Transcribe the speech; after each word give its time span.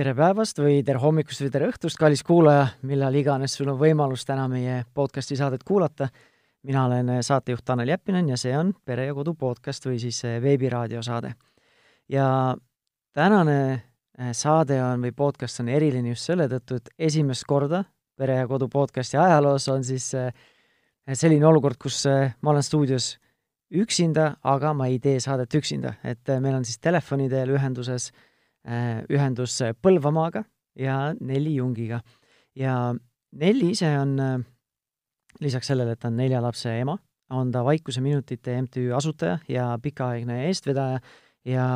tere 0.00 0.14
päevast 0.16 0.56
või 0.56 0.78
tere 0.80 0.96
hommikust 1.02 1.42
või 1.44 1.50
tere 1.52 1.66
õhtust, 1.68 1.98
kallis 2.00 2.22
kuulaja, 2.24 2.62
millal 2.88 3.12
iganes 3.20 3.52
sul 3.58 3.68
on 3.68 3.76
võimalus 3.76 4.22
täna 4.24 4.46
meie 4.48 4.78
podcasti 4.96 5.36
saadet 5.36 5.60
kuulata. 5.66 6.08
mina 6.62 6.84
olen 6.86 7.22
saatejuht 7.22 7.64
Tanel 7.64 7.88
Jeppinen 7.88 8.28
ja 8.28 8.36
see 8.36 8.56
on 8.56 8.72
Pere 8.84 9.06
ja 9.06 9.14
Kodu 9.14 9.34
podcast 9.34 9.84
või 9.84 9.98
siis 10.00 10.22
veebiraadio 10.24 11.02
saade. 11.02 11.34
ja 12.08 12.56
tänane 13.12 13.72
eh, 13.72 14.32
saade 14.32 14.82
on 14.82 15.02
või 15.02 15.12
podcast 15.12 15.60
on 15.60 15.68
eriline 15.68 16.08
just 16.08 16.24
selle 16.24 16.48
tõttu, 16.48 16.76
et 16.76 16.88
esimest 16.98 17.44
korda 17.44 17.84
Pere 18.16 18.36
ja 18.36 18.46
Kodu 18.46 18.68
podcasti 18.68 19.16
ajaloos 19.16 19.68
on 19.68 19.84
siis 19.84 20.14
selline 21.12 21.46
olukord, 21.46 21.76
kus 21.76 22.06
ma 22.40 22.50
olen 22.50 22.62
stuudios 22.62 23.18
üksinda, 23.70 24.36
aga 24.44 24.72
ma 24.72 24.86
ei 24.86 24.98
tee 24.98 25.20
saadet 25.20 25.54
üksinda, 25.54 25.94
et 26.04 26.28
meil 26.40 26.54
on 26.54 26.64
siis 26.64 26.78
telefoni 26.78 27.28
teel 27.28 27.50
ühenduses 27.50 28.10
äh, 28.10 28.18
Äh, 28.18 28.29
ühendus 28.64 29.54
Põlvamaaga 29.82 30.42
ja 30.76 31.14
Nelli 31.20 31.54
Jungiga. 31.56 32.00
ja 32.54 32.94
Nelli 33.32 33.70
ise 33.70 33.90
on, 33.98 34.18
äh, 34.20 34.40
lisaks 35.40 35.70
sellele, 35.70 35.94
et 35.94 36.00
ta 36.00 36.08
on 36.08 36.16
nelja 36.16 36.40
lapse 36.42 36.72
ema, 36.80 36.96
on 37.30 37.52
ta 37.52 37.62
Vaikuseminutite 37.64 38.56
MTÜ 38.62 38.90
asutaja 38.96 39.38
ja 39.48 39.78
pikaaegne 39.82 40.46
eestvedaja 40.48 40.98
ja 41.44 41.66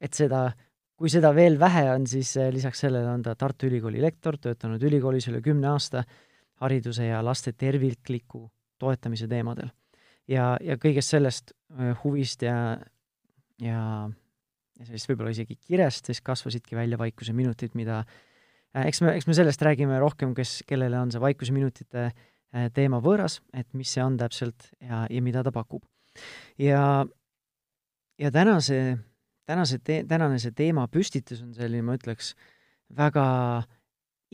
et 0.00 0.14
seda, 0.14 0.46
kui 0.96 1.10
seda 1.12 1.34
veel 1.34 1.58
vähe 1.60 1.90
on, 1.92 2.06
siis 2.06 2.36
äh, 2.40 2.48
lisaks 2.52 2.80
sellele 2.86 3.10
on 3.10 3.22
ta 3.22 3.34
Tartu 3.36 3.68
Ülikooli 3.68 4.00
lektor, 4.02 4.38
töötanud 4.40 4.82
ülikoolis 4.82 5.28
üle 5.28 5.42
kümne 5.44 5.68
aasta 5.74 6.04
hariduse 6.64 7.10
ja 7.10 7.20
laste 7.24 7.52
tervikliku 7.52 8.48
toetamise 8.78 9.28
teemadel. 9.28 9.68
ja, 10.28 10.56
ja 10.60 10.78
kõigest 10.80 11.12
sellest 11.12 11.52
huvist 12.04 12.42
ja, 12.42 12.78
ja 13.60 14.08
ja 14.78 14.86
sellest 14.88 15.10
võib-olla 15.10 15.32
isegi 15.34 15.56
kirest, 15.60 16.10
siis 16.10 16.22
kasvasidki 16.24 16.76
välja 16.76 16.98
vaikuse 17.00 17.34
minutid, 17.36 17.74
mida 17.78 18.02
äh, 18.02 18.86
eks 18.88 19.02
me, 19.04 19.14
eks 19.18 19.28
me 19.30 19.36
sellest 19.38 19.62
räägime 19.62 19.98
rohkem, 20.02 20.34
kes, 20.36 20.62
kellele 20.68 20.98
on 21.00 21.12
see 21.14 21.22
vaikuse 21.22 21.54
minutite 21.54 22.06
äh, 22.08 22.68
teema 22.74 23.00
võõras, 23.04 23.40
et 23.54 23.68
mis 23.78 23.92
see 23.94 24.04
on 24.04 24.18
täpselt 24.20 24.70
ja, 24.80 25.04
ja 25.10 25.22
mida 25.24 25.44
ta 25.46 25.52
pakub. 25.54 25.84
ja, 26.58 27.04
ja 28.18 28.34
tänase, 28.34 28.98
tänase 29.46 29.80
te-, 29.82 30.04
tänane 30.08 30.40
see 30.42 30.54
teema 30.56 30.88
püstitus 30.90 31.42
on 31.42 31.54
selline, 31.54 31.86
ma 31.86 31.98
ütleks, 31.98 32.34
väga 32.94 33.26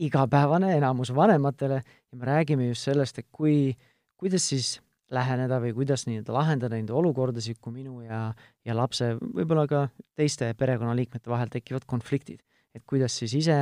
igapäevane 0.01 0.73
enamus 0.77 1.11
vanematele 1.13 1.81
ja 1.81 2.17
me 2.17 2.25
räägime 2.25 2.67
just 2.71 2.87
sellest, 2.89 3.19
et 3.21 3.27
kui, 3.31 3.75
kuidas 4.17 4.47
siis 4.49 4.79
läheneda 5.11 5.59
või 5.61 5.73
kuidas 5.75 6.05
nii-öelda 6.07 6.33
lahendada 6.35 6.77
neid 6.77 6.91
olukordasid, 6.93 7.59
kui 7.61 7.73
minu 7.75 8.01
ja, 8.05 8.31
ja 8.65 8.75
lapse, 8.77 9.13
võib-olla 9.21 9.67
ka 9.69 9.85
teiste 10.19 10.51
perekonnaliikmete 10.57 11.31
vahel 11.31 11.51
tekivad 11.51 11.85
konfliktid. 11.87 12.41
et 12.75 12.83
kuidas 12.87 13.17
siis 13.19 13.33
ise 13.35 13.57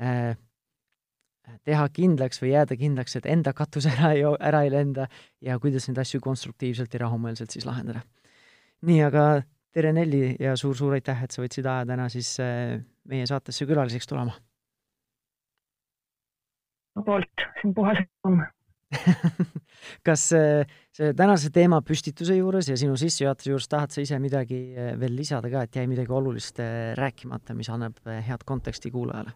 äh, 0.00 0.36
teha 1.68 1.88
kindlaks 1.92 2.40
või 2.42 2.54
jääda 2.54 2.76
kindlaks, 2.80 3.16
et 3.18 3.26
enda 3.26 3.52
katus 3.52 3.86
ära 3.92 4.14
ei, 4.16 4.24
ära 4.40 4.62
ei 4.64 4.72
lenda 4.72 5.08
ja 5.40 5.58
kuidas 5.60 5.88
neid 5.88 6.00
asju 6.02 6.20
konstruktiivselt 6.24 6.94
ja 6.94 7.04
rahumeelselt 7.04 7.52
siis 7.52 7.68
lahendada. 7.68 8.00
nii, 8.86 9.02
aga 9.04 9.26
tere, 9.76 9.92
Nelli, 9.92 10.36
ja 10.40 10.56
suur-suur 10.56 10.96
aitäh, 10.96 11.22
et 11.22 11.30
sa 11.30 11.44
võtsid 11.44 11.68
aja 11.68 11.86
täna 11.86 12.08
siis 12.12 12.36
äh, 12.40 12.80
meie 13.04 13.26
saatesse 13.28 13.68
külaliseks 13.68 14.08
tulema. 14.08 14.36
poolt, 17.04 17.48
see 17.60 17.68
on 17.68 17.74
puhas 17.76 17.98
rõõm 18.00 18.40
kas 20.06 20.28
äh, 20.36 20.66
see 20.94 21.14
tänase 21.18 21.50
teema 21.54 21.80
püstituse 21.86 22.36
juures 22.38 22.68
ja 22.70 22.76
sinu 22.78 22.96
sissejuhatuse 22.98 23.50
juures 23.50 23.68
tahad 23.70 23.94
sa 23.94 24.04
ise 24.04 24.18
midagi 24.22 24.60
äh, 24.76 24.92
veel 25.00 25.16
lisada 25.18 25.50
ka, 25.50 25.64
et 25.66 25.78
jäi 25.80 25.86
midagi 25.90 26.12
olulist 26.14 26.60
äh, 26.62 26.94
rääkimata, 26.98 27.56
mis 27.58 27.70
annab 27.72 27.98
head 28.06 28.46
konteksti 28.46 28.92
kuulajale? 28.94 29.34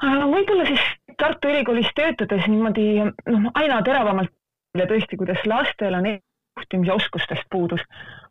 võib-olla 0.00 0.64
siis 0.64 0.80
Tartu 1.20 1.50
Ülikoolis 1.50 1.90
töötades 1.92 2.46
niimoodi 2.48 2.86
noh, 3.04 3.50
aina 3.60 3.82
teravamalt 3.84 4.32
ja 4.78 4.86
tõesti, 4.88 5.18
kuidas 5.20 5.42
lastel 5.44 5.98
on 5.98 6.08
juhtimise 6.08 6.94
oskustest 6.94 7.44
puudus, 7.52 7.82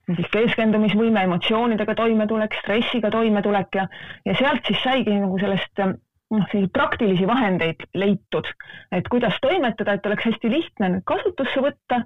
siis 0.09 0.31
keskendumisvõime, 0.33 1.21
emotsioonidega 1.29 1.93
toimetulek, 1.99 2.57
stressiga 2.63 3.11
toimetulek 3.13 3.77
ja, 3.77 3.85
ja 4.25 4.37
sealt 4.41 4.65
siis 4.65 4.81
saigi 4.81 5.13
nagu 5.13 5.37
sellest 5.37 5.83
noh, 6.33 6.45
selliseid 6.51 6.73
praktilisi 6.73 7.27
vahendeid 7.27 7.85
leitud, 7.97 8.47
et 8.95 9.07
kuidas 9.11 9.37
toimetada, 9.41 9.97
et 9.97 10.05
oleks 10.05 10.29
hästi 10.29 10.51
lihtne 10.53 10.91
nüüd 10.93 11.05
kasutusse 11.09 11.63
võtta, 11.65 12.03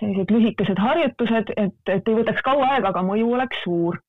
sellised 0.00 0.32
lühikesed 0.32 0.80
harjutused, 0.80 1.54
et, 1.56 1.80
et 1.92 2.08
ei 2.08 2.18
võtaks 2.20 2.44
kaua 2.46 2.74
aega, 2.74 2.92
aga 2.92 3.04
mõju 3.06 3.32
oleks 3.38 3.64
suur. 3.64 4.02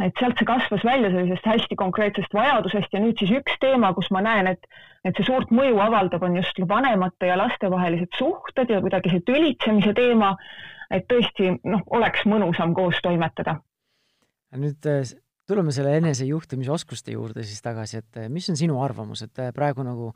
et 0.00 0.12
sealt 0.20 0.36
see 0.36 0.46
kasvas 0.48 0.82
välja 0.84 1.08
sellisest 1.08 1.46
hästi 1.48 1.76
konkreetsest 1.80 2.34
vajadusest 2.36 2.92
ja 2.92 3.00
nüüd 3.00 3.16
siis 3.18 3.30
üks 3.38 3.54
teema, 3.60 3.94
kus 3.96 4.10
ma 4.12 4.20
näen, 4.20 4.50
et, 4.52 4.68
et 5.04 5.16
see 5.16 5.24
suurt 5.24 5.52
mõju 5.56 5.80
avaldab, 5.80 6.22
on 6.22 6.36
just 6.36 6.60
vanemate 6.68 7.30
ja 7.30 7.38
laste 7.40 7.70
vahelised 7.72 8.12
suhted 8.18 8.70
ja 8.70 8.80
kuidagi 8.84 9.14
see 9.14 9.24
tülitsemise 9.24 9.94
teema, 9.96 10.34
et 10.92 11.08
tõesti 11.08 11.54
noh, 11.64 11.84
oleks 11.96 12.28
mõnusam 12.28 12.76
koos 12.76 13.00
toimetada. 13.02 13.56
nüüd 14.56 14.84
tuleme 15.46 15.72
selle 15.74 15.96
enesejuhtimisoskuste 16.00 17.14
juurde 17.14 17.44
siis 17.46 17.62
tagasi, 17.62 18.02
et 18.02 18.22
eh, 18.22 18.30
mis 18.32 18.48
on 18.50 18.58
sinu 18.58 18.80
arvamus, 18.82 19.22
et 19.26 19.44
eh, 19.44 19.52
praegu 19.54 19.86
nagu 19.86 20.12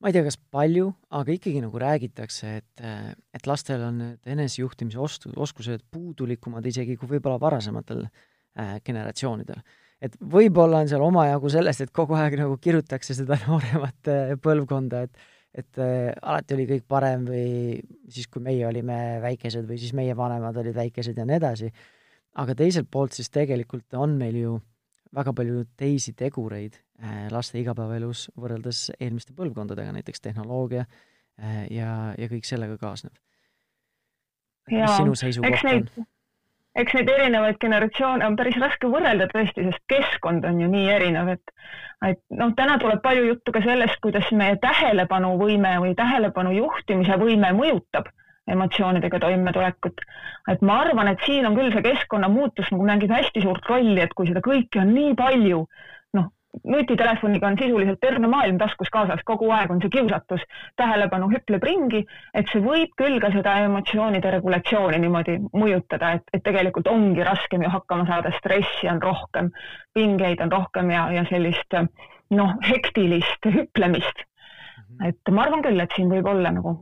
ma 0.00 0.08
ei 0.08 0.16
tea, 0.16 0.24
kas 0.24 0.38
palju, 0.52 0.88
aga 1.16 1.34
ikkagi 1.34 1.60
nagu 1.62 1.80
räägitakse, 1.80 2.54
et, 2.62 2.84
eh, 2.84 3.10
et 3.36 3.46
lastel 3.48 3.84
on 3.84 4.00
need 4.00 4.32
enesejuhtimise 4.34 5.00
ostu-, 5.00 5.32
oskused 5.36 5.84
puudulikumad 5.92 6.66
isegi 6.66 6.96
kui 7.00 7.10
võib-olla 7.16 7.40
varasematel 7.40 8.06
äh, 8.06 8.78
generatsioonidel. 8.84 9.60
et 10.00 10.14
võib-olla 10.16 10.80
on 10.80 10.88
seal 10.88 11.02
omajagu 11.04 11.50
sellest, 11.52 11.84
et 11.84 11.90
kogu 11.92 12.16
aeg 12.16 12.38
nagu 12.40 12.56
kirutakse 12.56 13.14
seda 13.16 13.36
nooremat 13.46 14.12
äh, 14.12 14.34
põlvkonda, 14.40 15.04
et 15.08 15.28
et 15.50 15.80
äh, 15.82 16.12
alati 16.22 16.54
oli 16.54 16.64
kõik 16.68 16.84
parem 16.86 17.24
või 17.26 17.80
siis, 18.06 18.28
kui 18.30 18.38
meie 18.42 18.62
olime 18.68 19.18
väikesed 19.18 19.64
või 19.66 19.80
siis 19.82 19.90
meie 19.98 20.14
vanemad 20.14 20.54
olid 20.62 20.76
väikesed 20.76 21.16
ja 21.18 21.24
nii 21.26 21.40
edasi 21.40 21.72
aga 22.38 22.54
teiselt 22.54 22.90
poolt 22.90 23.16
siis 23.16 23.30
tegelikult 23.30 23.94
on 23.98 24.16
meil 24.18 24.36
ju 24.38 24.58
väga 25.14 25.32
palju 25.34 25.64
teisi 25.78 26.12
tegureid 26.18 26.78
äh, 27.02 27.26
laste 27.34 27.58
igapäevaelus 27.58 28.28
võrreldes 28.38 28.90
eelmiste 29.00 29.34
põlvkondadega, 29.34 29.92
näiteks 29.96 30.22
tehnoloogia 30.22 30.84
äh, 30.84 31.66
ja, 31.70 32.14
ja 32.18 32.30
kõik 32.30 32.46
sellega 32.46 32.78
kaasnev. 32.78 33.16
mis 34.70 34.96
sinu 34.96 35.14
seisukoht 35.18 35.66
on? 35.72 36.06
eks 36.78 36.94
neid 36.94 37.10
erinevaid 37.10 37.58
generatsioone 37.60 38.26
on 38.26 38.36
päris 38.38 38.56
raske 38.62 38.88
võrrelda 38.90 39.26
tõesti, 39.32 39.66
sest 39.66 39.82
keskkond 39.90 40.46
on 40.46 40.60
ju 40.62 40.68
nii 40.70 40.86
erinev, 40.94 41.32
et 41.34 41.54
et 42.06 42.20
noh, 42.32 42.54
täna 42.56 42.78
tuleb 42.80 43.02
palju 43.04 43.26
juttu 43.26 43.52
ka 43.52 43.60
sellest, 43.64 43.98
kuidas 44.04 44.30
meie 44.32 44.56
tähelepanuvõime 44.62 45.74
või 45.82 45.92
tähelepanu 45.98 46.54
juhtimise 46.56 47.18
võime 47.20 47.50
mõjutab 47.58 48.08
emotsioonidega 48.54 49.20
toimetulekut. 49.22 50.02
et 50.50 50.62
ma 50.62 50.80
arvan, 50.84 51.08
et 51.08 51.22
siin 51.26 51.46
on 51.46 51.56
küll 51.58 51.72
see 51.74 51.84
keskkonnamuutus 51.84 52.70
nagu 52.74 52.86
mängib 52.86 53.12
hästi 53.14 53.42
suurt 53.44 53.66
rolli, 53.68 54.00
et 54.00 54.14
kui 54.16 54.28
seda 54.28 54.42
kõike 54.44 54.80
on 54.82 54.92
nii 54.94 55.14
palju, 55.18 55.64
noh, 56.18 56.28
nutitelefoniga 56.66 57.46
on 57.46 57.58
sisuliselt 57.58 58.00
terve 58.02 58.26
maailm 58.30 58.58
taskus 58.58 58.90
kaasas, 58.92 59.22
kogu 59.24 59.50
aeg 59.54 59.70
on 59.70 59.82
see 59.82 59.92
kiusatus, 59.94 60.42
tähelepanu 60.80 61.30
hüpleb 61.30 61.66
ringi, 61.66 62.02
et 62.34 62.50
see 62.52 62.62
võib 62.64 62.94
küll 62.98 63.20
ka 63.22 63.30
seda 63.34 63.56
emotsioonide 63.66 64.32
regulatsiooni 64.36 64.98
niimoodi 65.04 65.36
mõjutada, 65.52 66.14
et, 66.18 66.26
et 66.34 66.44
tegelikult 66.46 66.90
ongi 66.90 67.26
raskem 67.26 67.66
ju 67.66 67.72
hakkama 67.72 68.08
saada, 68.10 68.34
stressi 68.38 68.90
on 68.90 69.02
rohkem, 69.02 69.52
pingeid 69.94 70.42
on 70.42 70.52
rohkem 70.52 70.90
ja, 70.94 71.06
ja 71.14 71.26
sellist 71.30 71.78
noh, 72.30 72.56
hektilist 72.66 73.46
hüplemist. 73.46 74.26
Mhm. 74.80 75.06
et 75.08 75.30
ma 75.34 75.46
arvan 75.46 75.62
küll, 75.62 75.80
et 75.80 75.92
siin 75.94 76.10
võib 76.10 76.26
olla 76.26 76.50
nagu 76.54 76.80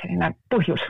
selline 0.00 0.32
põhjus. 0.52 0.82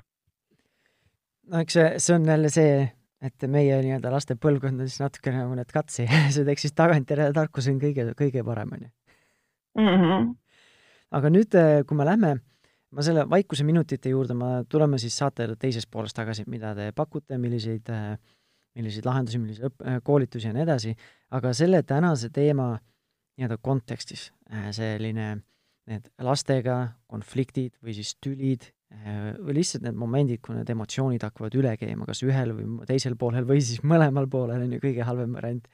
no 1.50 1.62
eks 1.62 1.78
see, 1.78 1.90
see 2.02 2.16
on 2.16 2.26
jälle 2.28 2.50
see, 2.52 2.80
et 3.26 3.46
meie 3.50 3.78
nii-öelda 3.84 4.12
laste 4.12 4.36
põlvkond 4.40 4.82
on 4.82 4.90
siis 4.90 5.02
natukene 5.02 5.44
nagu 5.44 5.56
need 5.58 5.72
see 5.96 6.46
teeks 6.48 6.66
siis 6.66 6.76
tagantjärele 6.76 7.36
tarkus 7.36 7.70
on 7.72 7.80
kõige, 7.82 8.10
kõige 8.18 8.44
parem, 8.46 8.74
onju. 8.78 8.92
Mhm. 9.76 10.30
aga 11.16 11.30
nüüd, 11.30 11.54
äh, 11.54 11.82
kui 11.86 11.96
me 11.96 12.06
lähme, 12.08 12.36
ma 12.90 13.02
selle 13.04 13.26
vaikuse 13.30 13.64
minutite 13.64 14.10
juurde, 14.10 14.34
ma, 14.34 14.64
tuleme 14.68 14.98
siis 14.98 15.16
saate 15.16 15.46
teisest 15.60 15.90
poolest 15.92 16.16
tagasi, 16.16 16.46
mida 16.50 16.74
te 16.74 16.90
pakute, 16.96 17.38
milliseid, 17.38 17.90
äh, 17.92 18.16
milliseid 18.76 19.06
lahendusi, 19.06 19.38
milliseid 19.38 19.68
õpp-, 19.68 19.84
äh, 19.86 20.00
koolitusi 20.04 20.48
ja 20.48 20.54
nii 20.56 20.64
edasi, 20.64 20.94
aga 21.36 21.52
selle 21.56 21.82
tänase 21.86 22.32
teema 22.32 22.72
nii-öelda 23.36 23.58
kontekstis 23.60 24.30
selline 24.72 25.26
need 25.90 26.08
lastega 26.24 26.76
konfliktid 27.10 27.74
või 27.84 27.94
siis 27.98 28.14
tülid 28.22 28.64
või 29.04 29.56
lihtsalt 29.58 29.84
need 29.86 29.98
momendid, 29.98 30.40
kui 30.44 30.56
need 30.56 30.70
emotsioonid 30.72 31.24
hakkavad 31.26 31.54
üle 31.58 31.74
käima, 31.80 32.06
kas 32.08 32.22
ühel 32.26 32.54
või 32.56 32.86
teisel 32.88 33.16
poolel 33.18 33.46
või 33.48 33.62
siis 33.64 33.82
mõlemal 33.92 34.28
poolel, 34.30 34.66
on 34.66 34.76
ju 34.76 34.82
kõige 34.82 35.06
halvem 35.06 35.34
variant. 35.38 35.66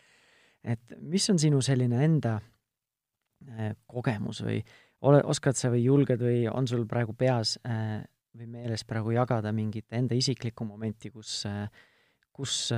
et 0.62 0.96
mis 1.00 1.28
on 1.30 1.38
sinu 1.38 1.60
selline 1.64 2.02
enda 2.04 2.38
äh, 2.38 3.74
kogemus 3.86 4.42
või 4.44 4.60
ole, 5.02 5.22
oskad 5.24 5.58
sa 5.58 5.70
või 5.72 5.84
julged 5.84 6.22
või 6.22 6.46
on 6.50 6.68
sul 6.68 6.86
praegu 6.86 7.14
peas 7.18 7.58
äh, 7.66 8.02
või 8.36 8.48
meeles 8.48 8.84
praegu 8.84 9.12
jagada 9.12 9.52
mingit 9.52 9.92
enda 9.92 10.14
isiklikku 10.16 10.64
momenti, 10.64 11.10
kus, 11.12 11.42
kus 12.32 12.72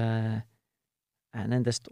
nendest 1.34 1.86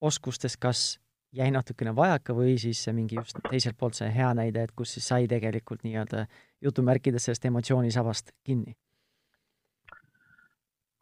oskustest 0.00 0.60
kas 0.60 0.98
jäi 1.32 1.50
natukene 1.50 1.94
vajaka 1.96 2.34
või 2.34 2.56
siis 2.58 2.86
mingi 2.94 3.18
just 3.18 3.38
teiselt 3.50 3.76
poolt 3.78 3.98
see 3.98 4.08
hea 4.12 4.32
näide, 4.34 4.62
et 4.62 4.74
kus 4.76 4.94
siis 4.96 5.08
sai 5.08 5.28
tegelikult 5.28 5.84
nii-öelda 5.84 6.26
jutumärkides 6.62 7.28
sellest 7.28 7.44
emotsioonisabast 7.50 8.32
kinni? 8.44 8.76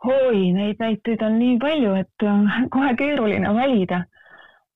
oi, 0.05 0.53
neid 0.53 0.81
näiteid 0.83 1.23
on 1.25 1.39
nii 1.39 1.59
palju, 1.59 1.95
et 1.97 2.25
äh, 2.29 2.57
kohe 2.71 2.95
keeruline 2.99 3.55
valida. 3.57 4.05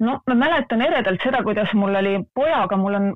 no 0.00 0.20
ma 0.26 0.34
mäletan 0.34 0.82
eredalt 0.82 1.22
seda, 1.22 1.42
kuidas 1.42 1.72
mul 1.74 1.94
oli 2.00 2.18
pojaga, 2.34 2.76
mul 2.76 2.94
on, 2.94 3.08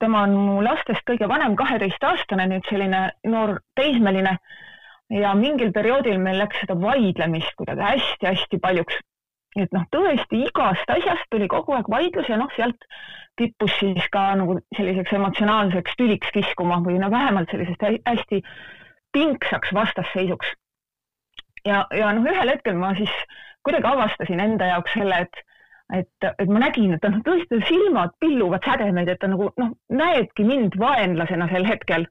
tema 0.00 0.22
on 0.28 0.34
mu 0.36 0.58
lastest 0.64 1.06
kõige 1.08 1.28
vanem, 1.28 1.56
kaheteistaastane, 1.56 2.46
nüüd 2.50 2.66
selline 2.68 3.06
noor 3.24 3.60
teismeline 3.74 4.36
ja 5.10 5.34
mingil 5.34 5.72
perioodil 5.72 6.20
meil 6.22 6.38
läks 6.38 6.60
seda 6.62 6.76
vaidlemist 6.80 7.56
kuidagi 7.58 7.86
hästi-hästi 7.86 8.60
paljuks. 8.62 9.00
Et 9.58 9.72
noh, 9.74 9.86
tõesti 9.90 10.44
igast 10.46 10.92
asjast 10.92 11.26
tuli 11.30 11.48
kogu 11.50 11.74
aeg 11.74 11.88
vaidlus 11.90 12.28
ja 12.30 12.38
noh, 12.38 12.50
sealt 12.56 12.86
kippus 13.40 13.72
siis 13.80 14.06
ka 14.12 14.30
nagu 14.38 14.58
selliseks 14.76 15.14
emotsionaalseks 15.16 15.96
tüliks 15.98 16.30
kiskuma 16.34 16.80
või 16.84 17.00
no 17.02 17.10
vähemalt 17.10 17.50
sellisest 17.50 17.82
hästi 18.06 18.42
pingsaks 19.12 19.72
vastasseisuks. 19.74 20.52
ja, 21.66 21.86
ja 21.96 22.12
noh, 22.14 22.26
ühel 22.30 22.52
hetkel 22.54 22.78
ma 22.78 22.94
siis 22.98 23.14
kuidagi 23.66 23.90
avastasin 23.90 24.40
enda 24.40 24.70
jaoks 24.74 24.94
selle, 24.96 25.24
et 25.26 25.46
et, 25.90 26.26
et 26.38 26.46
ma 26.46 26.60
nägin, 26.62 26.94
et 26.94 27.02
noh, 27.02 27.18
tõesti 27.26 27.58
silmad 27.66 28.12
pilluvad 28.22 28.62
sädemeid, 28.62 29.08
et 29.10 29.18
ta 29.18 29.26
nagu 29.26 29.50
noh, 29.58 29.72
näebki 29.90 30.46
mind 30.46 30.78
vaenlasena 30.78 31.48
sel 31.50 31.66
hetkel 31.66 32.06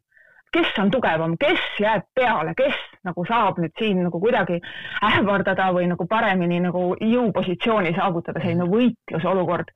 kes 0.56 0.74
on 0.82 0.92
tugevam, 0.92 1.36
kes 1.40 1.62
jääb 1.82 2.08
peale, 2.16 2.54
kes 2.58 2.76
nagu 3.08 3.26
saab 3.28 3.60
nüüd 3.62 3.74
siin 3.80 4.02
nagu 4.06 4.22
kuidagi 4.22 4.60
ähvardada 5.06 5.70
või 5.76 5.88
nagu 5.92 6.08
paremini 6.10 6.60
nagu 6.64 6.94
jõupositsiooni 7.00 7.94
saavutada, 7.98 8.42
selline 8.44 8.68
võitlusolukord. 8.72 9.72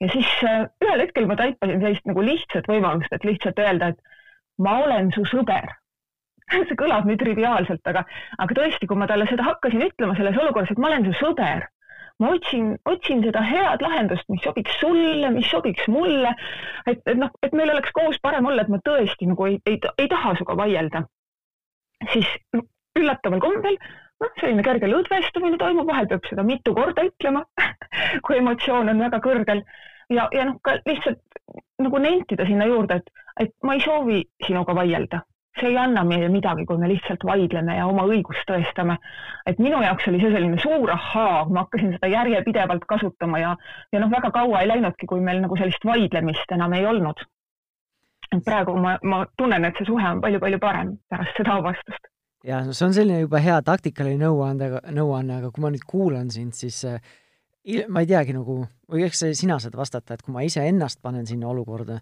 ja 0.00 0.08
siis 0.12 0.30
äh, 0.46 0.64
ühel 0.84 1.04
hetkel 1.04 1.28
ma 1.30 1.36
taipasin 1.38 1.82
sellist 1.82 2.08
nagu 2.10 2.24
lihtsat 2.26 2.66
võimalust, 2.70 3.12
et 3.12 3.24
lihtsalt 3.24 3.58
öelda, 3.58 3.92
et 3.92 4.00
ma 4.58 4.78
olen 4.84 5.12
su 5.14 5.26
sõber 5.30 5.70
see 6.68 6.78
kõlab 6.78 7.06
nii 7.08 7.18
triviaalselt, 7.20 7.84
aga, 7.88 8.04
aga 8.42 8.56
tõesti, 8.58 8.88
kui 8.88 8.98
ma 8.98 9.08
talle 9.10 9.28
seda 9.30 9.46
hakkasin 9.46 9.86
ütlema 9.88 10.16
selles 10.18 10.38
olukorras, 10.38 10.72
et 10.72 10.82
ma 10.82 10.90
olen 10.90 11.06
su 11.08 11.14
sõber, 11.20 11.66
ma 12.20 12.32
otsin, 12.36 12.74
otsin 12.88 13.22
seda 13.24 13.42
head 13.46 13.82
lahendust, 13.84 14.28
mis 14.32 14.42
sobiks 14.44 14.76
sulle, 14.80 15.30
mis 15.34 15.48
sobiks 15.50 15.88
mulle. 15.88 16.34
et, 16.86 17.00
et 17.06 17.18
noh, 17.18 17.30
et 17.42 17.56
meil 17.56 17.72
oleks 17.72 17.92
koos 17.96 18.18
parem 18.22 18.46
olla, 18.46 18.62
et 18.62 18.72
ma 18.72 18.80
tõesti 18.84 19.28
nagu 19.30 19.48
ei, 19.48 19.58
ei, 19.66 19.80
ei 19.98 20.08
taha 20.12 20.34
sinuga 20.36 20.58
vaielda. 20.64 21.04
siis 22.12 22.28
no, 22.56 22.64
üllataval 22.98 23.40
kombel 23.40 23.78
noh, 24.22 24.32
selline 24.40 24.62
kerge 24.66 24.90
lõdvestumine 24.90 25.58
toimub, 25.58 25.88
vahel 25.88 26.08
peab 26.10 26.28
seda 26.28 26.44
mitu 26.46 26.74
korda 26.76 27.06
ütlema 27.08 27.44
kui 28.26 28.38
emotsioon 28.38 28.92
on 28.92 29.04
väga 29.06 29.22
kõrgel 29.24 29.64
ja, 30.12 30.28
ja 30.30 30.46
noh, 30.48 30.58
ka 30.64 30.78
lihtsalt 30.86 31.22
nagu 31.82 31.98
nentida 31.98 32.46
sinna 32.46 32.68
juurde, 32.70 33.00
et, 33.00 33.26
et 33.46 33.54
ma 33.66 33.76
ei 33.76 33.82
soovi 33.84 34.22
sinuga 34.46 34.76
vaielda 34.76 35.22
see 35.60 35.68
ei 35.68 35.76
anna 35.78 36.04
meile 36.04 36.28
midagi, 36.32 36.64
kui 36.66 36.78
me 36.80 36.88
lihtsalt 36.88 37.24
vaidleme 37.28 37.76
ja 37.76 37.86
oma 37.86 38.04
õigust 38.08 38.46
tõestame. 38.48 38.96
et 39.46 39.58
minu 39.58 39.82
jaoks 39.82 40.08
oli 40.08 40.20
see 40.22 40.32
selline 40.32 40.58
suur 40.62 40.90
ahhaa, 40.90 41.44
ma 41.48 41.64
hakkasin 41.66 41.92
seda 41.96 42.08
järjepidevalt 42.12 42.86
kasutama 42.88 43.38
ja, 43.42 43.56
ja 43.92 44.00
noh, 44.00 44.10
väga 44.10 44.30
kaua 44.30 44.62
ei 44.62 44.70
läinudki, 44.70 45.06
kui 45.06 45.20
meil 45.20 45.42
nagu 45.44 45.56
sellist 45.60 45.84
vaidlemist 45.84 46.56
enam 46.56 46.72
ei 46.78 46.86
olnud. 46.86 47.24
et 48.32 48.44
praegu 48.44 48.76
ma, 48.80 48.96
ma 49.02 49.24
tunnen, 49.36 49.64
et 49.68 49.76
see 49.76 49.90
suhe 49.90 50.08
on 50.08 50.22
palju-palju 50.24 50.58
parem 50.58 50.96
pärast 51.12 51.36
seda 51.36 51.58
avastust. 51.60 52.08
ja 52.44 52.62
no 52.64 52.72
see 52.72 52.86
on 52.88 52.94
selline 52.96 53.26
juba 53.26 53.42
hea 53.44 53.60
taktikaline 53.62 54.24
nõuande, 54.24 54.70
nõuanne, 54.90 55.42
aga 55.42 55.52
kui 55.52 55.66
ma 55.66 55.74
nüüd 55.74 55.84
kuulan 55.88 56.32
sind, 56.32 56.56
siis 56.56 56.80
äh, 56.88 57.12
ma 57.92 58.02
ei 58.02 58.08
teagi 58.10 58.34
nagu, 58.34 58.62
või 58.90 59.04
eks 59.06 59.26
sina 59.38 59.58
saad 59.62 59.76
vastata, 59.78 60.14
et 60.14 60.24
kui 60.24 60.34
ma 60.34 60.42
iseennast 60.46 61.02
panen 61.02 61.28
sinna 61.28 61.52
olukorda, 61.52 62.00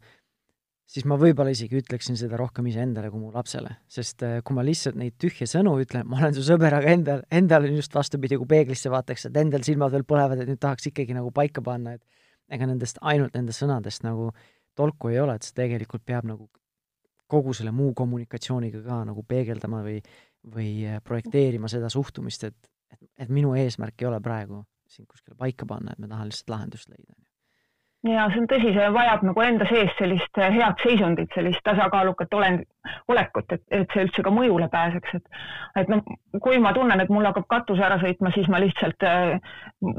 siis 0.90 1.06
ma 1.08 1.16
võib-olla 1.20 1.52
isegi 1.54 1.78
ütleksin 1.80 2.18
seda 2.18 2.38
rohkem 2.40 2.66
iseendale 2.70 3.10
kui 3.12 3.22
mu 3.22 3.30
lapsele, 3.34 3.76
sest 3.90 4.24
äh, 4.26 4.38
kui 4.46 4.56
ma 4.56 4.64
lihtsalt 4.66 4.98
neid 4.98 5.16
tühje 5.22 5.46
sõnu 5.50 5.76
ütlen, 5.82 6.08
ma 6.10 6.18
olen 6.18 6.34
su 6.36 6.44
sõber, 6.46 6.74
aga 6.80 6.94
endal, 6.94 7.22
endal 7.34 7.68
on 7.68 7.76
just 7.78 7.94
vastupidi, 7.94 8.38
kui 8.40 8.50
peeglisse 8.50 8.90
vaataks, 8.92 9.28
et 9.28 9.38
endal 9.40 9.64
silmad 9.66 9.94
veel 9.94 10.06
põlevad, 10.08 10.42
et 10.42 10.50
nüüd 10.50 10.60
tahaks 10.62 10.90
ikkagi 10.90 11.16
nagu 11.16 11.30
paika 11.34 11.62
panna, 11.64 11.94
et 11.98 12.56
ega 12.56 12.66
nendest, 12.66 12.98
ainult 13.06 13.38
nendest 13.38 13.62
sõnadest 13.62 14.04
nagu 14.06 14.32
tolku 14.78 15.12
ei 15.12 15.20
ole, 15.22 15.36
et 15.38 15.46
see 15.46 15.54
tegelikult 15.60 16.04
peab 16.06 16.26
nagu 16.26 16.50
kogu 17.30 17.54
selle 17.54 17.70
muu 17.74 17.94
kommunikatsiooniga 17.94 18.82
ka 18.82 19.04
nagu 19.06 19.22
peegeldama 19.22 19.84
või, 19.86 20.00
või 20.56 20.70
äh, 20.88 20.98
projekteerima 21.06 21.70
seda 21.70 21.92
suhtumist, 21.92 22.50
et, 22.50 22.70
et, 22.90 23.02
et 23.26 23.30
minu 23.30 23.54
eesmärk 23.58 24.02
ei 24.02 24.10
ole 24.10 24.18
praegu 24.24 24.64
sind 24.90 25.06
kuskile 25.06 25.38
paika 25.38 25.68
panna, 25.70 25.94
et 25.94 26.02
ma 26.02 26.10
tahan 26.10 26.32
lihtsalt 26.32 26.50
lahendust 26.50 26.90
leida 26.90 27.14
ja 28.08 28.26
see 28.32 28.40
on 28.40 28.46
tõsi, 28.48 28.70
see 28.72 28.88
vajab 28.94 29.24
nagu 29.28 29.42
enda 29.44 29.66
sees 29.68 29.90
sellist 29.98 30.38
äh, 30.40 30.54
head 30.54 30.80
seisundit, 30.80 31.28
sellist 31.36 31.60
tasakaalukat 31.66 32.32
olend, 32.34 32.62
olekut, 33.12 33.52
et, 33.52 33.62
et 33.76 33.92
see 33.92 34.06
üldse 34.06 34.24
ka 34.24 34.32
mõjule 34.32 34.70
pääseks, 34.72 35.18
et 35.18 35.82
et 35.82 35.90
noh, 35.92 36.00
kui 36.42 36.58
ma 36.62 36.72
tunnen, 36.76 37.00
et 37.02 37.12
mul 37.12 37.28
hakkab 37.28 37.44
katus 37.50 37.82
ära 37.84 37.98
sõitma, 38.00 38.32
siis 38.34 38.48
ma 38.52 38.60
lihtsalt 38.62 39.04
äh, 39.04 39.36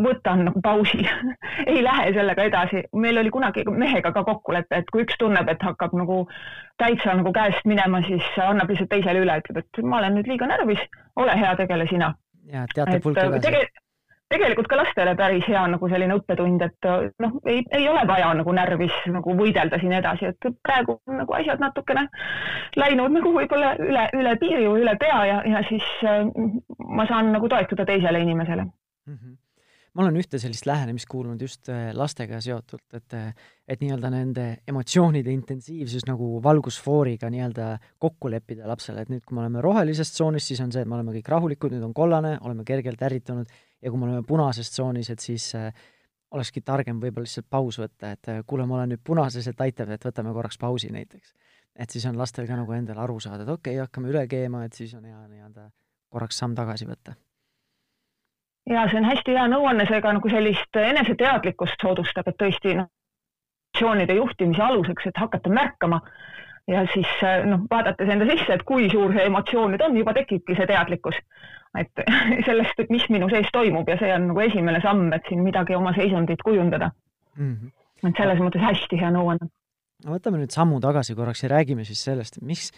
võtan 0.08 0.48
nagu 0.48 0.64
pausi 0.66 1.04
ei 1.72 1.84
lähe 1.86 2.10
sellega 2.18 2.48
edasi. 2.50 2.84
meil 2.94 3.22
oli 3.22 3.34
kunagi 3.34 3.68
mehega 3.70 4.14
ka 4.16 4.26
kokkulepe, 4.26 4.82
et 4.82 4.90
kui 4.90 5.06
üks 5.06 5.20
tunneb, 5.22 5.50
et 5.54 5.62
hakkab 5.62 5.94
nagu 5.98 6.24
täitsa 6.82 7.14
nagu 7.20 7.34
käest 7.36 7.70
minema, 7.70 8.02
siis 8.08 8.26
annab 8.42 8.74
lihtsalt 8.74 8.90
teisele 8.96 9.22
üle, 9.22 9.38
ütleb, 9.44 9.62
et 9.62 9.86
ma 9.86 10.02
olen 10.02 10.18
nüüd 10.18 10.34
liiga 10.34 10.50
närvis, 10.50 10.82
ole 11.22 11.38
hea, 11.38 11.54
tegele 11.62 11.86
sina. 11.92 12.16
ja 12.50 12.66
teate 12.74 12.98
pulka 13.00 13.30
äh, 13.30 13.38
edasi 13.38 13.70
tegelikult 14.32 14.70
ka 14.72 14.80
lastele 14.80 15.16
päris 15.20 15.46
hea 15.50 15.64
nagu 15.74 15.90
selline 15.92 16.18
õppetund, 16.20 16.64
et 16.66 16.90
noh, 17.24 17.38
ei, 17.46 17.62
ei 17.78 17.88
ole 17.92 18.06
vaja 18.10 18.32
nagu 18.40 18.56
närvis 18.56 18.96
nagu 19.12 19.36
võidelda 19.38 19.80
siin 19.82 19.96
edasi, 20.00 20.32
et 20.32 20.50
praegu 20.64 20.98
nagu 21.12 21.38
asjad 21.38 21.62
natukene 21.64 22.08
läinud 22.80 23.18
nagu 23.18 23.36
võib-olla 23.36 23.76
üle, 23.82 24.08
üle 24.18 24.36
piiri 24.42 24.66
või 24.68 24.86
üle 24.86 24.96
pea 25.02 25.22
ja, 25.30 25.38
ja 25.56 25.64
siis 25.70 25.88
äh, 26.08 26.26
ma 26.80 27.08
saan 27.10 27.32
nagu 27.36 27.52
toetuda 27.52 27.88
teisele 27.88 28.24
inimesele 28.26 28.66
mm. 28.66 29.16
-hmm 29.16 29.40
ma 29.92 30.06
olen 30.06 30.22
ühte 30.22 30.40
sellist 30.40 30.66
lähenemist 30.68 31.08
kuulnud 31.12 31.42
just 31.44 31.70
äh, 31.70 31.90
lastega 31.94 32.40
seotult, 32.44 32.86
et, 32.96 33.16
äh, 33.18 33.34
et 33.68 33.82
nii-öelda 33.84 34.12
nende 34.14 34.46
emotsioonide 34.68 35.34
intensiivsus 35.36 36.06
nagu 36.08 36.38
valgusfooriga 36.44 37.30
nii-öelda 37.34 37.74
kokku 38.00 38.32
leppida 38.32 38.70
lapsele, 38.72 39.04
et 39.04 39.12
nüüd, 39.12 39.26
kui 39.26 39.36
me 39.36 39.44
oleme 39.44 39.64
rohelises 39.64 40.14
tsoonis, 40.16 40.48
siis 40.48 40.62
on 40.64 40.72
see, 40.72 40.86
et 40.86 40.88
me 40.88 40.96
oleme 40.96 41.16
kõik 41.18 41.28
rahulikud, 41.36 41.76
nüüd 41.76 41.84
on 41.90 41.96
kollane, 41.98 42.38
oleme 42.40 42.64
kergelt 42.68 43.04
ärritunud 43.04 43.52
ja 43.82 43.92
kui 43.92 44.00
me 44.00 44.08
oleme 44.10 44.24
punases 44.28 44.72
tsoonis, 44.72 45.10
et 45.10 45.20
siis 45.20 45.52
äh, 45.56 45.72
olekski 46.32 46.62
targem 46.62 47.00
võib-olla 47.02 47.28
lihtsalt 47.28 47.50
paus 47.50 47.80
võtta, 47.82 48.14
et 48.16 48.30
äh, 48.32 48.44
kuule, 48.48 48.66
ma 48.66 48.80
olen 48.80 48.96
nüüd 48.96 49.04
punases, 49.04 49.48
et 49.48 49.62
aitab, 49.62 49.90
et 49.90 50.06
võtame 50.06 50.34
korraks 50.34 50.58
pausi 50.62 50.92
näiteks. 50.92 51.34
et 51.76 51.90
siis 51.90 52.06
on 52.06 52.18
lastel 52.18 52.48
ka 52.48 52.56
nagu 52.56 52.72
endal 52.74 53.00
aru 53.00 53.20
saada, 53.20 53.44
et 53.44 53.50
okei 53.50 53.76
okay,, 53.76 53.86
hakkame 53.86 54.10
üle 54.12 54.28
keema, 54.28 54.66
et 54.66 54.74
siis 54.74 54.94
on 54.94 55.06
hea 55.06 55.28
nii-öelda 55.28 55.70
korraks 56.10 56.38
samm 56.38 56.56
tagasi 56.56 56.86
võtta. 56.86 57.16
ja 58.70 58.88
see 58.90 59.00
on 59.02 59.12
hästi 59.12 59.38
hea 59.38 59.48
nõuanne, 59.48 59.88
see 59.88 60.02
ka 60.02 60.14
nagu 60.14 60.30
sellist 60.30 60.82
eneseteadlikkust 60.86 61.82
soodustab, 61.82 62.28
et 62.28 62.38
tõesti 62.44 62.76
noh, 62.80 62.90
emotsioonide 63.72 64.16
juhtimise 64.16 64.62
aluseks, 64.62 65.08
et 65.08 65.18
hakata 65.18 65.50
märkama 65.50 66.02
ja 66.68 66.86
siis 66.94 67.10
äh, 67.24 67.46
noh, 67.46 67.66
vaadates 67.72 68.10
enda 68.10 68.28
sisse, 68.30 68.54
et 68.54 68.64
kui 68.68 68.90
suur 68.92 69.14
see 69.16 69.26
emotsioon 69.26 69.74
nüüd 69.74 69.82
on, 69.86 69.98
juba 69.98 70.14
tekibki 70.18 70.56
see 70.58 70.70
teadlikkus 70.70 71.18
et 71.80 72.04
sellest, 72.48 72.80
et 72.84 72.92
mis 72.94 73.04
minu 73.14 73.30
sees 73.32 73.50
toimub 73.56 73.90
ja 73.90 73.98
see 74.00 74.12
on 74.16 74.30
nagu 74.32 74.44
esimene 74.44 74.82
samm, 74.84 75.12
et 75.16 75.28
siin 75.30 75.44
midagi 75.46 75.78
oma 75.78 75.94
seisundit 75.96 76.44
kujundada 76.46 76.92
mm. 77.38 77.54
-hmm. 77.54 78.10
et 78.10 78.18
selles 78.18 78.42
mõttes 78.44 78.64
hästi 78.66 79.00
hea 79.00 79.12
nõuanne. 79.16 79.48
no 80.06 80.16
võtame 80.16 80.42
nüüd 80.42 80.56
sammu 80.56 80.80
tagasi 80.84 81.16
korraks 81.16 81.44
ja 81.44 81.52
räägime 81.54 81.86
siis 81.88 82.04
sellest, 82.04 82.38
et 82.38 82.48
miks, 82.48 82.72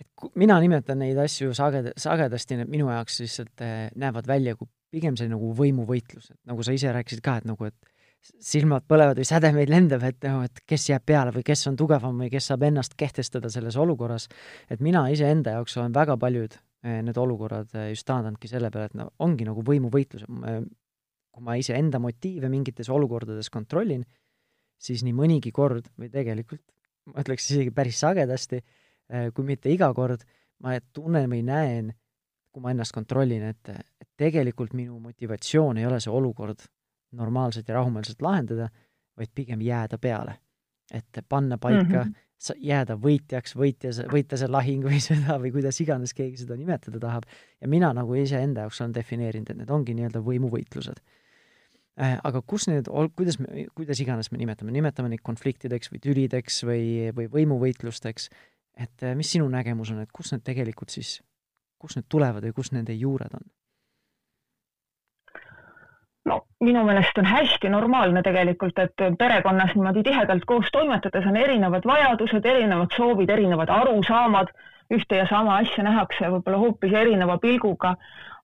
et 0.00 0.30
mina 0.34 0.60
nimetan 0.60 0.98
neid 0.98 1.18
asju 1.18 1.52
saged-, 1.54 1.92
sagedasti 1.96 2.56
need 2.62 2.72
minu 2.72 2.88
jaoks 2.90 3.20
lihtsalt 3.20 3.60
äh, 3.60 3.90
näevad 3.94 4.26
välja 4.26 4.56
kui 4.56 4.68
pigem 4.90 5.16
see 5.16 5.28
nagu 5.28 5.52
võimuvõitlus, 5.52 6.30
et 6.30 6.40
nagu 6.46 6.62
sa 6.62 6.72
ise 6.72 6.92
rääkisid 6.92 7.20
ka, 7.20 7.36
et 7.36 7.44
nagu, 7.44 7.64
et 7.64 7.76
silmad 8.40 8.84
põlevad 8.88 9.18
või 9.20 9.26
sädemeid 9.28 9.70
lendab, 9.72 10.04
et 10.06 10.24
noh, 10.28 10.44
et 10.46 10.62
kes 10.66 10.88
jääb 10.90 11.04
peale 11.06 11.32
või 11.34 11.44
kes 11.46 11.66
on 11.70 11.76
tugevam 11.76 12.22
või 12.24 12.30
kes 12.32 12.52
saab 12.52 12.66
ennast 12.68 12.94
kehtestada 12.96 13.50
selles 13.52 13.76
olukorras. 13.76 14.28
et 14.70 14.80
mina 14.80 15.08
iseenda 15.10 15.58
jaoks 15.58 15.76
olen 15.76 15.94
väga 15.94 16.16
paljud 16.16 16.58
Eh, 16.86 17.00
need 17.02 17.16
olukorrad 17.18 17.72
eh, 17.74 17.88
just 17.90 18.06
taandunudki 18.06 18.50
selle 18.50 18.68
peale, 18.70 18.90
et 18.90 18.96
no 18.98 19.08
ongi 19.24 19.46
nagu 19.48 19.62
võimuvõitlus, 19.64 20.26
kui 20.28 21.44
ma 21.44 21.56
iseenda 21.58 21.98
motiive 22.02 22.50
mingites 22.52 22.90
olukordades 22.92 23.48
kontrollin, 23.50 24.04
siis 24.78 25.02
nii 25.06 25.14
mõnigi 25.16 25.50
kord 25.56 25.88
või 25.98 26.12
tegelikult 26.12 26.62
ma 27.10 27.24
ütleks 27.24 27.48
isegi 27.48 27.72
päris 27.74 27.98
sagedasti, 28.04 28.60
eh, 29.08 29.30
kui 29.34 29.48
mitte 29.48 29.72
iga 29.72 29.88
kord, 29.96 30.22
ma 30.62 30.76
tunnen 30.94 31.26
või 31.32 31.42
näen, 31.48 31.90
kui 32.52 32.62
ma 32.62 32.70
ennast 32.76 32.94
kontrollin, 32.94 33.48
et, 33.50 33.72
et 33.72 34.10
tegelikult 34.20 34.76
minu 34.76 35.00
motivatsioon 35.00 35.80
ei 35.80 35.88
ole 35.88 35.98
see 36.04 36.12
olukord 36.12 36.60
normaalselt 37.12 37.68
ja 37.68 37.74
rahumeelselt 37.78 38.22
lahendada, 38.22 38.68
vaid 39.16 39.30
pigem 39.34 39.60
jääda 39.62 39.98
peale. 39.98 40.38
et 40.94 41.18
panna 41.28 41.58
paika 41.58 41.82
mm 41.82 42.10
-hmm 42.10 42.26
jääda 42.60 42.96
võitjaks, 43.00 43.54
võitja, 43.56 43.92
võita 44.12 44.36
see 44.38 44.48
lahing 44.48 44.84
või 44.84 45.00
sõda 45.08 45.38
või 45.40 45.52
kuidas 45.54 45.80
iganes 45.80 46.14
keegi 46.14 46.42
seda 46.42 46.56
nimetada 46.56 47.00
tahab. 47.00 47.24
ja 47.60 47.68
mina 47.68 47.92
nagu 47.96 48.14
iseenda 48.14 48.66
jaoks 48.66 48.80
olen 48.80 48.94
defineerinud, 48.94 49.50
et 49.50 49.56
need 49.62 49.70
ongi 49.70 49.94
nii-öelda 49.96 50.20
võimuvõitlused. 50.24 51.00
Äh, 51.96 52.18
aga 52.28 52.42
kus 52.44 52.68
need, 52.68 52.90
kuidas 53.16 53.38
me, 53.40 53.66
kuidas 53.74 54.00
iganes 54.04 54.30
me 54.30 54.38
nimetame, 54.38 54.72
nimetame 54.72 55.08
neid 55.08 55.24
konfliktideks 55.24 55.88
või 55.92 56.02
tülideks 56.04 56.60
või, 56.68 56.82
või 57.16 57.30
võimuvõitlusteks, 57.32 58.28
et 58.76 59.06
äh, 59.06 59.16
mis 59.16 59.32
sinu 59.32 59.48
nägemus 59.48 59.94
on, 59.94 60.02
et 60.04 60.12
kus 60.12 60.34
need 60.34 60.44
tegelikult 60.44 60.92
siis, 60.92 61.22
kust 61.80 61.96
need 61.96 62.10
tulevad 62.12 62.44
või 62.44 62.52
kus 62.58 62.74
nende 62.76 62.92
juured 62.92 63.32
on? 63.38 63.48
No 66.26 66.42
minu 66.60 66.84
meelest 66.84 67.18
on 67.18 67.28
hästi 67.30 67.70
normaalne 67.70 68.22
tegelikult, 68.26 68.78
et 68.82 69.04
perekonnas 69.18 69.74
niimoodi 69.74 70.02
tihedalt 70.06 70.46
koos 70.46 70.70
toimetades 70.72 71.26
on 71.26 71.36
erinevad 71.36 71.86
vajadused, 71.86 72.44
erinevad 72.44 72.94
soovid, 72.96 73.30
erinevad 73.30 73.70
arusaamad, 73.70 74.50
ühte 74.94 75.20
ja 75.22 75.26
sama 75.30 75.60
asja 75.62 75.84
nähakse 75.86 76.30
võib-olla 76.30 76.62
hoopis 76.62 76.94
erineva 76.94 77.38
pilguga. 77.42 77.96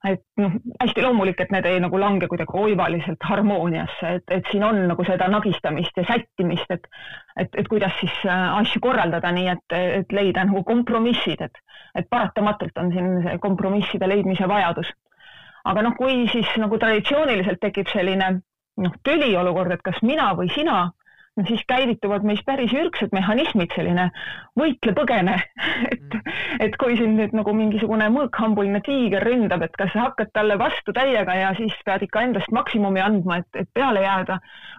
Et 0.03 0.23
noh, 0.43 0.57
hästi 0.83 1.03
loomulik, 1.05 1.39
et 1.45 1.53
need 1.55 1.67
ei 1.71 1.79
nagu 1.79 1.99
lange 2.03 2.27
kuidagi 2.27 2.59
oivaliselt 2.59 3.23
harmooniasse, 3.23 4.09
et, 4.19 4.25
et 4.35 4.49
siin 4.51 4.65
on 4.67 4.81
nagu 4.91 5.05
seda 5.07 5.29
nagistamist 5.31 6.01
ja 6.01 6.03
sättimist, 6.09 6.75
et 6.75 6.89
et, 7.39 7.55
et 7.55 7.69
kuidas 7.71 7.95
siis 8.01 8.17
äh, 8.27 8.49
asju 8.59 8.83
korraldada. 8.83 9.31
Nii, 9.33 9.47
et, 9.55 9.77
et 10.01 10.13
leida 10.13 10.43
nagu 10.49 10.65
kompromissid, 10.67 11.47
et, 11.47 11.63
et 11.95 12.11
paratamatult 12.11 12.83
on 12.83 12.91
siin 12.93 13.15
see 13.29 13.39
kompromisside 13.47 14.11
leidmise 14.11 14.51
vajadus. 14.51 14.91
Aga 15.65 15.85
noh, 15.87 15.95
kui 15.99 16.27
siis 16.33 16.49
nagu 16.61 16.79
traditsiooniliselt 16.79 17.61
tekib 17.63 17.91
selline 17.93 18.35
noh, 18.83 18.99
tüliolukord, 19.05 19.77
et 19.77 19.85
kas 19.85 20.03
mina 20.03 20.33
või 20.39 20.51
sina 20.55 20.89
no 21.37 21.45
siis 21.49 21.63
käivituvad 21.69 22.25
meis 22.29 22.43
päris 22.45 22.73
ürgsed 22.77 23.13
mehhanismid, 23.17 23.73
selline 23.75 24.09
võitle-põgene 24.59 25.37
et, 25.93 26.17
et 26.67 26.77
kui 26.81 26.97
siin 26.99 27.15
nüüd 27.17 27.33
nagu 27.37 27.55
mingisugune 27.57 28.09
mõõkhambuline 28.13 28.83
tiiger 28.85 29.25
ründab, 29.25 29.65
et 29.65 29.79
kas 29.81 29.95
sa 29.95 30.09
hakkad 30.09 30.33
talle 30.37 30.59
vastu 30.61 30.93
täiega 30.97 31.37
ja 31.39 31.55
siis 31.57 31.77
pead 31.87 32.05
ikka 32.07 32.27
endast 32.29 32.53
maksimumi 32.53 33.01
andma, 33.05 33.41
et, 33.41 33.63
et 33.65 33.71
peale 33.75 34.05
jääda. 34.05 34.39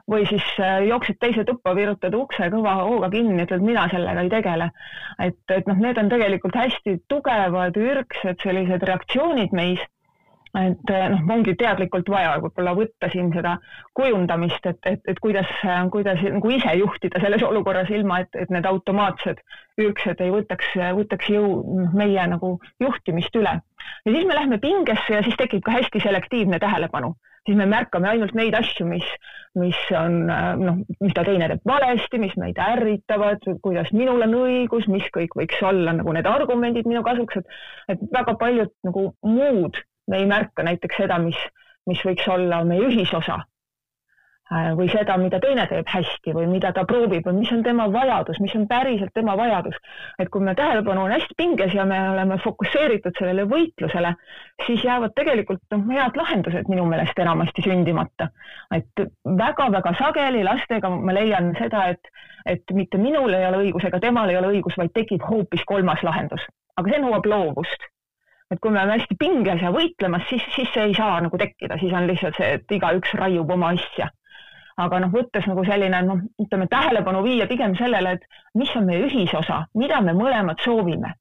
Või 0.10 0.28
siis 0.28 0.46
äh, 0.60 0.82
jooksed 0.90 1.16
teise 1.22 1.46
tuppa, 1.48 1.72
virutad 1.78 2.14
ukse 2.18 2.50
kõva 2.52 2.76
hooga 2.82 3.08
kinni, 3.14 3.46
ütled, 3.46 3.64
mina 3.64 3.88
sellega 3.92 4.26
ei 4.26 4.32
tegele. 4.34 4.70
et, 5.24 5.40
et 5.58 5.70
noh, 5.70 5.80
need 5.80 5.98
on 5.98 6.12
tegelikult 6.12 6.58
hästi 6.60 6.98
tugevad 7.10 7.78
ürgsed 7.80 8.44
sellised 8.44 8.84
reaktsioonid 8.90 9.56
meis 9.56 9.82
et 10.60 10.92
eh, 10.94 11.08
noh, 11.10 11.24
ongi 11.34 11.56
teadlikult 11.58 12.10
vaja 12.14 12.36
võib-olla 12.44 12.76
võtta 12.78 13.10
siin 13.10 13.32
seda 13.34 13.56
kujundamist, 13.98 14.66
et, 14.70 14.80
et, 14.92 15.02
et 15.10 15.20
kuidas, 15.24 15.50
kuidas 15.94 16.22
nagu 16.22 16.54
ise 16.54 16.76
juhtida 16.78 17.22
selles 17.24 17.46
olukorras, 17.48 17.90
ilma 17.90 18.22
et, 18.24 18.38
et 18.38 18.54
need 18.54 18.68
automaatsed 18.70 19.42
ürgsed 19.82 20.22
ei 20.22 20.34
võtaks, 20.34 20.76
võtaks 21.00 21.34
jõu 21.34 21.88
meie 21.98 22.28
nagu 22.30 22.56
juhtimist 22.84 23.36
üle. 23.42 23.60
ja 24.06 24.16
siis 24.16 24.26
me 24.30 24.38
lähme 24.38 24.62
pingesse 24.62 25.18
ja 25.18 25.24
siis 25.26 25.38
tekib 25.42 25.66
ka 25.66 25.80
hästi 25.80 26.04
selektiivne 26.06 26.62
tähelepanu 26.62 27.16
siis 27.46 27.58
me 27.60 27.66
märkame 27.68 28.08
ainult 28.08 28.36
neid 28.38 28.56
asju, 28.56 28.86
mis, 28.88 29.08
mis 29.60 29.80
on 30.00 30.20
noh, 30.28 30.78
mida 31.04 31.26
teine 31.28 31.50
teeb 31.52 31.66
valesti, 31.68 32.20
mis 32.22 32.36
meid 32.40 32.60
ärritavad, 32.62 33.44
kuidas 33.66 33.92
minul 33.96 34.24
on 34.28 34.38
õigus, 34.46 34.88
mis 34.92 35.10
kõik 35.16 35.36
võiks 35.40 35.60
olla 35.66 35.96
nagu 35.98 36.16
need 36.16 36.30
argumendid 36.30 36.88
minu 36.90 37.04
kasuks, 37.04 37.42
et, 37.42 37.58
et 37.96 38.06
väga 38.16 38.38
paljud 38.40 38.72
nagu 38.88 39.10
muud 39.28 39.82
me 40.08 40.18
ei 40.18 40.26
märka 40.26 40.64
näiteks 40.64 41.02
seda, 41.04 41.18
mis, 41.20 41.40
mis 41.90 42.04
võiks 42.06 42.28
olla 42.32 42.64
meie 42.68 42.84
ühisosa 42.88 43.38
äh, 43.40 44.72
või 44.78 44.90
seda, 44.92 45.16
mida 45.18 45.40
teine 45.44 45.66
teeb 45.70 45.88
hästi 45.90 46.34
või 46.36 46.48
mida 46.52 46.74
ta 46.76 46.84
proovib 46.90 47.28
või 47.28 47.40
mis 47.42 47.52
on 47.56 47.64
tema 47.64 47.88
vajadus, 47.92 48.40
mis 48.44 48.56
on 48.60 48.68
päriselt 48.68 49.14
tema 49.16 49.38
vajadus. 49.40 49.78
et 50.20 50.30
kui 50.30 50.44
me 50.44 50.56
tähelepanu 50.56 51.06
on 51.06 51.16
hästi 51.16 51.38
pinges 51.38 51.74
ja 51.74 51.86
me 51.86 52.00
oleme 52.10 52.38
fokusseeritud 52.44 53.16
sellele 53.20 53.48
võitlusele, 53.50 54.14
siis 54.66 54.84
jäävad 54.84 55.16
tegelikult 55.16 55.64
noh, 55.72 55.88
head 55.92 56.20
lahendused 56.20 56.70
minu 56.70 56.86
meelest 56.86 57.20
enamasti 57.20 57.66
sündimata. 57.70 58.30
et 58.76 59.08
väga-väga 59.44 59.96
sageli 60.00 60.44
lastega 60.44 60.90
ma 60.90 61.16
leian 61.16 61.54
seda, 61.60 61.88
et, 61.96 62.12
et 62.46 62.76
mitte 62.76 62.98
minul 62.98 63.34
ei 63.34 63.48
ole 63.48 63.64
õigus 63.68 63.88
ega 63.88 64.00
temal 64.04 64.30
ei 64.30 64.38
ole 64.38 64.52
õigus, 64.58 64.78
vaid 64.78 64.92
tekib 64.94 65.24
hoopis 65.30 65.64
kolmas 65.66 66.04
lahendus. 66.04 66.44
aga 66.78 66.90
see 66.90 67.02
nõuab 67.02 67.26
loovust 67.26 67.93
et 68.54 68.60
kui 68.62 68.72
me 68.72 68.82
oleme 68.82 69.00
hästi 69.00 69.18
pinges 69.20 69.62
ja 69.66 69.72
võitlemas, 69.74 70.28
siis, 70.30 70.44
siis 70.56 70.70
see 70.74 70.90
ei 70.90 70.98
saa 70.98 71.18
nagu 71.26 71.38
tekkida, 71.42 71.80
siis 71.82 71.94
on 71.98 72.06
lihtsalt 72.10 72.38
see, 72.38 72.60
et 72.60 72.76
igaüks 72.78 73.16
raiub 73.20 73.50
oma 73.58 73.74
asja. 73.78 74.12
aga 74.84 75.00
noh, 75.04 75.12
võttes 75.14 75.46
nagu 75.46 75.62
selline 75.66 76.00
noh, 76.02 76.22
ütleme 76.42 76.66
tähelepanu 76.70 77.20
viia 77.26 77.46
pigem 77.50 77.76
sellele, 77.78 78.16
et 78.18 78.24
mis 78.58 78.72
on 78.78 78.88
meie 78.88 79.04
ühisosa, 79.06 79.66
mida 79.78 80.02
me 80.02 80.16
mõlemad 80.18 80.62
soovime. 80.66 81.14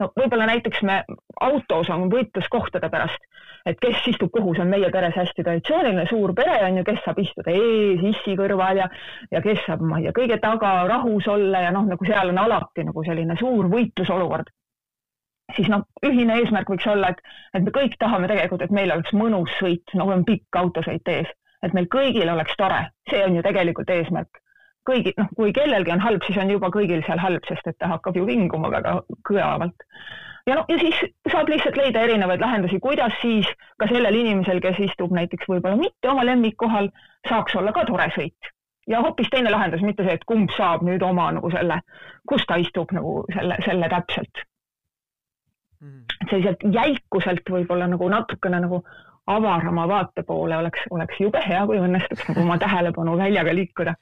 no 0.00 0.10
võib-olla 0.16 0.46
näiteks 0.52 0.82
me 0.82 1.02
autos 1.40 1.90
on 1.92 2.10
võitlus 2.12 2.48
kohtade 2.52 2.88
pärast, 2.92 3.28
et 3.66 3.80
kes 3.80 4.04
istub 4.12 4.32
kuhu, 4.32 4.54
see 4.54 4.64
on 4.64 4.72
meie 4.72 4.90
peres 4.92 5.16
hästi 5.16 5.44
traditsiooniline, 5.44 6.06
suur 6.08 6.34
pere 6.36 6.58
on 6.68 6.80
ju, 6.80 6.84
kes 6.88 7.00
saab 7.04 7.20
istuda 7.24 7.52
ees, 7.52 8.04
issi 8.12 8.36
kõrval 8.36 8.82
ja, 8.82 8.90
ja 9.32 9.42
kes 9.44 9.64
saab, 9.64 9.84
ma 9.84 10.00
ei 10.00 10.08
tea, 10.08 10.16
kõige 10.20 10.40
taga 10.44 10.76
rahus 10.88 11.28
olla 11.32 11.64
ja 11.66 11.72
noh, 11.76 11.88
nagu 11.88 12.08
seal 12.08 12.32
on 12.32 12.44
alati 12.44 12.84
nagu 12.88 13.04
selline 13.08 13.36
suur 13.40 13.72
võitlusolukord 13.72 14.52
siis 15.54 15.68
noh, 15.70 15.84
ühine 16.06 16.40
eesmärk 16.40 16.70
võiks 16.72 16.86
olla, 16.90 17.12
et, 17.12 17.20
et 17.54 17.64
me 17.66 17.72
kõik 17.74 17.94
tahame 18.00 18.28
tegelikult, 18.30 18.64
et 18.66 18.74
meil 18.74 18.92
oleks 18.94 19.14
mõnus 19.16 19.52
sõit, 19.60 19.94
nagu 19.94 20.14
on 20.14 20.24
pikk 20.26 20.58
autosõit 20.58 21.12
ees, 21.12 21.30
et 21.62 21.76
meil 21.76 21.88
kõigil 21.92 22.30
oleks 22.32 22.58
tore, 22.58 22.82
see 23.10 23.22
on 23.24 23.38
ju 23.38 23.46
tegelikult 23.46 23.90
eesmärk. 23.94 24.42
kõigi, 24.86 25.10
noh, 25.18 25.26
kui 25.34 25.50
kellelgi 25.54 25.90
on 25.90 26.02
halb, 26.02 26.22
siis 26.22 26.36
on 26.38 26.50
juba 26.50 26.70
kõigil 26.74 27.00
seal 27.06 27.18
halb, 27.18 27.42
sest 27.48 27.66
et 27.66 27.74
ta 27.78 27.88
hakkab 27.90 28.16
ju 28.16 28.26
vinguma 28.26 28.70
väga 28.70 29.00
kõlavalt. 29.28 29.86
ja 30.46 30.58
noh, 30.58 30.66
ja 30.70 30.78
siis 30.82 31.00
saab 31.30 31.48
lihtsalt 31.50 31.78
leida 31.78 32.02
erinevaid 32.06 32.42
lahendusi, 32.42 32.78
kuidas 32.82 33.14
siis 33.22 33.48
ka 33.78 33.88
sellel 33.90 34.14
inimesel, 34.14 34.60
kes 34.60 34.78
istub 34.90 35.14
näiteks 35.14 35.48
võib-olla 35.50 35.78
mitte 35.78 36.10
oma 36.10 36.26
lemmikkohal, 36.26 36.90
saaks 37.28 37.56
olla 37.58 37.72
ka 37.72 37.86
tore 37.86 38.10
sõit 38.18 38.52
ja 38.86 39.00
hoopis 39.02 39.30
teine 39.30 39.50
lahendus, 39.50 39.82
mitte 39.82 40.04
see, 40.06 40.14
et 40.14 40.26
kumb 40.26 40.50
saab 40.54 40.84
nüüd 40.86 41.02
oma 41.02 41.32
nagu 41.34 41.50
selle, 41.50 41.80
kus 42.30 42.46
ta 42.46 42.58
istub 42.62 42.92
nagu 42.94 43.24
selle, 43.34 43.58
selle 43.66 43.88
täpselt 43.90 44.46
Mm. 45.86 46.28
selliselt 46.30 46.64
jälkuselt 46.74 47.50
võib-olla 47.50 47.86
nagu 47.90 48.08
natukene 48.10 48.58
nagu 48.64 48.82
avarama 49.26 49.86
vaate 49.90 50.22
poole 50.26 50.56
oleks, 50.56 50.86
oleks 50.90 51.20
jube 51.20 51.42
hea, 51.42 51.62
kui 51.66 51.78
õnnestuks 51.82 52.28
nagu 52.30 52.44
oma 52.44 52.58
tähelepanu 52.62 53.16
väljaga 53.18 53.54
liikuda. 53.54 53.94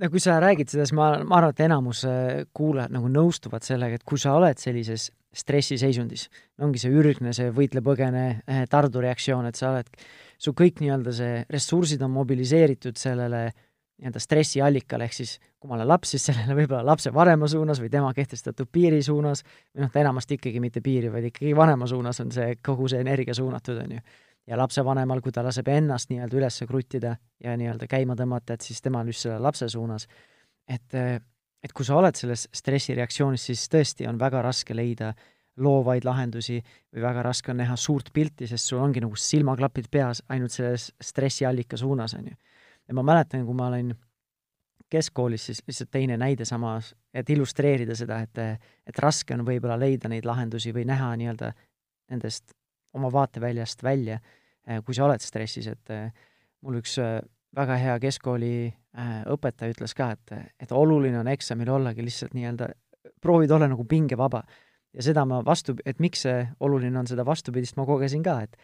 no 0.00 0.10
kui 0.10 0.20
sa 0.20 0.38
räägid 0.40 0.72
seda, 0.72 0.86
siis 0.88 0.96
ma, 0.96 1.12
ma 1.24 1.40
arvan, 1.40 1.54
et 1.54 1.64
enamus 1.66 2.04
äh, 2.08 2.42
kuulajad 2.56 2.94
nagu 2.96 3.08
nõustuvad 3.12 3.66
sellega, 3.66 4.00
et 4.00 4.06
kui 4.08 4.20
sa 4.20 4.34
oled 4.38 4.60
sellises 4.60 5.10
stressiseisundis, 5.30 6.26
ongi 6.60 6.80
see 6.82 6.90
ürgne, 6.90 7.34
see 7.36 7.52
võitle-põgene 7.54 8.24
äh, 8.30 8.62
tardureaktsioon, 8.70 9.48
et 9.50 9.60
sa 9.60 9.74
oled, 9.74 9.90
su 10.40 10.54
kõik 10.56 10.80
nii-öelda 10.80 11.14
see 11.14 11.42
ressursid 11.52 12.02
on 12.02 12.14
mobiliseeritud 12.16 12.96
sellele 12.98 13.50
nii-öelda 14.00 14.20
stressiallikale, 14.22 15.04
ehk 15.04 15.14
siis 15.14 15.34
kui 15.60 15.68
ma 15.68 15.76
olen 15.76 15.88
laps, 15.88 16.14
siis 16.14 16.24
sellele 16.30 16.56
võib-olla 16.62 16.82
lapse 16.92 17.12
vanema 17.14 17.48
suunas 17.50 17.80
või 17.82 17.90
tema 17.92 18.12
kehtestatud 18.16 18.70
piiri 18.72 19.02
suunas, 19.04 19.44
või 19.74 19.84
noh, 19.84 19.92
ta 19.92 20.00
enamasti 20.00 20.38
ikkagi 20.38 20.60
mitte 20.62 20.80
piiri, 20.84 21.10
vaid 21.12 21.28
ikkagi 21.30 21.52
vanema 21.56 21.88
suunas 21.90 22.20
on 22.24 22.32
see, 22.34 22.54
kogu 22.64 22.88
see 22.88 23.02
energia 23.04 23.36
suunatud, 23.36 23.82
on 23.84 23.96
ju. 23.98 24.04
ja 24.48 24.58
lapsevanemal, 24.58 25.20
kui 25.20 25.32
ta 25.32 25.44
laseb 25.44 25.68
ennast 25.68 26.10
nii-öelda 26.10 26.40
üles 26.40 26.62
kruttida 26.68 27.16
ja 27.44 27.56
nii-öelda 27.60 27.88
käima 27.90 28.16
tõmmata, 28.16 28.56
et 28.56 28.64
siis 28.64 28.80
tema 28.80 29.04
on 29.04 29.12
just 29.12 29.26
selle 29.26 29.38
lapse 29.38 29.68
suunas. 29.68 30.08
et, 30.68 30.96
et 31.62 31.72
kui 31.76 31.84
sa 31.84 31.98
oled 32.00 32.16
selles 32.16 32.48
stressireaktsioonis, 32.56 33.50
siis 33.50 33.68
tõesti 33.68 34.08
on 34.08 34.18
väga 34.18 34.42
raske 34.42 34.74
leida 34.74 35.12
loovaid 35.60 36.06
lahendusi 36.06 36.62
või 36.94 37.02
väga 37.02 37.22
raske 37.26 37.52
on 37.52 37.58
näha 37.60 37.76
suurt 37.76 38.14
pilti, 38.14 38.46
sest 38.46 38.70
sul 38.70 38.80
ongi 38.80 39.02
nagu 39.02 39.16
silmaklapid 39.16 39.90
peas 39.90 40.22
ainult 40.28 40.54
selles 40.56 40.92
stressiallika 41.04 41.76
suunas, 41.76 42.14
on 42.14 42.30
ju 42.30 42.38
ja 42.90 42.94
ma 42.94 43.04
mäletan, 43.06 43.44
kui 43.46 43.54
ma 43.54 43.68
olin 43.70 43.92
keskkoolis, 44.90 45.44
siis 45.46 45.62
lihtsalt 45.66 45.92
teine 45.94 46.16
näide 46.18 46.44
samas, 46.44 46.90
et 47.14 47.28
illustreerida 47.30 47.94
seda, 47.94 48.18
et, 48.26 48.40
et 48.86 48.98
raske 48.98 49.36
on 49.36 49.44
võib-olla 49.46 49.76
leida 49.78 50.10
neid 50.10 50.26
lahendusi 50.26 50.74
või 50.74 50.82
näha 50.90 51.12
nii-öelda 51.20 51.52
nendest 52.10 52.56
oma 52.98 53.12
vaateväljast 53.14 53.84
välja, 53.86 54.18
kui 54.84 54.96
sa 54.96 55.06
oled 55.06 55.22
stressis, 55.22 55.68
et 55.70 55.92
mul 56.66 56.80
üks 56.80 56.96
väga 57.56 57.76
hea 57.78 57.94
keskkooli 58.02 58.54
õpetaja 59.30 59.76
ütles 59.76 59.94
ka, 59.94 60.10
et, 60.16 60.34
et 60.66 60.74
oluline 60.74 61.20
on 61.20 61.30
eksamil 61.30 61.70
ollagi 61.70 62.02
lihtsalt 62.02 62.34
nii-öelda, 62.34 62.72
proovid 63.22 63.54
olla 63.54 63.70
nagu 63.70 63.86
pingevaba. 63.86 64.42
ja 64.92 65.02
seda 65.06 65.22
ma 65.24 65.44
vastu, 65.46 65.76
et 65.86 66.02
miks 66.02 66.26
see 66.26 66.42
oluline 66.60 66.98
on, 66.98 67.06
seda 67.06 67.22
vastupidist 67.26 67.76
ma 67.78 67.86
kogesin 67.86 68.26
ka, 68.26 68.40
et 68.42 68.56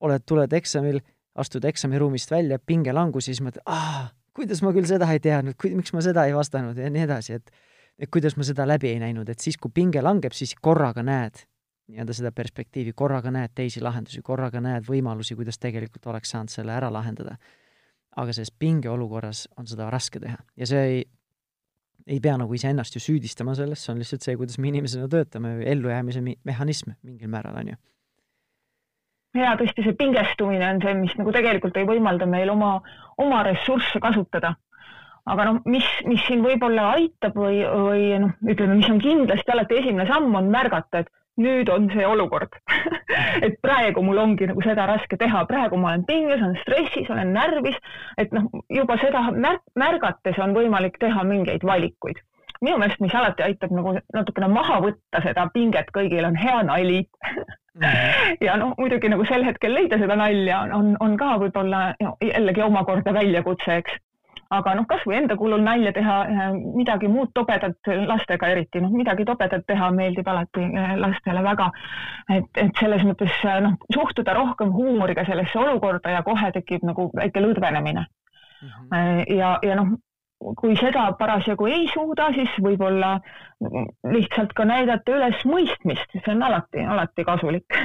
oled, 0.00 0.22
tuled 0.22 0.52
eksamil 0.52 1.00
astud 1.34 1.64
eksamiruumist 1.64 2.30
välja, 2.30 2.58
pingelangus, 2.58 3.28
siis 3.28 3.40
mõtled, 3.42 3.64
aa, 3.66 4.08
kuidas 4.36 4.62
ma 4.62 4.72
küll 4.74 4.86
seda 4.88 5.08
ei 5.12 5.22
teadnud, 5.22 5.58
miks 5.78 5.94
ma 5.94 6.02
seda 6.04 6.26
ei 6.28 6.34
vastanud 6.36 6.78
ja 6.78 6.90
nii 6.90 7.06
edasi, 7.08 7.40
et 7.40 7.50
et 7.98 8.10
kuidas 8.10 8.34
ma 8.34 8.42
seda 8.46 8.66
läbi 8.66 8.88
ei 8.90 8.98
näinud, 8.98 9.28
et 9.30 9.38
siis, 9.38 9.54
kui 9.54 9.70
pinge 9.70 10.00
langeb, 10.02 10.34
siis 10.34 10.56
korraga 10.58 11.04
näed 11.06 11.44
nii-öelda 11.92 12.16
seda 12.16 12.32
perspektiivi, 12.32 12.94
korraga 12.96 13.30
näed 13.30 13.52
teisi 13.54 13.82
lahendusi, 13.84 14.22
korraga 14.24 14.60
näed 14.64 14.86
võimalusi, 14.88 15.36
kuidas 15.36 15.60
tegelikult 15.60 16.06
oleks 16.10 16.32
saanud 16.32 16.50
selle 16.52 16.72
ära 16.74 16.90
lahendada. 16.92 17.36
aga 18.16 18.32
selles 18.32 18.52
pingeolukorras 18.58 19.48
on 19.58 19.66
seda 19.66 19.88
raske 19.90 20.20
teha 20.22 20.36
ja 20.56 20.66
see 20.70 20.82
ei, 20.90 21.00
ei 22.06 22.20
pea 22.22 22.36
nagu 22.38 22.54
iseennast 22.54 22.94
ju 22.94 23.00
süüdistama 23.02 23.56
selles, 23.58 23.82
see 23.82 23.92
on 23.92 23.98
lihtsalt 23.98 24.22
see, 24.22 24.36
kuidas 24.38 24.58
me 24.58 24.68
inimesena 24.68 25.08
töötame, 25.10 25.56
ellujäämise 25.66 26.22
mehhanism 26.22 26.94
mingil 27.02 27.28
määral, 27.28 27.58
on 27.58 27.72
ju 27.72 27.80
hea 29.34 29.54
tõesti 29.58 29.84
see 29.86 29.96
pingestumine 29.98 30.68
on 30.74 30.82
see, 30.82 30.94
mis 30.98 31.16
nagu 31.18 31.32
tegelikult 31.34 31.76
ei 31.80 31.88
võimalda 31.88 32.28
meil 32.30 32.52
oma, 32.52 32.76
oma 33.20 33.42
ressursse 33.46 34.00
kasutada. 34.02 34.54
Aga 35.24 35.46
noh, 35.48 35.60
mis, 35.72 35.86
mis 36.04 36.20
siin 36.26 36.42
võib-olla 36.44 36.90
aitab 36.98 37.36
või, 37.40 37.62
või 37.64 38.08
noh, 38.20 38.34
ütleme, 38.44 38.76
mis 38.76 38.90
on 38.92 39.00
kindlasti 39.00 39.54
alati 39.54 39.78
esimene 39.80 40.04
samm, 40.10 40.34
on 40.36 40.50
märgata, 40.52 41.00
et 41.00 41.08
nüüd 41.40 41.70
on 41.72 41.88
see 41.94 42.04
olukord. 42.06 42.52
Et 43.46 43.56
praegu 43.62 44.02
mul 44.04 44.20
ongi 44.22 44.46
nagu 44.46 44.62
seda 44.62 44.84
raske 44.88 45.16
teha, 45.18 45.44
praegu 45.48 45.78
ma 45.80 45.92
olen 45.92 46.04
pinges, 46.06 46.42
olen 46.42 46.58
stressis, 46.60 47.08
olen 47.10 47.32
närvis, 47.34 47.76
et 48.20 48.32
noh, 48.34 48.46
juba 48.70 48.96
seda 49.02 49.24
märk 49.34 49.62
märgates 49.78 50.38
on 50.42 50.54
võimalik 50.56 50.98
teha 51.02 51.24
mingeid 51.26 51.66
valikuid. 51.66 52.20
Minu 52.64 52.78
meelest, 52.80 53.02
mis 53.04 53.14
alati 53.14 53.44
aitab 53.46 53.74
nagu 53.76 53.96
natukene 54.14 54.48
maha 54.52 54.80
võtta 54.84 55.22
seda 55.24 55.48
pinget 55.54 55.92
kõigil, 55.96 56.24
on 56.28 56.38
hea 56.40 56.62
nali 56.70 57.02
mhm. 57.04 58.40
ja 58.44 58.56
noh, 58.60 58.74
muidugi 58.78 59.12
nagu 59.12 59.26
sel 59.28 59.46
hetkel 59.46 59.76
leida 59.76 60.00
seda 60.00 60.16
nalja 60.18 60.64
on, 60.78 60.94
on, 61.04 61.16
ka 61.20 61.36
võib-olla 61.42 61.86
no, 62.02 62.16
jällegi 62.24 62.64
omakorda 62.64 63.14
väljakutse, 63.16 63.80
eks 63.82 64.02
aga 64.52 64.74
noh, 64.78 64.86
kasvõi 64.88 65.16
enda 65.18 65.36
kulul 65.38 65.62
nalja 65.64 65.92
teha, 65.96 66.16
eh, 66.30 66.56
midagi 66.76 67.08
muud 67.10 67.32
tobedat 67.36 67.90
lastega 68.08 68.50
eriti, 68.52 68.82
noh, 68.82 68.92
midagi 68.94 69.26
tobedat 69.28 69.66
teha 69.66 69.90
meeldib 69.94 70.28
alati 70.30 70.64
eh, 70.64 70.94
lastele 71.00 71.42
väga. 71.46 71.70
et, 72.36 72.50
et 72.62 72.80
selles 72.80 73.04
mõttes 73.08 73.38
eh, 73.44 73.60
noh, 73.64 73.76
suhtuda 73.94 74.34
rohkem 74.36 74.72
huumoriga 74.72 75.24
sellesse 75.28 75.58
olukorda 75.58 76.16
ja 76.16 76.22
kohe 76.26 76.52
tekib 76.52 76.84
nagu 76.86 77.10
väike 77.16 77.40
lõdvenemine. 77.40 78.06
-hmm. 78.64 79.24
ja, 79.36 79.58
ja 79.62 79.74
noh, 79.76 79.96
kui 80.60 80.76
seda 80.76 81.06
parasjagu 81.18 81.66
ei 81.70 81.86
suuda, 81.92 82.28
siis 82.36 82.52
võib-olla 82.62 83.16
lihtsalt 84.12 84.52
ka 84.56 84.66
näidata 84.68 85.14
üles 85.16 85.44
mõistmist, 85.48 86.16
see 86.16 86.32
on 86.34 86.42
alati, 86.44 86.82
alati 86.84 87.24
kasulik 87.24 87.78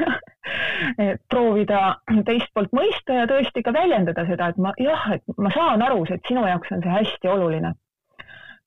proovida 1.31 1.83
teist 2.27 2.51
poolt 2.53 2.73
mõista 2.75 3.21
ja 3.21 3.27
tõesti 3.29 3.63
ka 3.63 3.73
väljendada 3.75 4.25
seda, 4.27 4.49
et 4.51 4.59
ma 4.59 4.73
jah, 4.81 5.05
et 5.15 5.37
ma 5.37 5.53
saan 5.55 5.85
aru, 5.85 6.03
et 6.09 6.25
sinu 6.27 6.43
jaoks 6.47 6.73
on 6.75 6.83
see 6.83 6.97
hästi 6.97 7.31
oluline. 7.31 7.73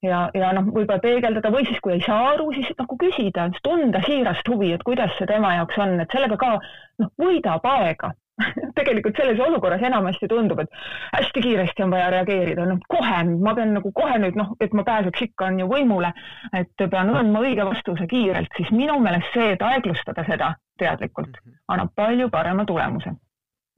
ja, 0.02 0.24
ja 0.34 0.54
noh, 0.56 0.72
võib-olla 0.72 1.02
peegeldada 1.02 1.52
või 1.54 1.66
siis, 1.68 1.80
kui 1.82 1.98
ei 1.98 2.06
saa 2.06 2.32
aru, 2.32 2.48
siis 2.56 2.72
nagu 2.78 2.96
küsida, 2.98 3.50
tunda 3.62 4.00
siirast 4.06 4.48
huvi, 4.48 4.72
et 4.72 4.82
kuidas 4.88 5.12
see 5.18 5.28
tema 5.30 5.54
jaoks 5.58 5.78
on, 5.84 5.98
et 6.00 6.16
sellega 6.16 6.40
ka 6.40 6.56
noh, 6.56 7.12
võidab 7.20 7.68
aega 7.76 8.14
tegelikult 8.78 9.18
selles 9.18 9.40
olukorras 9.40 9.82
enamasti 9.86 10.28
tundub, 10.30 10.62
et 10.64 10.70
hästi 11.12 11.44
kiiresti 11.46 11.84
on 11.86 11.94
vaja 11.94 12.10
reageerida, 12.16 12.66
noh 12.68 12.80
kohe, 12.88 13.22
ma 13.32 13.54
pean 13.58 13.74
nagu 13.78 13.92
kohe 13.96 14.18
nüüd 14.22 14.38
noh, 14.38 14.54
et 14.60 14.74
ma 14.76 14.84
pääseks 14.88 15.26
ikka 15.28 15.50
on 15.50 15.60
ju 15.62 15.68
võimule, 15.70 16.12
et 16.58 16.86
pean 16.86 17.12
andma 17.16 17.44
õige 17.44 17.66
vastuse 17.68 18.08
kiirelt, 18.10 18.52
siis 18.58 18.72
minu 18.74 18.98
meelest 19.02 19.34
see, 19.36 19.52
et 19.56 19.66
aeglustada 19.66 20.26
seda 20.28 20.54
teadlikult, 20.80 21.36
mhm. 21.36 21.60
annab 21.74 21.92
palju 21.96 22.30
parema 22.30 22.66
tulemuse. 22.68 23.14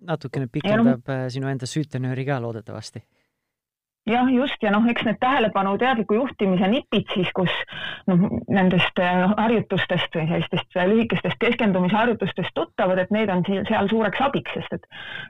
natukene 0.04 0.49
pikendab 0.52 1.06
no, 1.06 1.14
äh, 1.14 1.28
sinu 1.33 1.49
enda 1.49 1.66
süütenööri 1.66 2.26
ka 2.28 2.40
loodetavasti 2.42 3.00
jah, 4.06 4.28
just. 4.32 4.62
Ja 4.62 4.73
noh, 4.75 4.87
eks 4.90 5.04
need 5.06 5.18
tähelepanu 5.23 5.75
teadliku 5.80 6.18
juhtimise 6.18 6.68
nipid 6.70 7.08
siis, 7.14 7.30
kus 7.37 7.52
noh, 8.11 8.26
nendest 8.52 9.00
äh, 9.02 9.25
harjutustest 9.38 10.18
või 10.18 10.26
sellistest 10.30 10.78
äh, 10.78 10.88
lühikestest 10.90 11.40
keskendumise 11.40 11.96
harjutustest 11.96 12.54
tuttavad, 12.56 13.00
et 13.02 13.14
need 13.14 13.32
on 13.32 13.44
seal 13.49 13.90
suureks 13.90 14.23
abiks, 14.25 14.56
sest 14.58 14.78
et 14.78 14.88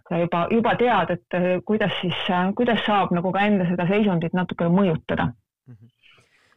sa 0.09 0.21
juba, 0.23 0.47
juba 0.53 0.77
tead, 0.81 1.15
et 1.19 1.39
äh, 1.39 1.51
kuidas 1.67 1.95
siis, 2.01 2.25
kuidas 2.59 2.83
saab 2.87 3.15
nagu 3.17 3.33
ka 3.35 3.47
enda 3.47 3.69
seda 3.71 3.89
seisundit 3.91 4.35
natuke 4.37 4.71
mõjutada. 4.73 5.31
Mhm. 5.71 5.93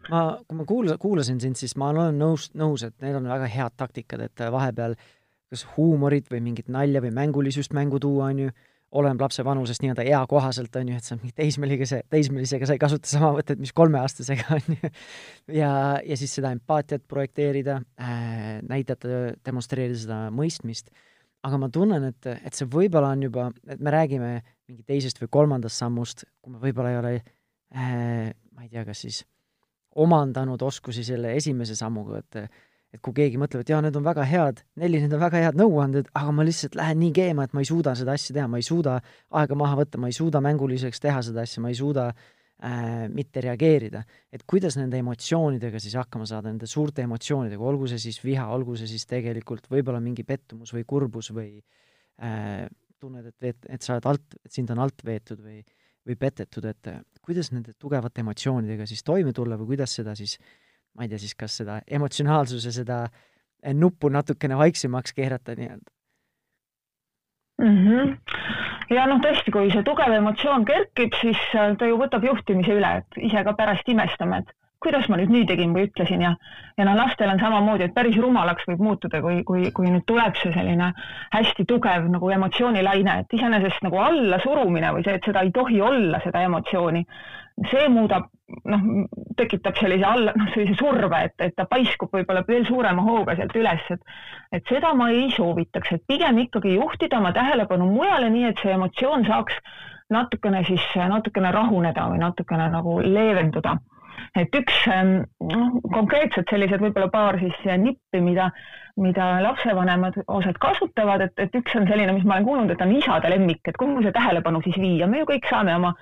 ma, 0.10 0.24
kui 0.48 0.58
ma 0.58 0.66
kuulasin, 0.66 1.00
kuulasin 1.02 1.44
sind, 1.44 1.60
siis 1.60 1.78
ma 1.78 1.92
olen 1.94 2.18
nõus, 2.20 2.50
nõus, 2.58 2.84
et 2.88 2.96
need 3.04 3.16
on 3.16 3.30
väga 3.30 3.50
head 3.52 3.78
taktikad, 3.78 4.26
et 4.26 4.50
vahepeal 4.52 4.98
kas 5.48 5.64
huumorit 5.78 6.28
või 6.32 6.42
mingit 6.44 6.68
nalja 6.68 7.00
või 7.04 7.14
mängulisust 7.16 7.76
mängu 7.76 8.02
tuua, 8.04 8.34
on 8.34 8.40
ju 8.48 8.56
oleneb 8.92 9.22
lapse 9.22 9.44
vanusest 9.44 9.84
nii-öelda 9.84 10.06
eakohaselt, 10.08 10.76
on 10.80 10.92
ju, 10.92 10.98
et 11.00 11.08
sa 11.08 11.18
mingi 11.20 11.34
teismeliga, 11.36 11.88
teismelisega 12.12 12.70
sa 12.70 12.78
ei 12.78 12.82
kasuta 12.82 13.10
sama 13.10 13.34
võtet, 13.36 13.60
mis 13.60 13.74
kolmeaastasega, 13.76 14.48
on 14.58 14.78
ju. 14.78 14.92
ja, 15.58 15.72
ja 16.06 16.18
siis 16.20 16.38
seda 16.40 16.54
empaatiat 16.56 17.04
projekteerida 17.08 17.82
äh,, 18.00 18.58
näidata, 18.68 19.22
demonstreerida 19.46 20.00
seda 20.06 20.20
mõistmist, 20.36 20.94
aga 21.48 21.60
ma 21.62 21.72
tunnen, 21.74 22.08
et, 22.12 22.30
et 22.38 22.58
see 22.58 22.70
võib-olla 22.72 23.12
on 23.16 23.28
juba, 23.28 23.50
et 23.68 23.84
me 23.84 23.94
räägime 23.94 24.32
mingi 24.68 24.84
teisest 24.88 25.20
või 25.22 25.32
kolmandast 25.36 25.84
sammust, 25.84 26.24
kui 26.42 26.56
me 26.56 26.64
võib-olla 26.64 26.94
ei 26.94 27.02
ole 27.02 27.16
äh,, 27.18 28.32
ma 28.56 28.64
ei 28.64 28.72
tea, 28.72 28.88
kas 28.88 29.04
siis 29.04 29.26
omandanud 29.98 30.62
oskusi 30.62 31.04
selle 31.04 31.34
esimese 31.36 31.76
sammuga, 31.76 32.22
et 32.22 32.40
et 32.96 33.02
kui 33.04 33.16
keegi 33.16 33.40
mõtleb, 33.40 33.64
et 33.64 33.72
jaa, 33.72 33.82
need 33.84 33.98
on 34.00 34.06
väga 34.06 34.24
head, 34.28 34.64
Nelli, 34.80 35.02
need 35.04 35.14
on 35.16 35.22
väga 35.22 35.42
head 35.44 35.60
nõuanded, 35.60 36.08
aga 36.16 36.34
ma 36.36 36.46
lihtsalt 36.48 36.78
lähen 36.80 37.00
nii 37.02 37.14
keema, 37.16 37.48
et 37.48 37.54
ma 37.56 37.64
ei 37.64 37.70
suuda 37.70 37.94
seda 38.00 38.16
asja 38.16 38.36
teha, 38.38 38.48
ma 38.52 38.62
ei 38.62 38.66
suuda 38.66 38.98
aega 39.42 39.58
maha 39.60 39.80
võtta, 39.82 40.00
ma 40.02 40.12
ei 40.12 40.16
suuda 40.16 40.42
mänguliseks 40.44 41.04
teha 41.04 41.22
seda 41.28 41.44
asja, 41.44 41.64
ma 41.64 41.72
ei 41.74 41.78
suuda 41.80 42.08
äh, 42.14 43.08
mitte 43.14 43.44
reageerida. 43.44 44.04
et 44.32 44.46
kuidas 44.48 44.80
nende 44.80 45.02
emotsioonidega 45.04 45.82
siis 45.84 45.98
hakkama 46.00 46.28
saada, 46.30 46.52
nende 46.54 46.70
suurte 46.70 47.04
emotsioonidega, 47.04 47.64
olgu 47.74 47.90
see 47.92 48.00
siis 48.08 48.22
viha, 48.24 48.48
olgu 48.56 48.78
see 48.80 48.88
siis 48.88 49.06
tegelikult 49.10 49.68
võib-olla 49.72 50.00
mingi 50.04 50.24
pettumus 50.24 50.72
või 50.74 50.86
kurbus 50.88 51.34
või 51.36 51.58
äh, 52.24 52.64
tunned, 53.00 53.28
et 53.28 53.36
veet-, 53.44 53.68
et 53.68 53.84
sa 53.84 53.98
oled 53.98 54.08
alt, 54.14 54.40
et 54.46 54.54
sind 54.54 54.72
on 54.72 54.80
alt 54.86 55.04
veetud 55.06 55.44
või, 55.44 55.60
või 56.08 56.16
petetud, 56.16 56.66
et 56.72 56.94
kuidas 57.22 57.52
nende 57.52 57.76
tugevate 57.76 58.24
emotsioonidega 58.24 58.88
siis 58.88 59.04
toime 59.04 59.36
tulla 59.36 59.60
või 59.60 59.76
kuidas 59.76 59.92
seda 60.00 60.16
siis 60.16 60.38
äh, 60.40 60.56
ma 60.98 61.06
ei 61.06 61.12
tea 61.12 61.22
siis, 61.22 61.36
kas 61.38 61.60
seda 61.62 61.80
emotsionaalsuse 62.00 62.74
seda 62.74 63.04
eh, 63.08 63.74
nuppu 63.74 64.10
natukene 64.10 64.58
vaiksemaks 64.58 65.14
keerata 65.14 65.56
nii-öelda 65.60 65.92
mm. 67.62 67.78
-hmm. 67.86 68.18
ja 68.96 69.08
noh, 69.08 69.22
tõesti, 69.24 69.54
kui 69.54 69.72
see 69.74 69.84
tugev 69.88 70.14
emotsioon 70.20 70.66
kerkib, 70.66 71.16
siis 71.22 71.42
äh, 71.56 71.76
ta 71.78 71.90
ju 71.90 72.00
võtab 72.02 72.26
juhtimise 72.26 72.78
üle, 72.80 72.94
et 73.02 73.22
ise 73.30 73.44
ka 73.44 73.54
pärast 73.54 73.90
imestame, 73.94 74.44
et 74.44 74.56
kuidas 74.84 75.08
ma 75.10 75.18
nüüd 75.18 75.32
nii 75.34 75.46
tegin 75.50 75.74
või 75.74 75.88
ütlesin 75.88 76.22
ja, 76.22 76.36
ja 76.78 76.86
noh, 76.86 76.98
lastel 77.00 77.32
on 77.32 77.42
samamoodi, 77.42 77.88
et 77.88 77.96
päris 77.96 78.18
rumalaks 78.22 78.68
võib 78.70 78.84
muutuda, 78.86 79.22
kui, 79.24 79.42
kui, 79.48 79.72
kui 79.74 79.90
nüüd 79.90 80.06
tuleb 80.10 80.38
see 80.38 80.54
selline 80.54 80.92
hästi 81.34 81.66
tugev 81.70 82.06
nagu 82.14 82.30
emotsioonilaine, 82.36 83.20
et 83.24 83.38
iseenesest 83.40 83.82
nagu 83.88 84.02
allasurumine 84.06 84.94
või 84.94 85.08
see, 85.08 85.18
et 85.18 85.26
seda 85.28 85.44
ei 85.46 85.52
tohi 85.56 85.82
olla, 85.82 86.22
seda 86.24 86.46
emotsiooni, 86.46 87.04
see 87.72 87.88
muudab, 87.90 88.30
noh, 88.70 88.86
tekitab 89.40 89.82
sellise 89.82 90.06
alla, 90.06 90.36
noh, 90.38 90.54
sellise 90.54 90.78
surve, 90.78 91.24
et, 91.26 91.36
et 91.50 91.58
ta 91.58 91.66
paiskub 91.70 92.14
võib-olla 92.14 92.46
veel 92.48 92.70
suurema 92.70 93.06
hooga 93.08 93.36
sealt 93.40 93.58
üles, 93.58 93.92
et 93.98 94.18
et 94.56 94.70
seda 94.70 94.94
ma 94.96 95.10
ei 95.12 95.28
soovitaks, 95.34 95.98
et 95.98 96.06
pigem 96.08 96.38
ikkagi 96.46 96.78
juhtida 96.78 97.18
oma 97.18 97.34
tähelepanu 97.36 97.90
mujale, 97.90 98.30
nii 98.32 98.46
et 98.54 98.62
see 98.62 98.72
emotsioon 98.78 99.26
saaks 99.28 99.58
natukene 100.14 100.62
siis, 100.70 100.86
natukene 100.96 101.52
rahuneda 101.52 102.06
või 102.14 102.22
natukene 102.22 102.70
nagu 102.72 103.02
leevenduda 103.04 103.76
et 104.38 104.56
üks 104.56 104.76
ähm, 104.92 105.14
noh, 105.52 105.78
konkreetselt 105.94 106.50
sellised 106.52 106.82
võib-olla 106.84 107.10
paar 107.14 107.38
siis 107.42 107.58
nippi, 107.82 108.22
mida, 108.24 108.50
mida 109.02 109.28
lapsevanemad 109.44 110.20
osad 110.26 110.60
kasutavad, 110.62 111.24
et, 111.28 111.34
et 111.46 111.58
üks 111.60 111.76
on 111.80 111.88
selline, 111.90 112.16
mis 112.16 112.26
ma 112.28 112.38
olen 112.38 112.48
kuulnud, 112.48 112.74
et 112.74 112.84
on 112.86 112.94
isade 112.96 113.32
lemmik, 113.34 113.62
et 113.68 113.80
kuhu 113.80 114.04
see 114.06 114.14
tähelepanu 114.16 114.62
siis 114.66 114.80
viia, 114.82 115.10
me 115.10 115.22
ju 115.22 115.30
kõik 115.32 115.50
saame 115.50 115.76
oma, 115.78 115.94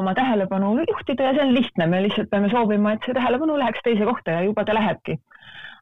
oma 0.00 0.14
tähelepanu 0.18 0.74
juhtida 0.82 1.30
ja 1.30 1.34
see 1.38 1.46
on 1.46 1.54
lihtne, 1.56 1.88
me 1.90 2.02
lihtsalt 2.06 2.30
peame 2.32 2.52
soovima, 2.52 2.94
et 2.94 3.06
see 3.08 3.16
tähelepanu 3.16 3.58
läheks 3.60 3.84
teise 3.86 4.08
kohta 4.08 4.38
ja 4.38 4.46
juba 4.48 4.64
ta 4.64 4.76
lähebki. 4.76 5.18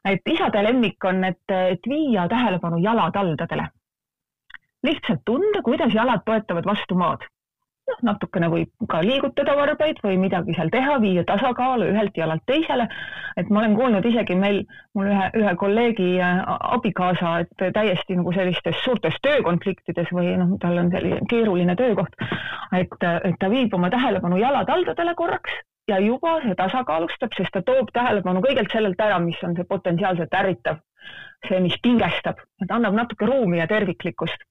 et 0.05 0.27
isade 0.27 0.63
lemmik 0.63 1.05
on, 1.07 1.23
et, 1.23 1.43
et 1.49 1.87
viia 1.89 2.27
tähelepanu 2.29 2.81
jalataldadele. 2.83 3.69
lihtsalt 4.83 5.21
tunda, 5.25 5.61
kuidas 5.63 5.93
jalad 5.95 6.25
toetavad 6.25 6.65
vastu 6.67 6.95
maad 6.99 7.23
natukene 8.01 8.49
võib 8.51 8.87
ka 8.89 9.01
liigutada 9.05 9.55
varbaid 9.57 9.99
või 10.03 10.17
midagi 10.21 10.55
seal 10.57 10.71
teha, 10.73 10.97
viia 11.03 11.23
tasakaalu 11.27 11.89
ühelt 11.93 12.17
jalalt 12.17 12.43
teisele. 12.49 12.87
et 13.37 13.49
ma 13.49 13.59
olen 13.59 13.75
kuulnud 13.75 14.05
isegi 14.05 14.35
meil, 14.35 14.63
mul 14.93 15.09
ühe, 15.09 15.29
ühe 15.41 15.55
kolleegi 15.57 16.09
äh, 16.21 16.41
abikaasa, 16.77 17.33
et 17.43 17.67
täiesti 17.73 18.17
nagu 18.19 18.33
sellistes 18.33 18.79
suurtes 18.83 19.17
töökonfliktides 19.25 20.13
või 20.13 20.35
noh, 20.37 20.55
tal 20.61 20.77
on 20.77 20.91
selline 20.93 21.19
keeruline 21.29 21.75
töökoht, 21.75 22.15
et, 22.73 22.97
et 23.23 23.37
ta 23.39 23.49
viib 23.49 23.73
oma 23.73 23.89
tähelepanu 23.93 24.37
jalataldadele 24.41 25.15
korraks 25.15 25.61
ja 25.87 25.99
juba 25.99 26.37
see 26.43 26.55
tasakaalustab, 26.55 27.35
sest 27.37 27.53
ta 27.53 27.61
toob 27.65 27.91
tähelepanu 27.93 28.41
kõigelt 28.45 28.71
sellelt 28.71 29.01
ära, 29.01 29.19
mis 29.19 29.41
on 29.43 29.55
see 29.57 29.67
potentsiaalselt 29.67 30.33
ärritav, 30.39 30.79
see, 31.47 31.59
mis 31.59 31.75
pingestab, 31.83 32.39
et 32.63 32.71
annab 32.71 32.95
natuke 32.95 33.27
ruumi 33.27 33.59
ja 33.59 33.67
terviklikkust 33.67 34.47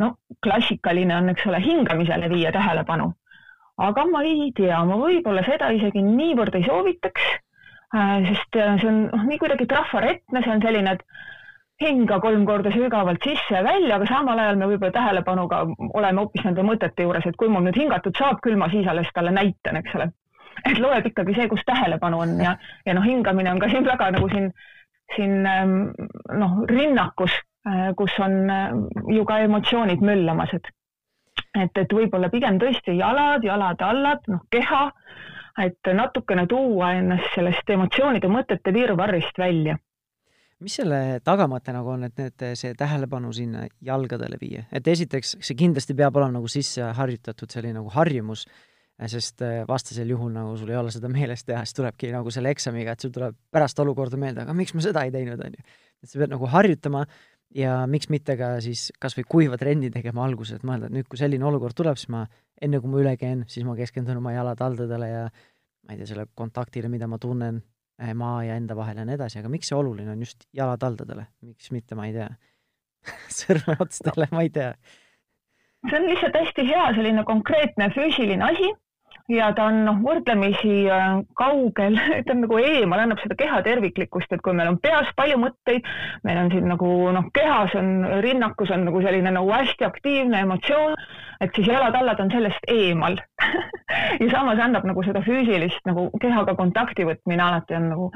no 0.00 0.12
klassikaline 0.44 1.16
on, 1.16 1.30
eks 1.32 1.46
ole, 1.50 1.60
hingamisele 1.64 2.28
viia 2.32 2.52
tähelepanu. 2.52 3.12
aga 3.76 4.06
ma 4.08 4.22
ei 4.24 4.52
tea, 4.56 4.78
ma 4.88 4.96
võib-olla 4.96 5.42
seda 5.44 5.68
isegi 5.76 6.00
niivõrd 6.02 6.54
ei 6.56 6.64
soovitaks, 6.64 7.24
äh, 7.96 8.28
sest 8.28 8.56
äh, 8.56 8.76
see 8.80 8.88
on 8.88 9.02
noh, 9.10 9.24
nii 9.28 9.40
kuidagi 9.40 9.66
trafaretne, 9.68 10.42
see 10.42 10.54
on 10.54 10.62
selline, 10.64 10.94
et 10.96 11.04
hinga 11.80 12.16
kolm 12.24 12.46
korda 12.48 12.70
sügavalt 12.72 13.24
sisse 13.24 13.52
ja 13.52 13.64
välja, 13.64 13.98
aga 13.98 14.06
samal 14.08 14.38
ajal 14.40 14.56
me 14.56 14.68
võib-olla 14.70 14.94
tähelepanuga 14.94 15.58
oleme 15.92 16.22
hoopis 16.22 16.46
nende 16.46 16.64
mõtete 16.64 17.04
juures, 17.04 17.26
et 17.28 17.36
kui 17.36 17.50
mul 17.52 17.66
nüüd 17.66 17.76
hingatud 17.76 18.16
saab 18.16 18.40
küll, 18.44 18.56
ma 18.56 18.70
siis 18.72 18.88
alles 18.88 19.10
talle 19.12 19.34
näitan, 19.36 19.76
eks 19.82 19.98
ole. 19.98 20.08
et 20.64 20.78
loeb 20.80 21.04
ikkagi 21.10 21.34
see, 21.36 21.48
kus 21.52 21.60
tähelepanu 21.68 22.22
on 22.24 22.38
ja, 22.40 22.54
ja 22.86 22.94
noh, 22.96 23.04
hingamine 23.04 23.52
on 23.52 23.60
ka 23.60 23.68
siin 23.68 23.84
väga 23.84 24.08
nagu 24.16 24.28
siin, 24.32 24.48
siin 25.12 25.44
ähm, 25.44 25.76
noh, 26.32 26.62
rinnakus 26.70 27.36
kus 27.98 28.14
on 28.22 28.36
ju 29.10 29.24
ka 29.26 29.40
emotsioonid 29.42 30.02
möllamas, 30.04 30.52
et 30.54 30.70
et, 31.56 31.80
et 31.80 31.92
võib-olla 31.92 32.30
pigem 32.32 32.60
tõesti 32.60 32.96
jalad, 32.98 33.44
jalad-allad, 33.44 34.28
noh, 34.32 34.44
keha, 34.52 34.84
et 35.64 35.90
natukene 35.96 36.46
tuua 36.50 36.92
ennast 36.98 37.32
sellest 37.34 37.70
emotsioonide 37.72 38.30
mõtete 38.32 38.74
virvarrist 38.76 39.38
välja. 39.40 39.76
Mis 40.64 40.78
selle 40.78 41.18
tagamõte 41.24 41.72
nagu 41.76 41.90
on, 41.92 42.06
et 42.08 42.16
need, 42.16 42.44
see 42.56 42.72
tähelepanu 42.78 43.32
sinna 43.36 43.66
jalgadele 43.84 44.38
viia, 44.40 44.64
et 44.72 44.88
esiteks 44.88 45.36
see 45.44 45.58
kindlasti 45.58 45.96
peab 45.96 46.16
olema 46.16 46.38
nagu 46.38 46.48
sisse 46.48 46.94
harjutatud 46.96 47.52
selline 47.52 47.76
nagu 47.76 47.92
harjumus, 47.92 48.46
sest 49.12 49.44
vastasel 49.68 50.08
juhul 50.08 50.30
nagu 50.32 50.54
sul 50.56 50.70
ei 50.72 50.78
ole 50.80 50.92
seda 50.94 51.10
meeles 51.12 51.44
teha, 51.44 51.60
siis 51.66 51.76
tulebki 51.76 52.08
nagu 52.14 52.32
selle 52.32 52.54
eksamiga, 52.56 52.94
et 52.96 53.04
sul 53.04 53.12
tuleb 53.12 53.36
pärast 53.52 53.84
olukorda 53.84 54.16
meelde, 54.20 54.46
aga 54.46 54.54
miks 54.56 54.72
ma 54.72 54.84
seda 54.86 55.04
ei 55.04 55.12
teinud, 55.12 55.42
on 55.44 55.58
ju. 55.58 55.66
et 56.00 56.08
sa 56.08 56.22
pead 56.22 56.32
nagu 56.32 56.48
harjutama 56.48 57.04
ja 57.54 57.76
miks 57.90 58.10
mitte 58.12 58.36
ka 58.38 58.56
siis 58.64 58.88
kas 59.00 59.16
või 59.18 59.26
kuiva 59.28 59.58
trenni 59.60 59.90
tegema 59.94 60.24
alguses, 60.26 60.58
et 60.58 60.66
mõelda, 60.66 60.88
et 60.88 60.96
nüüd, 60.96 61.08
kui 61.10 61.20
selline 61.20 61.46
olukord 61.46 61.76
tuleb, 61.76 61.98
siis 62.00 62.10
ma 62.12 62.24
enne, 62.62 62.80
kui 62.80 62.90
ma 62.90 63.00
üle 63.02 63.14
käin, 63.20 63.44
siis 63.50 63.66
ma 63.68 63.76
keskendun 63.78 64.20
oma 64.20 64.34
jalad-haldadele 64.34 65.08
ja 65.10 65.24
ma 65.26 65.94
ei 65.94 66.00
tea, 66.00 66.10
selle 66.10 66.26
kontaktile, 66.34 66.90
mida 66.92 67.08
ma 67.10 67.18
tunnen 67.22 67.60
eh, 68.02 68.12
maa 68.14 68.42
ja 68.46 68.56
enda 68.58 68.76
vahel 68.78 69.00
ja 69.00 69.06
nii 69.08 69.18
edasi, 69.18 69.40
aga 69.40 69.52
miks 69.52 69.70
see 69.70 69.78
oluline 69.78 70.12
on 70.12 70.24
just 70.24 70.48
jalad-haldadele, 70.56 71.28
miks 71.46 71.70
mitte, 71.74 71.98
ma 71.98 72.08
ei 72.08 72.16
tea 72.16 72.30
sõrmeotstele, 73.40 74.30
ma 74.32 74.42
ei 74.46 74.50
tea. 74.54 74.72
see 75.86 76.00
on 76.00 76.10
lihtsalt 76.10 76.40
hästi 76.40 76.66
hea 76.66 76.88
selline 76.98 77.24
konkreetne 77.28 77.92
füüsiline 77.94 78.50
asi 78.50 78.72
ja 79.32 79.50
ta 79.56 79.66
on 79.70 79.80
noh, 79.86 79.98
võrdlemisi 80.04 80.86
äh, 80.92 81.18
kaugel, 81.38 81.98
ta 82.26 82.34
on 82.34 82.42
nagu 82.44 82.58
eemal, 82.62 83.02
annab 83.02 83.22
seda 83.22 83.38
keha 83.38 83.60
terviklikkust, 83.66 84.32
et 84.32 84.42
kui 84.44 84.54
meil 84.56 84.70
on 84.70 84.80
peas 84.82 85.10
palju 85.18 85.38
mõtteid, 85.42 85.86
meil 86.26 86.42
on 86.44 86.50
siin 86.52 86.68
nagu 86.70 86.90
noh, 87.16 87.30
kehas 87.34 87.74
on, 87.78 87.94
rinnakus 88.24 88.72
on 88.74 88.86
nagu 88.88 89.02
selline 89.04 89.32
nagu 89.34 89.50
hästi 89.52 89.88
aktiivne 89.88 90.44
emotsioon, 90.46 90.94
et 91.42 91.52
siis 91.56 91.68
jalad-allad 91.68 92.20
on 92.22 92.30
sellest 92.32 92.70
eemal 92.72 93.18
ja 94.22 94.28
samas 94.32 94.60
annab 94.62 94.86
nagu 94.88 95.02
seda 95.04 95.20
füüsilist 95.26 95.82
nagu 95.88 96.06
kehaga 96.22 96.54
kontakti 96.56 97.04
võtmine 97.04 97.42
alati 97.44 97.76
on 97.76 97.90
nagu 97.90 98.06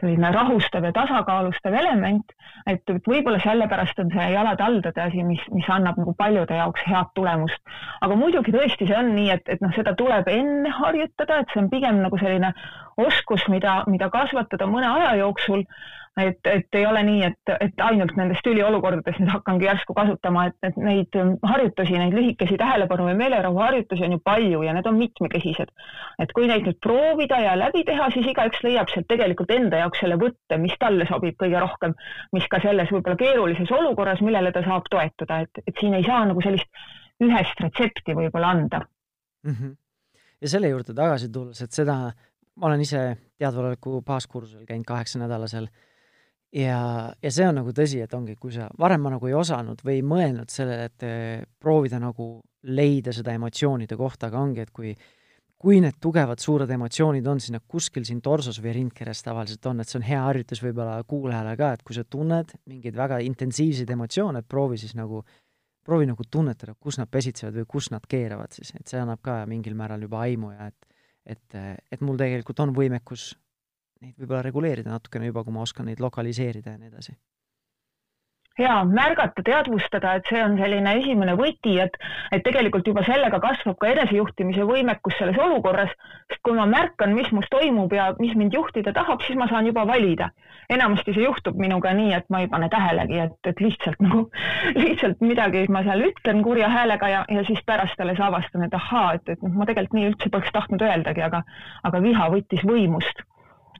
selline 0.00 0.32
rahustav 0.34 0.84
ja 0.84 0.92
tasakaalustav 0.96 1.74
element, 1.78 2.34
et 2.68 2.94
võib-olla 3.06 3.40
sellepärast 3.44 4.02
on 4.02 4.12
see 4.12 4.28
jalad-haldade 4.34 5.06
asi, 5.06 5.24
mis, 5.24 5.40
mis 5.54 5.70
annab 5.72 6.00
nagu 6.02 6.12
paljude 6.18 6.58
jaoks 6.58 6.84
head 6.90 7.14
tulemust. 7.16 7.62
aga 8.02 8.18
muidugi 8.18 8.52
tõesti, 8.52 8.90
see 8.90 8.98
on 8.98 9.14
nii, 9.16 9.30
et, 9.38 9.48
et 9.56 9.64
noh, 9.64 9.72
seda 9.76 9.94
tuleb 9.96 10.28
enne 10.32 10.55
harjutada, 10.78 11.40
et 11.40 11.52
see 11.52 11.62
on 11.62 11.70
pigem 11.70 12.00
nagu 12.04 12.18
selline 12.18 12.52
oskus, 12.96 13.44
mida, 13.52 13.82
mida 13.92 14.10
kasvatada 14.10 14.68
mõne 14.70 14.88
aja 14.88 15.14
jooksul 15.20 15.64
et, 16.20 16.38
et 16.48 16.78
ei 16.78 16.86
ole 16.86 17.02
nii, 17.04 17.22
et, 17.28 17.52
et 17.60 17.82
ainult 17.84 18.14
nendes 18.16 18.40
tüliolukordades 18.44 19.18
nüüd 19.20 19.30
hakkangi 19.34 19.66
järsku 19.68 19.94
kasutama, 19.96 20.46
et, 20.48 20.56
et 20.64 20.78
neid 20.80 21.18
harjutusi, 21.44 21.96
neid 22.00 22.16
lühikesi 22.16 22.56
tähelepanu 22.60 23.10
ja 23.10 23.16
meelerahu 23.18 23.60
harjutusi 23.60 24.06
on 24.06 24.16
ju 24.16 24.20
palju 24.24 24.62
ja 24.64 24.72
need 24.76 24.88
on 24.88 24.96
mitmekesised. 25.00 25.72
et 26.22 26.32
kui 26.32 26.48
neid 26.48 26.64
nüüd 26.68 26.80
proovida 26.82 27.40
ja 27.44 27.54
läbi 27.58 27.84
teha, 27.84 28.08
siis 28.14 28.30
igaüks 28.32 28.62
leiab 28.64 28.92
sealt 28.92 29.08
tegelikult 29.12 29.52
enda 29.52 29.82
jaoks 29.84 30.00
selle 30.00 30.16
võtte, 30.20 30.60
mis 30.62 30.76
talle 30.80 31.08
sobib 31.10 31.36
kõige 31.42 31.60
rohkem, 31.60 31.96
mis 32.32 32.48
ka 32.48 32.62
selles 32.64 32.92
võib-olla 32.92 33.20
keerulises 33.20 33.72
olukorras, 33.78 34.24
millele 34.24 34.52
ta 34.56 34.64
saab 34.64 34.88
toetuda, 34.90 35.42
et, 35.44 35.64
et 35.66 35.80
siin 35.80 35.98
ei 35.98 36.06
saa 36.06 36.24
nagu 36.24 36.44
sellist 36.44 36.70
ühest 37.22 37.60
retsepti 37.60 38.16
võib-olla 38.16 38.54
anda 38.56 38.86
mm. 39.44 39.52
-hmm. 39.52 39.76
Ja 40.40 40.52
selle 40.52 40.70
juurde 40.72 40.94
tagasi 40.96 41.30
tulles, 41.32 41.60
et 41.64 41.72
seda, 41.72 41.96
ma 42.56 42.70
olen 42.70 42.84
ise 42.84 43.02
teadvaloleku 43.38 44.00
baaskursusel 44.06 44.66
käinud 44.68 44.86
kaheksanädalasel 44.88 45.68
ja, 46.56 46.80
ja 47.22 47.32
see 47.32 47.48
on 47.48 47.60
nagu 47.60 47.74
tõsi, 47.76 48.00
et 48.04 48.14
ongi, 48.16 48.36
kui 48.40 48.54
sa, 48.54 48.70
varem 48.78 49.04
ma 49.04 49.14
nagu 49.16 49.28
ei 49.28 49.36
osanud 49.36 49.82
või 49.84 49.98
ei 50.00 50.06
mõelnud 50.06 50.52
sellele, 50.52 50.88
et 50.90 51.06
eh, 51.06 51.44
proovida 51.60 52.00
nagu 52.02 52.30
leida 52.66 53.14
seda 53.14 53.36
emotsioonide 53.36 53.96
kohta, 53.98 54.30
aga 54.30 54.42
ongi, 54.42 54.64
et 54.64 54.74
kui 54.74 54.94
kui 55.56 55.78
need 55.80 55.96
tugevad 56.02 56.40
suured 56.42 56.70
emotsioonid 56.70 57.26
on 57.30 57.38
sinna 57.40 57.62
kuskil 57.64 58.04
siin 58.04 58.20
torsos 58.24 58.58
või 58.60 58.74
rindkeres 58.76 59.22
tavaliselt 59.24 59.64
on, 59.70 59.80
et 59.80 59.88
see 59.88 59.98
on 59.98 60.04
hea 60.04 60.20
harjutus 60.26 60.60
võib-olla 60.62 60.98
kuulajale 61.08 61.54
ka, 61.56 61.70
et 61.74 61.84
kui 61.86 61.96
sa 61.96 62.04
tunned 62.04 62.52
mingeid 62.68 62.96
väga 62.96 63.22
intensiivseid 63.24 63.90
emotsioone, 63.96 64.44
proovi 64.44 64.76
siis 64.82 64.92
nagu, 64.98 65.22
proovi 65.86 66.08
nagu 66.10 66.26
tunnetada, 66.30 66.74
kus 66.80 66.98
nad 67.00 67.10
pesitsevad 67.10 67.60
või 67.60 67.70
kus 67.76 67.90
nad 67.94 68.06
keeravad 68.10 68.54
siis, 68.56 68.74
et 68.78 68.90
see 68.90 69.00
annab 69.00 69.22
ka 69.24 69.38
mingil 69.50 69.76
määral 69.78 70.02
juba 70.02 70.24
aimu 70.26 70.52
ja 70.56 70.70
et 70.72 70.92
et, 71.26 71.56
et 71.90 72.02
mul 72.06 72.18
tegelikult 72.20 72.60
on 72.62 72.72
võimekus 72.74 73.32
neid 74.02 74.14
võib-olla 74.20 74.44
reguleerida 74.46 74.92
natukene 74.92 75.26
juba, 75.26 75.42
kui 75.42 75.54
ma 75.56 75.64
oskan 75.64 75.88
neid 75.90 76.02
lokaliseerida 76.02 76.76
ja 76.76 76.78
nii 76.78 76.92
edasi 76.92 77.16
ja 78.58 78.76
märgata, 78.88 79.42
teadvustada, 79.44 80.14
et 80.16 80.28
see 80.30 80.40
on 80.44 80.56
selline 80.58 80.94
esimene 81.00 81.36
võti, 81.38 81.76
et, 81.82 81.96
et 82.32 82.44
tegelikult 82.44 82.86
juba 82.88 83.04
sellega 83.06 83.40
kasvab 83.42 83.76
ka 83.80 83.90
enesejuhtimise 83.92 84.64
võimekus 84.68 85.18
selles 85.18 85.38
olukorras, 85.42 85.92
sest 86.30 86.42
kui 86.46 86.56
ma 86.56 86.66
märkan, 86.70 87.12
mis 87.16 87.28
must 87.36 87.52
toimub 87.52 87.92
ja 87.92 88.08
mis 88.20 88.34
mind 88.38 88.56
juhtida 88.56 88.94
tahab, 88.96 89.22
siis 89.26 89.38
ma 89.38 89.48
saan 89.52 89.68
juba 89.68 89.86
valida. 89.88 90.30
enamasti 90.70 91.12
see 91.14 91.22
juhtub 91.22 91.54
minuga 91.62 91.92
nii, 91.94 92.12
et 92.16 92.24
ma 92.30 92.40
ei 92.42 92.48
pane 92.50 92.68
tähelegi, 92.68 93.18
et, 93.22 93.36
et 93.46 93.60
lihtsalt 93.62 94.00
nagu, 94.02 94.24
lihtsalt 94.82 95.20
midagi 95.20 95.66
ma 95.70 95.84
seal 95.86 96.02
ütlen 96.08 96.42
kurja 96.42 96.68
häälega 96.72 97.08
ja, 97.08 97.24
ja 97.30 97.44
siis 97.46 97.62
pärast 97.66 98.00
alles 98.00 98.20
avastan, 98.20 98.66
et 98.66 98.74
ahaa, 98.74 99.14
et, 99.14 99.28
et 99.36 99.42
noh, 99.46 99.54
ma 99.54 99.68
tegelikult 99.68 100.00
nii 100.00 100.10
üldse 100.10 100.32
poleks 100.32 100.52
tahtnud 100.56 100.82
öeldagi, 100.82 101.22
aga, 101.22 101.44
aga 101.86 102.02
viha 102.02 102.30
võttis 102.34 102.66
võimust 102.66 103.22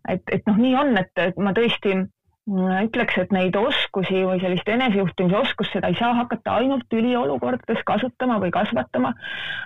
et, 0.09 0.23
et 0.33 0.47
noh, 0.47 0.59
nii 0.61 0.77
on, 0.79 0.95
et, 1.01 1.11
et 1.19 1.39
ma 1.43 1.53
tõesti 1.57 1.97
ütleks, 2.46 3.16
et 3.18 3.32
neid 3.35 3.56
oskusi 3.59 4.20
või 4.22 4.38
sellist 4.38 4.68
enesejuhtimise 4.70 5.38
oskust, 5.40 5.72
seda 5.74 5.90
ei 5.90 5.96
saa 5.98 6.12
hakata 6.14 6.61
ainult 6.61 6.92
üliolukordades 6.94 7.82
kasutama 7.87 8.38
või 8.42 8.52
kasvatama. 8.54 9.12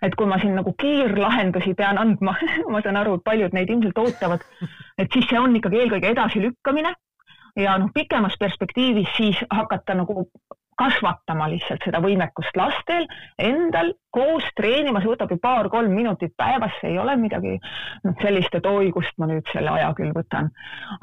et 0.02 0.14
kui 0.16 0.26
ma 0.26 0.38
siin 0.40 0.54
nagu 0.56 0.72
kiirlahendusi 0.72 1.74
pean 1.74 1.98
andma 1.98 2.36
ma 2.72 2.80
saan 2.80 2.96
aru, 2.96 3.18
et 3.18 3.24
paljud 3.24 3.52
neid 3.52 3.70
ilmselt 3.70 3.98
ootavad, 3.98 4.40
et 4.98 5.12
siis 5.12 5.28
see 5.28 5.38
on 5.38 5.56
ikkagi 5.56 5.82
eelkõige 5.82 6.08
edasilükkamine 6.14 6.94
ja 7.56 7.76
noh, 7.78 7.90
pikemas 7.94 8.36
perspektiivis 8.40 9.12
siis 9.16 9.44
hakata 9.50 9.94
nagu 9.94 10.24
kasvatama 10.80 11.48
lihtsalt 11.52 11.84
seda 11.84 12.00
võimekust 12.02 12.56
lastel 12.56 13.06
endal 13.38 13.92
koos 14.10 14.46
treenima, 14.58 14.98
see 15.02 15.12
võtab 15.12 15.30
ju 15.30 15.38
paar-kolm 15.42 15.92
minutit 15.94 16.32
päevas, 16.38 16.72
see 16.80 16.94
ei 16.94 16.98
ole 16.98 17.14
midagi 17.20 17.52
noh, 17.60 18.14
sellist, 18.22 18.54
et 18.58 18.66
oi, 18.66 18.90
kust 18.94 19.14
ma 19.22 19.28
nüüd 19.30 19.46
selle 19.52 19.70
aja 19.76 19.92
küll 19.98 20.10
võtan. 20.16 20.50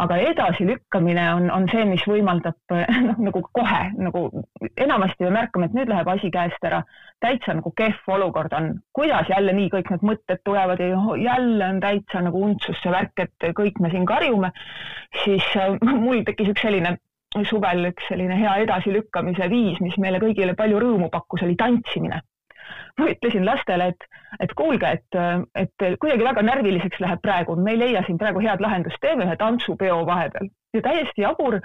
aga 0.04 0.18
edasilükkamine 0.32 1.28
on, 1.38 1.50
on 1.54 1.70
see, 1.72 1.86
mis 1.88 2.04
võimaldab 2.10 2.76
noh, 3.08 3.22
nagu 3.30 3.44
kohe 3.56 3.82
nagu 3.96 4.26
enamasti 4.76 5.28
me 5.28 5.34
märkame, 5.40 5.70
et 5.70 5.78
nüüd 5.78 5.94
läheb 5.94 6.12
asi 6.12 6.32
käest 6.34 6.68
ära, 6.68 6.82
täitsa 7.24 7.56
nagu 7.58 7.72
kehv 7.78 8.12
olukord 8.18 8.54
on, 8.58 8.74
kuidas 8.98 9.32
jälle 9.32 9.56
nii 9.56 9.72
kõik 9.74 9.94
need 9.94 10.06
mõtted 10.12 10.44
tulevad 10.46 10.84
ja 10.84 11.18
jälle 11.22 11.72
on 11.72 11.82
täitsa 11.84 12.22
nagu 12.28 12.44
untsus 12.50 12.82
see 12.84 12.92
värk, 12.94 13.24
et 13.24 13.52
kõik 13.58 13.80
me 13.80 13.94
siin 13.94 14.06
karjume, 14.10 14.52
siis 15.24 15.48
äh, 15.56 15.80
mul 16.06 16.26
tekkis 16.28 16.52
üks 16.52 16.68
selline 16.68 16.98
suvel 17.46 17.92
üks 17.92 18.08
selline 18.10 18.38
hea 18.40 18.56
edasilükkamise 18.64 19.50
viis, 19.52 19.80
mis 19.84 19.98
meile 20.02 20.22
kõigile 20.24 20.56
palju 20.58 20.82
rõõmu 20.84 21.10
pakkus, 21.14 21.44
oli 21.46 21.56
tantsimine. 21.60 22.22
ma 22.98 23.06
ütlesin 23.08 23.46
lastele, 23.46 23.92
et, 23.94 24.08
et 24.44 24.54
kuulge, 24.58 24.90
et, 24.98 25.18
et 25.56 25.84
kuidagi 26.02 26.24
väga 26.26 26.42
närviliseks 26.44 27.00
läheb 27.00 27.22
praegu, 27.22 27.56
me 27.56 27.76
ei 27.76 27.80
leia 27.80 28.02
siin 28.06 28.18
praegu 28.18 28.42
head 28.44 28.62
lahendust, 28.64 29.00
teeme 29.02 29.28
ühe 29.28 29.36
tantsupeo 29.40 30.02
vahepeal. 30.06 30.50
Ja 30.78 30.86
täiesti 30.86 31.24
jabur, 31.24 31.60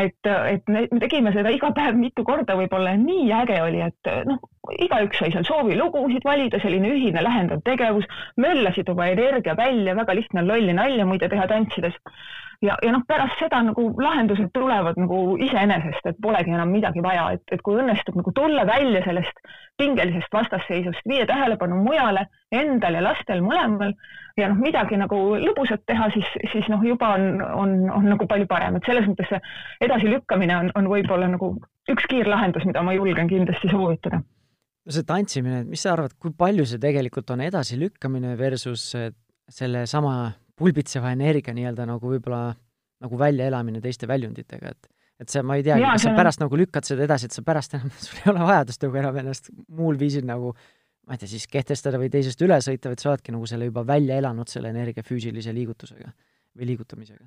et, 0.00 0.30
et 0.50 0.72
me 0.72 0.86
tegime 1.02 1.32
seda 1.36 1.52
iga 1.54 1.70
päev 1.76 1.98
mitu 2.00 2.24
korda 2.26 2.56
võib-olla 2.58 2.96
nii 3.00 3.30
äge 3.42 3.60
oli, 3.62 3.82
et 3.86 4.12
noh, 4.28 4.40
igaüks 4.78 5.20
sai 5.20 5.32
seal 5.34 5.46
soovilugusid 5.48 6.24
valida, 6.24 6.60
selline 6.62 6.92
ühine 6.94 7.24
lähendav 7.24 7.64
tegevus, 7.66 8.08
möllasid 8.40 8.88
oma 8.92 9.10
energia 9.12 9.56
välja, 9.58 9.96
väga 9.98 10.16
lihtne 10.16 10.42
on 10.42 10.50
lolli 10.52 10.76
nalja 10.76 11.06
muide 11.08 11.28
teha 11.32 11.46
tantsides. 11.50 12.00
Ja, 12.64 12.76
ja 12.82 12.92
noh, 12.94 13.02
pärast 13.08 13.36
seda 13.42 13.58
nagu 13.66 13.90
lahendused 14.00 14.48
tulevad 14.54 14.96
nagu 15.00 15.34
iseenesest, 15.42 16.06
et 16.08 16.20
polegi 16.22 16.54
enam 16.54 16.70
midagi 16.72 17.02
vaja, 17.04 17.26
et, 17.36 17.42
et 17.52 17.62
kui 17.64 17.76
õnnestub 17.80 18.16
nagu 18.16 18.32
tulla 18.32 18.64
välja 18.68 19.02
sellest 19.04 19.42
pingelisest 19.80 20.32
vastasseisust, 20.32 21.04
viia 21.08 21.26
tähelepanu 21.28 21.82
mujale, 21.84 22.24
endal 22.58 22.98
ja 22.98 23.02
lastel 23.04 23.42
mõlemal 23.44 23.94
ja 24.38 24.48
noh, 24.50 24.58
midagi 24.60 24.98
nagu 24.98 25.18
lõbusat 25.40 25.84
teha, 25.88 26.08
siis, 26.14 26.30
siis 26.52 26.68
noh, 26.72 26.82
juba 26.86 27.12
on, 27.18 27.42
on, 27.44 27.74
on 27.94 28.08
nagu 28.12 28.26
palju 28.30 28.48
parem, 28.50 28.78
et 28.78 28.88
selles 28.88 29.06
mõttes 29.10 29.30
see 29.30 29.40
edasilükkamine 29.86 30.56
on, 30.58 30.70
on 30.78 30.90
võib-olla 30.90 31.28
nagu 31.30 31.54
üks 31.90 32.08
kiirlahendus, 32.10 32.66
mida 32.68 32.82
ma 32.82 32.96
julgen 32.96 33.30
kindlasti 33.30 33.70
soovitada. 33.72 34.22
No 34.84 34.92
see 34.92 35.06
tantsimine, 35.08 35.62
mis 35.68 35.84
sa 35.84 35.94
arvad, 35.94 36.16
kui 36.20 36.34
palju 36.36 36.66
see 36.68 36.82
tegelikult 36.82 37.30
on 37.32 37.44
edasilükkamine 37.46 38.34
versus 38.40 38.90
sellesama 39.52 40.16
pulbitseva 40.58 41.12
energia 41.14 41.54
nii-öelda 41.56 41.86
nagu 41.88 42.10
võib-olla 42.10 42.50
nagu 43.04 43.18
väljaelamine 43.20 43.80
teiste 43.84 44.08
väljunditega, 44.08 44.74
et 44.74 44.90
et 45.22 45.30
see, 45.30 45.44
ma 45.46 45.54
ei 45.58 45.62
teagi, 45.62 45.84
kas 45.86 46.04
sa 46.08 46.12
pärast 46.16 46.40
nagu 46.42 46.58
lükkad 46.58 46.86
seda 46.88 47.04
edasi, 47.06 47.28
et 47.28 47.36
sa 47.36 47.42
pärast 47.46 47.76
enam, 47.76 47.92
sul 48.04 48.18
ei 48.18 48.30
ole 48.32 48.46
vajadust 48.48 48.82
nagu 48.82 48.98
enam 48.98 49.18
ennast 49.22 49.50
muul 49.68 49.98
viisil 50.00 50.26
nagu 50.26 50.54
ma 51.06 51.16
ei 51.16 51.22
tea, 51.22 51.30
siis 51.34 51.46
kehtestada 51.50 52.00
või 52.00 52.10
teisest 52.12 52.40
üle 52.44 52.58
sõita, 52.64 52.92
vaid 52.92 53.02
sa 53.02 53.12
oledki 53.12 53.34
nagu 53.34 53.48
selle 53.50 53.68
juba 53.68 53.84
välja 53.86 54.18
elanud, 54.22 54.48
selle 54.50 54.72
energia 54.72 55.04
füüsilise 55.06 55.52
liigutusega 55.56 56.12
või 56.54 56.70
liigutamisega 56.72 57.26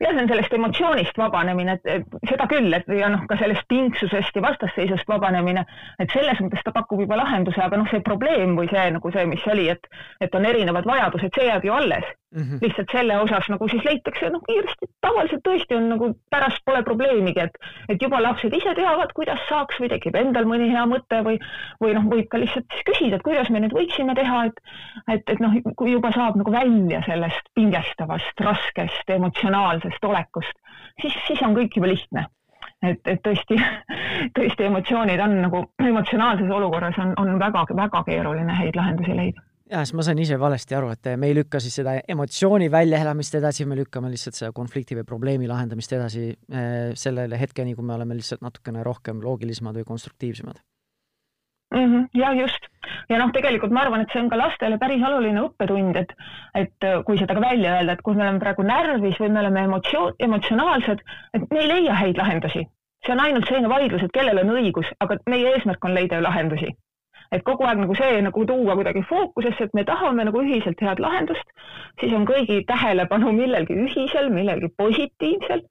ja 0.00 0.10
see 0.10 0.22
on 0.22 0.30
sellest 0.30 0.56
emotsioonist 0.58 1.18
vabanemine, 1.18 1.78
et 1.84 2.18
seda 2.28 2.48
küll, 2.50 2.72
et 2.76 2.88
ja 2.98 3.10
noh, 3.12 3.24
ka 3.30 3.38
sellest 3.40 3.66
pingsusest 3.70 4.36
ja 4.36 4.42
vastasseisust 4.44 5.08
vabanemine, 5.08 5.64
et 6.02 6.12
selles 6.14 6.40
mõttes 6.44 6.64
ta 6.64 6.74
pakub 6.74 7.04
juba 7.04 7.18
lahenduse, 7.20 7.60
aga 7.62 7.80
noh, 7.80 7.88
see 7.90 8.04
probleem 8.04 8.56
või 8.58 8.68
see 8.72 8.90
nagu 8.96 9.14
see, 9.14 9.26
mis 9.30 9.46
oli, 9.50 9.70
et, 9.74 9.88
et 10.24 10.34
on 10.34 10.46
erinevad 10.48 10.88
vajadused, 10.88 11.32
see 11.34 11.48
jääb 11.50 11.68
ju 11.68 11.74
alles 11.74 12.06
mm. 12.34 12.42
-hmm. 12.42 12.58
lihtsalt 12.62 12.88
selle 12.92 13.18
osas 13.18 13.48
nagu 13.48 13.68
siis 13.68 13.84
leitakse 13.84 14.30
noh, 14.30 14.42
kiiresti, 14.48 14.90
tavaliselt 15.06 15.44
tõesti 15.48 15.76
on 15.78 15.88
nagu 15.92 16.10
pärast 16.30 16.64
pole 16.64 16.82
probleemigi, 16.82 17.40
et, 17.40 17.58
et 17.88 18.02
juba 18.02 18.22
lapsed 18.22 18.56
ise 18.56 18.74
teavad, 18.74 19.12
kuidas 19.14 19.40
saaks 19.48 19.80
või 19.80 19.90
tekib 19.92 20.16
endal 20.18 20.48
mõni 20.50 20.70
hea 20.72 20.84
mõte 20.90 21.22
või, 21.26 21.38
või 21.82 21.94
noh, 21.98 22.08
võib 22.10 22.28
ka 22.32 22.40
lihtsalt 22.42 22.66
siis 22.72 22.88
küsida, 22.90 23.16
et 23.16 23.26
kuidas 23.28 23.50
me 23.50 23.62
nüüd 23.62 23.76
võiksime 23.76 24.16
teha, 24.18 24.44
et, 24.50 24.60
et, 25.16 25.34
et 25.36 25.40
noh, 25.44 25.54
kui 25.76 25.92
juba 25.92 26.12
saab 26.16 26.38
nagu 26.40 26.52
välja 26.52 27.02
sellest 27.06 27.52
pingestavast, 27.54 28.40
raskest, 28.48 29.10
emotsionaalsest 29.18 29.73
olekust, 30.06 30.56
siis, 31.02 31.16
siis 31.28 31.42
on 31.46 31.56
kõik 31.56 31.76
juba 31.78 31.90
lihtne. 31.92 32.26
Et, 32.84 33.00
et 33.08 33.20
tõesti, 33.24 33.56
tõesti 34.36 34.68
emotsioonid 34.68 35.20
on 35.24 35.38
nagu 35.46 35.64
emotsionaalses 35.80 36.50
olukorras 36.52 36.98
on, 37.00 37.14
on 37.20 37.38
väga-väga 37.40 38.04
keeruline 38.06 38.56
häid 38.60 38.76
lahendusi 38.76 39.16
leida. 39.16 39.44
Ja 39.70 39.80
siis 39.80 39.96
ma 39.96 40.04
sain 40.04 40.18
ise 40.20 40.36
valesti 40.38 40.76
aru, 40.76 40.90
et 40.92 41.08
me 41.16 41.30
ei 41.30 41.34
lükka 41.38 41.58
siis 41.62 41.78
seda 41.80 41.94
emotsiooni 42.12 42.68
väljaelamist 42.70 43.38
edasi, 43.40 43.64
me 43.64 43.78
lükkame 43.78 44.10
lihtsalt 44.12 44.36
seda 44.36 44.52
konflikti 44.52 44.98
või 44.98 45.06
probleemi 45.08 45.48
lahendamist 45.48 45.96
edasi 45.96 46.28
äh, 46.28 46.92
sellele 47.00 47.40
hetkeni, 47.40 47.72
kui 47.74 47.86
me 47.86 47.96
oleme 47.96 48.18
lihtsalt 48.18 48.44
natukene 48.44 48.84
rohkem 48.84 49.24
loogilisemad 49.24 49.80
või 49.80 49.88
konstruktiivsemad 49.88 50.60
mm. 51.74 51.90
-hmm, 51.90 52.06
ja 52.14 52.32
just 52.32 52.70
ja 53.08 53.18
noh, 53.18 53.32
tegelikult 53.32 53.72
ma 53.72 53.82
arvan, 53.84 54.04
et 54.04 54.12
see 54.12 54.22
on 54.22 54.30
ka 54.30 54.38
lastele 54.38 54.78
päris 54.78 55.02
oluline 55.08 55.40
õppetund, 55.40 55.96
et, 55.96 56.14
et 56.54 56.88
äh, 56.88 57.02
kui 57.04 57.18
seda 57.18 57.34
ka 57.34 57.40
välja 57.40 57.76
öelda, 57.78 57.92
et 57.92 58.02
kui 58.06 58.14
me 58.14 58.24
oleme 58.26 58.42
praegu 58.42 58.62
närvis 58.62 59.20
või 59.20 59.30
me 59.34 59.40
oleme 59.44 59.66
emotsioon, 59.68 60.16
emotsionaalsed, 60.28 61.04
et 61.34 61.50
me 61.50 61.60
ei 61.60 61.68
leia 61.68 62.00
häid 62.02 62.16
lahendusi. 62.20 62.66
see 63.04 63.12
on 63.12 63.20
ainult 63.20 63.48
selline 63.48 63.68
vaidlus, 63.68 64.02
et 64.02 64.12
kellel 64.16 64.38
on 64.40 64.54
õigus, 64.56 64.88
aga 65.00 65.18
meie 65.28 65.50
eesmärk 65.52 65.84
on 65.84 65.94
leida 65.94 66.16
ju 66.16 66.22
lahendusi 66.24 66.70
et 67.34 67.44
kogu 67.46 67.66
aeg 67.66 67.80
nagu 67.82 67.96
see 67.98 68.22
nagu 68.24 68.44
tuua 68.48 68.76
kuidagi 68.78 69.02
fookusesse, 69.10 69.68
et 69.68 69.74
me 69.74 69.84
tahame 69.88 70.26
nagu 70.28 70.42
ühiselt 70.42 70.80
head 70.86 71.02
lahendust, 71.02 71.54
siis 72.00 72.14
on 72.16 72.26
kõigi 72.30 72.60
tähelepanu 72.70 73.32
millelgi 73.36 73.76
ühisel, 73.86 74.30
millelgi 74.34 74.70
positiivsel. 74.78 75.64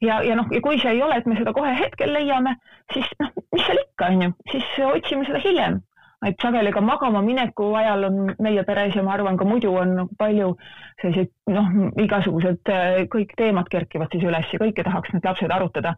ja, 0.00 0.20
ja 0.22 0.36
noh, 0.38 0.50
ja 0.54 0.60
kui 0.64 0.78
see 0.80 0.96
ei 0.96 1.02
ole, 1.02 1.18
et 1.18 1.26
me 1.26 1.38
seda 1.38 1.54
kohe 1.56 1.72
hetkel 1.78 2.14
leiame, 2.14 2.56
siis 2.94 3.08
noh, 3.20 3.32
mis 3.52 3.66
seal 3.66 3.82
ikka, 3.84 4.12
on 4.12 4.28
ju, 4.28 4.36
siis 4.54 4.76
otsime 4.88 5.26
seda 5.28 5.42
hiljem 5.42 5.82
et 6.26 6.38
sageli 6.42 6.70
ka 6.72 6.80
magama 6.80 7.22
mineku 7.22 7.72
ajal 7.74 8.06
on 8.06 8.18
meie 8.42 8.62
peres 8.66 8.94
ja 8.94 9.02
ma 9.02 9.14
arvan, 9.16 9.36
ka 9.36 9.46
muidu 9.48 9.72
on 9.78 9.94
nagu 9.96 10.16
palju 10.18 10.52
selliseid 11.00 11.30
noh, 11.50 11.70
igasugused 12.02 12.70
äh, 12.70 13.02
kõik 13.12 13.34
teemad 13.38 13.70
kerkivad 13.72 14.12
siis 14.14 14.26
üles 14.28 14.52
ja 14.52 14.60
kõike 14.62 14.84
tahaks 14.86 15.12
need 15.14 15.26
lapsed 15.26 15.54
arutada. 15.54 15.94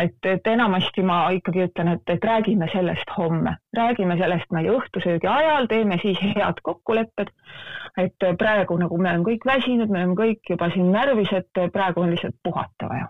et, 0.00 0.18
et 0.26 0.50
enamasti 0.50 1.02
ma 1.06 1.20
ikkagi 1.36 1.66
ütlen, 1.68 1.92
et, 1.94 2.04
et 2.10 2.24
räägime 2.30 2.68
sellest 2.72 3.14
homme, 3.16 3.56
räägime 3.76 4.18
sellest 4.18 4.50
meie 4.54 4.72
õhtusöögi 4.74 5.30
ajal, 5.30 5.70
teeme 5.70 5.98
siis 6.02 6.18
head 6.22 6.62
kokkulepped. 6.62 7.30
et 7.98 8.30
praegu 8.38 8.78
nagu 8.78 8.98
me 8.98 9.10
oleme 9.10 9.30
kõik 9.30 9.46
väsinud, 9.46 9.90
me 9.90 10.02
oleme 10.02 10.18
kõik 10.18 10.54
juba 10.54 10.70
siin 10.74 10.90
närvis, 10.92 11.32
et 11.32 11.66
praegu 11.72 12.02
on 12.02 12.10
lihtsalt 12.14 12.36
puhata 12.42 12.88
vaja 12.88 13.08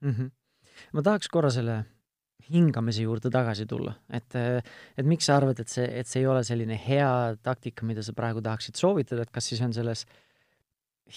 mm. 0.00 0.10
-hmm. 0.10 0.30
ma 0.92 1.02
tahaks 1.02 1.28
korra 1.28 1.50
selle 1.50 1.84
hingamise 2.50 3.04
juurde 3.06 3.30
tagasi 3.32 3.66
tulla, 3.68 3.94
et, 4.12 4.36
et 4.36 5.06
miks 5.08 5.28
sa 5.28 5.38
arvad, 5.38 5.60
et 5.62 5.70
see, 5.70 5.86
et 6.00 6.08
see 6.08 6.22
ei 6.22 6.28
ole 6.28 6.42
selline 6.44 6.76
hea 6.80 7.08
taktika, 7.44 7.86
mida 7.88 8.04
sa 8.04 8.12
praegu 8.16 8.42
tahaksid 8.44 8.76
soovitada, 8.80 9.24
et 9.24 9.32
kas 9.34 9.48
siis 9.48 9.62
on 9.64 9.72
selles 9.76 10.04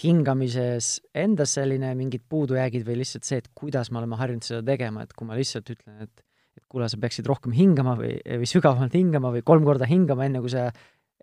hingamises 0.04 0.98
endas 1.16 1.56
selline 1.58 1.94
mingid 2.00 2.26
puudujäägid 2.30 2.86
või 2.88 3.00
lihtsalt 3.02 3.28
see, 3.28 3.42
et 3.42 3.50
kuidas 3.56 3.92
me 3.92 4.02
oleme 4.02 4.20
harjunud 4.20 4.46
seda 4.46 4.63
tegema, 4.68 5.04
et 5.04 5.13
kui 5.16 5.28
ma 5.28 5.38
lihtsalt 5.40 5.76
ütlen, 5.76 6.08
et 6.08 6.24
et 6.58 6.66
kuule, 6.74 6.88
sa 6.90 6.98
peaksid 6.98 7.28
rohkem 7.30 7.54
hingama 7.54 7.92
või, 8.00 8.16
või 8.18 8.48
sügavamalt 8.50 8.96
hingama 8.98 9.30
või 9.36 9.44
kolm 9.46 9.62
korda 9.68 9.86
hingama, 9.86 10.26
enne 10.26 10.40
kui 10.42 10.50
sa 10.50 10.72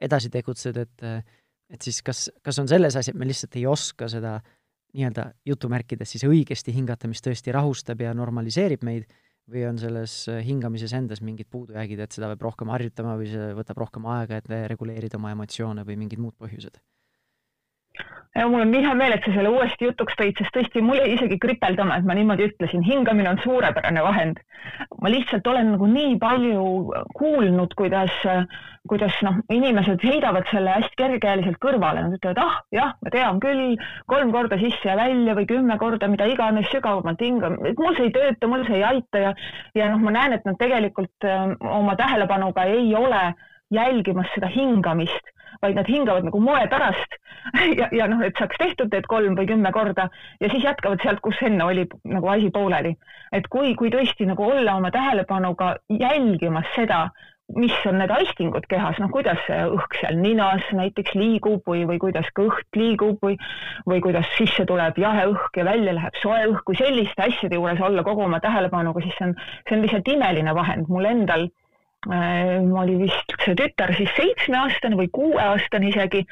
edasi 0.00 0.30
tegutsed, 0.30 0.78
et 0.78 1.08
et 1.74 1.82
siis 1.82 1.98
kas, 2.06 2.28
kas 2.44 2.60
on 2.60 2.68
selles 2.70 2.94
asi, 2.94 3.10
et 3.10 3.18
me 3.18 3.26
lihtsalt 3.26 3.56
ei 3.58 3.64
oska 3.66 4.06
seda 4.12 4.36
nii-öelda 4.94 5.24
jutumärkides 5.48 6.12
siis 6.14 6.22
õigesti 6.28 6.74
hingata, 6.76 7.08
mis 7.10 7.22
tõesti 7.24 7.50
rahustab 7.54 8.04
ja 8.04 8.12
normaliseerib 8.14 8.84
meid 8.86 9.08
või 9.50 9.66
on 9.68 9.78
selles 9.80 10.16
äh, 10.32 10.40
hingamises 10.46 10.94
endas 10.96 11.22
mingid 11.24 11.50
puudujäägid, 11.52 12.00
et 12.04 12.16
seda 12.16 12.30
peab 12.32 12.46
rohkem 12.48 12.72
harjutama 12.72 13.18
või 13.20 13.30
see 13.32 13.52
võtab 13.58 13.82
rohkem 13.84 14.08
aega, 14.16 14.40
et 14.40 14.50
reguleerida 14.72 15.20
oma 15.20 15.34
emotsioone 15.36 15.84
või 15.84 15.98
mingid 16.04 16.22
muud 16.22 16.36
põhjused? 16.40 16.80
Ja 18.34 18.48
mul 18.48 18.64
on 18.64 18.70
nii 18.74 18.82
hea 18.82 18.94
meel, 18.98 19.14
et 19.14 19.26
sa 19.26 19.32
selle 19.34 19.50
uuesti 19.52 19.86
jutuks 19.86 20.16
tõid, 20.18 20.38
sest 20.40 20.54
tõesti, 20.56 20.82
mul 20.82 20.98
jäi 20.98 21.14
isegi 21.14 21.38
kripeldama, 21.42 21.98
et 22.00 22.06
ma 22.08 22.16
niimoodi 22.18 22.48
ütlesin, 22.50 22.82
hingamine 22.86 23.30
on 23.30 23.40
suurepärane 23.44 24.02
vahend. 24.02 24.40
ma 25.02 25.10
lihtsalt 25.12 25.46
olen 25.46 25.74
nagu 25.74 25.86
nii 25.86 26.16
palju 26.18 26.62
kuulnud, 27.14 27.74
kuidas, 27.76 28.14
kuidas 28.88 29.18
noh, 29.22 29.36
inimesed 29.52 30.02
heidavad 30.02 30.48
selle 30.50 30.72
hästi 30.78 30.98
kergekäeliselt 30.98 31.60
kõrvale, 31.62 32.06
nad 32.06 32.16
ütlevad, 32.16 32.40
ah 32.42 32.56
jah, 32.74 32.94
ma 33.04 33.12
tean 33.14 33.40
küll, 33.44 33.76
kolm 34.10 34.32
korda 34.34 34.58
sisse 34.62 34.88
ja 34.88 34.96
välja 34.98 35.36
või 35.38 35.46
kümme 35.50 35.78
korda, 35.78 36.08
mida 36.10 36.26
iganes 36.30 36.70
sügavamalt 36.72 37.22
hingama, 37.22 37.60
et 37.68 37.78
mul 37.78 37.94
see 37.98 38.08
ei 38.08 38.16
tööta, 38.16 38.50
mul 38.50 38.66
see 38.66 38.80
ei 38.80 38.88
aita 38.88 39.26
ja, 39.28 39.34
ja 39.78 39.92
noh, 39.92 40.02
ma 40.02 40.16
näen, 40.16 40.38
et 40.38 40.48
nad 40.48 40.58
tegelikult 40.58 41.28
ähm, 41.28 41.54
oma 41.60 41.94
tähelepanuga 42.00 42.66
ei 42.72 42.90
ole 42.98 43.28
jälgimas 43.74 44.32
seda 44.34 44.50
hingamist 44.50 45.34
vaid 45.62 45.78
nad 45.78 45.88
hingavad 45.88 46.26
nagu 46.26 46.40
moe 46.42 46.66
pärast 46.70 47.16
ja, 47.80 47.88
ja 47.92 48.06
noh, 48.10 48.22
et 48.24 48.38
saaks 48.38 48.58
tehtud 48.60 48.92
need 48.94 49.06
kolm 49.10 49.36
või 49.38 49.48
kümme 49.50 49.72
korda 49.74 50.08
ja 50.40 50.50
siis 50.50 50.64
jätkavad 50.64 51.02
sealt, 51.02 51.22
kus 51.24 51.40
enne 51.46 51.66
oli 51.66 51.86
nagu 52.10 52.32
asi 52.32 52.50
pooleli. 52.54 52.94
et 53.32 53.46
kui, 53.50 53.74
kui 53.78 53.90
tõesti 53.90 54.26
nagu 54.30 54.46
olla 54.46 54.76
oma 54.78 54.90
tähelepanuga 54.94 55.76
jälgimas 55.90 56.68
seda, 56.74 57.08
mis 57.58 57.74
on 57.86 57.98
need 58.00 58.12
aistingud 58.14 58.64
kehas, 58.70 58.96
noh, 59.02 59.10
kuidas 59.12 59.42
õhk 59.50 59.98
seal 60.00 60.16
ninas 60.16 60.64
näiteks 60.72 61.16
liigub 61.18 61.66
või, 61.68 61.82
või 61.88 61.98
kuidas 62.00 62.30
kõht 62.38 62.78
liigub 62.78 63.18
või, 63.22 63.36
või 63.90 64.00
kuidas 64.06 64.30
sisse 64.38 64.64
tuleb 64.66 64.98
jahe 64.98 65.26
õhk 65.32 65.60
ja 65.60 65.66
välja 65.68 65.96
läheb 65.98 66.16
soe 66.22 66.40
õhk, 66.46 66.64
kui 66.70 66.78
selliste 66.80 67.26
asjade 67.26 67.58
juures 67.58 67.82
olla 67.84 68.06
kogu 68.06 68.24
oma 68.24 68.40
tähelepanuga, 68.40 69.04
siis 69.04 69.18
see 69.18 69.28
on, 69.28 69.36
see 69.68 69.76
on 69.76 69.84
lihtsalt 69.84 70.08
imeline 70.16 70.56
vahend. 70.56 70.88
mul 70.88 71.10
endal 71.10 71.50
Äh, 72.04 72.60
oli 72.60 72.98
vist 73.00 73.32
see 73.44 73.54
tütar 73.56 73.94
siis 73.96 74.10
seitsmeaastane 74.18 74.96
või 74.98 75.08
kuueaastane 75.14 75.88
isegi, 75.88 76.24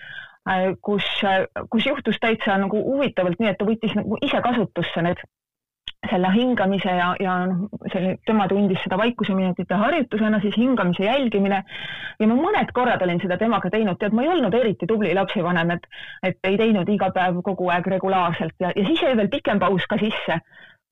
kus, 0.81 1.07
äh, 1.24 1.46
kus 1.70 1.87
juhtus 1.87 2.18
täitsa 2.20 2.59
nagu 2.59 2.81
huvitavalt 2.83 3.38
nii, 3.40 3.52
et 3.52 3.59
ta 3.59 3.68
võttis 3.68 3.94
nagu 3.98 4.18
ise 4.22 4.42
kasutusse 4.42 5.05
need 5.07 5.22
selle 6.11 6.33
hingamise 6.35 6.90
ja, 6.90 7.12
ja 7.22 7.35
noh, 7.46 7.68
selle, 7.92 8.16
tema 8.26 8.48
tundis 8.50 8.81
seda 8.83 8.98
vaikuseminutite 8.98 9.76
harjutusena, 9.78 10.40
siis 10.42 10.57
hingamise 10.59 11.05
jälgimine. 11.05 11.62
ja 12.18 12.26
ma 12.26 12.35
mõned 12.35 12.72
korrad 12.74 13.02
olin 13.07 13.20
seda 13.22 13.38
temaga 13.38 13.70
teinud, 13.70 14.00
tead, 14.00 14.14
ma 14.16 14.24
ei 14.24 14.33
olnud 14.33 14.55
eriti 14.59 14.88
tubli 14.90 15.14
lapsevanem, 15.14 15.70
et, 15.76 15.87
et 16.26 16.50
ei 16.50 16.59
teinud 16.59 16.90
iga 16.90 17.12
päev 17.14 17.38
kogu 17.46 17.70
aeg 17.70 17.87
regulaarselt 17.94 18.59
ja, 18.59 18.72
ja 18.74 18.87
siis 18.88 19.02
jäi 19.02 19.14
veel 19.16 19.31
pikem 19.31 19.62
paus 19.62 19.87
ka 19.87 20.00
sisse 20.02 20.40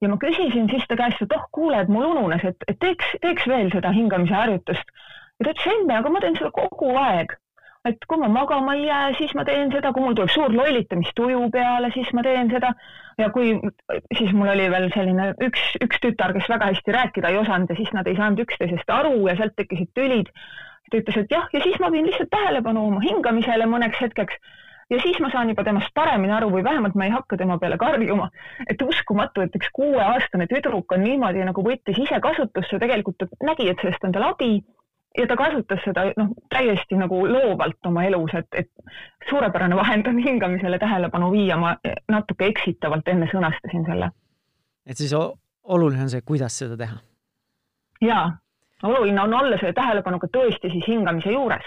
ja 0.00 0.08
ma 0.08 0.16
küsisin 0.20 0.70
siis 0.70 0.86
ta 0.88 0.96
käest, 0.96 1.22
et 1.24 1.34
oh, 1.36 1.46
kuule, 1.52 1.80
et 1.80 1.90
mul 1.92 2.06
ununes, 2.12 2.44
et, 2.46 2.68
et 2.68 2.78
teeks, 2.80 3.16
teeks 3.24 3.46
veel 3.50 3.70
seda 3.74 3.92
hingamise 3.96 4.34
harjutust. 4.34 4.94
ja 5.40 5.44
ta 5.44 5.52
ütles, 5.52 5.70
emme, 5.74 5.96
aga 5.98 6.12
ma 6.12 6.22
teen 6.22 6.38
seda 6.38 6.52
kogu 6.54 6.94
aeg. 6.96 7.34
Et 7.88 8.06
kui 8.08 8.20
ma 8.20 8.28
magama 8.28 8.74
ei 8.76 8.86
jää, 8.86 9.12
siis 9.18 9.32
ma 9.38 9.44
teen 9.48 9.70
seda, 9.72 9.92
kui 9.96 10.04
mul 10.04 10.16
tuleb 10.16 10.32
suur 10.32 10.52
lollitamistuju 10.52 11.46
peale, 11.54 11.90
siis 11.94 12.10
ma 12.16 12.24
teen 12.26 12.50
seda. 12.52 12.74
ja 13.18 13.28
kui, 13.32 13.52
siis 14.16 14.32
mul 14.32 14.48
oli 14.48 14.68
veel 14.72 14.88
selline 14.94 15.30
üks, 15.44 15.74
üks 15.84 16.00
tütar, 16.04 16.32
kes 16.36 16.48
väga 16.48 16.70
hästi 16.70 16.94
rääkida 16.96 17.32
ei 17.32 17.36
osanud 17.40 17.72
ja 17.72 17.76
siis 17.76 17.92
nad 17.96 18.08
ei 18.08 18.16
saanud 18.16 18.40
üksteisest 18.44 18.92
aru 18.94 19.28
ja 19.28 19.36
sealt 19.36 19.56
tekkisid 19.56 19.92
tülid. 19.96 20.32
ta 20.90 20.98
ütles, 20.98 21.20
et 21.20 21.30
jah, 21.32 21.46
ja 21.52 21.60
siis 21.62 21.78
ma 21.80 21.92
viin 21.92 22.08
lihtsalt 22.08 22.32
tähelepanu 22.32 22.86
oma 22.88 23.00
hingamisele 23.04 23.68
mõneks 23.70 24.00
hetkeks 24.02 24.40
ja 24.90 24.98
siis 25.02 25.20
ma 25.22 25.30
saan 25.30 25.52
juba 25.52 25.64
temast 25.64 25.92
paremini 25.94 26.34
aru 26.34 26.50
või 26.50 26.64
vähemalt 26.66 26.96
ma 26.98 27.06
ei 27.06 27.14
hakka 27.14 27.38
tema 27.38 27.58
peale 27.58 27.78
karjuma. 27.78 28.28
et 28.68 28.82
uskumatu, 28.82 29.40
et 29.40 29.56
üks 29.56 29.70
kuueaastane 29.72 30.48
tüdruk 30.50 30.92
on 30.92 31.04
niimoodi 31.04 31.44
nagu 31.46 31.64
võttis 31.64 32.00
ise 32.02 32.20
kasutusse, 32.20 32.78
tegelikult 32.82 33.20
ta 33.20 33.28
nägi, 33.52 33.70
et 33.70 33.80
sellest 33.80 34.04
on 34.04 34.12
tal 34.16 34.28
abi 34.32 34.58
ja 35.18 35.26
ta 35.26 35.36
kasutas 35.36 35.82
seda 35.84 36.06
noh, 36.16 36.32
täiesti 36.52 36.98
nagu 36.98 37.20
loovalt 37.26 37.86
oma 37.86 38.04
elus, 38.06 38.34
et, 38.38 38.48
et 38.54 39.28
suurepärane 39.30 39.76
vahend 39.76 40.06
on 40.06 40.18
hingamisele 40.22 40.78
tähelepanu 40.78 41.30
viia, 41.32 41.56
ma 41.60 41.74
natuke 42.12 42.46
eksitavalt 42.52 43.08
enne 43.08 43.28
sõnastasin 43.32 43.86
selle. 43.88 44.10
et 44.86 44.96
siis 44.96 45.14
oluline 45.14 46.06
on 46.06 46.12
see, 46.12 46.22
kuidas 46.26 46.58
seda 46.62 46.78
teha? 46.78 47.00
jaa, 48.06 48.28
oluline 48.82 49.22
on 49.22 49.34
olla 49.42 49.58
selle 49.58 49.74
tähelepanuga 49.76 50.30
tõesti 50.36 50.72
siis 50.76 50.86
hingamise 50.88 51.34
juures 51.34 51.66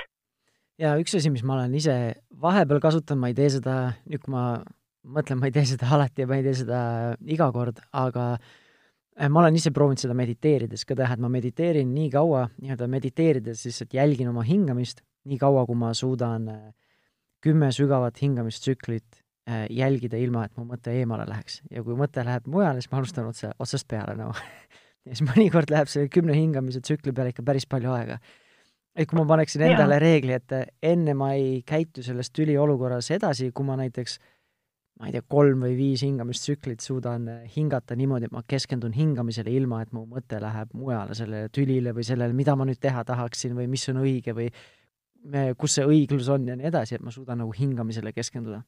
ja 0.79 0.95
üks 1.01 1.15
asi, 1.19 1.29
mis 1.33 1.43
ma 1.43 1.59
olen 1.59 1.75
ise 1.75 1.97
vahepeal 2.41 2.79
kasutanud, 2.83 3.21
ma 3.21 3.33
ei 3.33 3.37
tee 3.37 3.51
seda, 3.59 3.77
nüüd 4.07 4.23
kui 4.23 4.33
ma 4.33 4.47
mõtlen, 5.03 5.39
ma 5.39 5.51
ei 5.51 5.55
tee 5.55 5.67
seda 5.67 5.91
alati 5.93 6.23
ja 6.23 6.31
ma 6.31 6.39
ei 6.39 6.47
tee 6.47 6.55
seda 6.63 6.79
iga 7.27 7.51
kord, 7.51 7.83
aga 7.91 8.33
äh, 8.39 8.51
ma 9.29 9.43
olen 9.43 9.57
ise 9.59 9.71
proovinud 9.73 10.01
seda 10.01 10.15
mediteerides 10.17 10.85
ka 10.89 10.95
teha, 10.97 11.15
et 11.15 11.21
ma 11.21 11.29
mediteerin 11.31 11.89
nii 11.93 12.09
kaua, 12.13 12.47
nii-öelda 12.61 12.87
mediteerides 12.89 13.65
lihtsalt 13.67 13.93
jälgin 13.93 14.31
oma 14.31 14.45
hingamist, 14.47 15.03
nii 15.29 15.37
kaua, 15.41 15.65
kui 15.69 15.77
ma 15.79 15.91
suudan 15.97 16.47
äh, 16.51 16.63
kümme 17.43 17.71
sügavat 17.75 18.21
hingamistsüklit 18.21 19.19
äh, 19.49 19.65
jälgida, 19.69 20.17
ilma 20.17 20.47
et 20.47 20.55
mu 20.57 20.65
mõte 20.69 20.93
eemale 20.95 21.27
läheks. 21.29 21.61
ja 21.71 21.83
kui 21.83 21.97
mõte 21.99 22.25
läheb 22.25 22.47
mujale, 22.49 22.81
siis 22.81 22.91
ma 22.91 23.01
alustan 23.01 23.29
otse, 23.29 23.51
otsast 23.59 23.87
peale 23.87 24.15
nagu 24.19 24.33
no. 24.33 24.53
ja 25.05 25.15
siis 25.15 25.27
mõnikord 25.27 25.73
läheb 25.73 25.91
selle 25.91 26.11
kümne 26.11 26.35
hingamise 26.37 26.81
tsükli 26.81 27.13
peale 27.13 27.33
ikka 27.33 27.45
päris 27.45 27.67
palju 27.69 27.91
aega. 27.93 28.19
et 28.95 29.09
kui 29.09 29.17
ma 29.19 29.25
paneksin 29.29 29.65
endale 29.67 29.97
ja. 29.97 30.03
reegli, 30.03 30.35
et 30.37 30.53
enne 30.81 31.15
ma 31.17 31.33
ei 31.37 31.61
käitu 31.65 32.03
selles 32.05 32.31
tüliolukorras 32.31 33.11
edasi, 33.11 33.51
kui 33.51 33.65
ma 33.65 33.77
näiteks 33.79 34.19
ma 35.03 35.09
ei 35.09 35.17
tea, 35.17 35.23
kolm 35.27 35.65
või 35.65 35.73
viis 35.75 36.01
hingamistsüklit 36.05 36.79
suudan 36.79 37.25
hingata 37.51 37.97
niimoodi, 37.99 38.29
et 38.29 38.35
ma 38.35 38.39
keskendun 38.47 38.93
hingamisele, 38.95 39.51
ilma 39.51 39.81
et 39.83 39.91
mu 39.91 40.05
mõte 40.07 40.39
läheb 40.39 40.71
mujale, 40.79 41.17
sellele 41.17 41.49
tülile 41.51 41.91
või 41.91 42.05
sellele, 42.07 42.31
mida 42.37 42.55
ma 42.55 42.63
nüüd 42.69 42.79
teha 42.79 43.03
tahaksin 43.09 43.57
või 43.57 43.67
mis 43.67 43.83
on 43.91 43.99
õige 43.99 44.31
või 44.37 44.47
kus 45.59 45.75
see 45.75 45.83
õiglus 45.87 46.29
on 46.31 46.47
ja 46.47 46.55
nii 46.55 46.69
edasi, 46.71 46.95
et 46.95 47.03
ma 47.03 47.11
suudan 47.11 47.43
nagu 47.43 47.51
hingamisele 47.57 48.15
keskenduda 48.15 48.61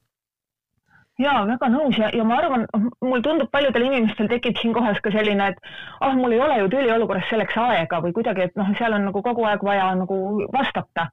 jaa, 1.22 1.46
väga 1.48 1.70
nõus 1.72 1.98
ja, 2.00 2.10
ja 2.14 2.26
ma 2.28 2.40
arvan, 2.42 2.66
mul 3.04 3.24
tundub, 3.26 3.50
paljudel 3.52 3.88
inimestel 3.88 4.30
tekib 4.32 4.60
siin 4.60 4.74
kohas 4.76 5.00
ka 5.04 5.14
selline, 5.14 5.52
et 5.54 5.74
ah 6.04 6.16
mul 6.18 6.36
ei 6.36 6.44
ole 6.44 6.60
ju 6.60 6.70
tüliolukorras 6.76 7.30
selleks 7.32 7.58
aega 7.62 8.02
või 8.04 8.16
kuidagi, 8.18 8.50
et 8.50 8.60
noh, 8.60 8.72
seal 8.80 8.98
on 8.98 9.10
nagu 9.10 9.24
kogu 9.26 9.48
aeg 9.48 9.64
vaja 9.64 9.92
nagu 10.04 10.20
vastata 10.54 11.10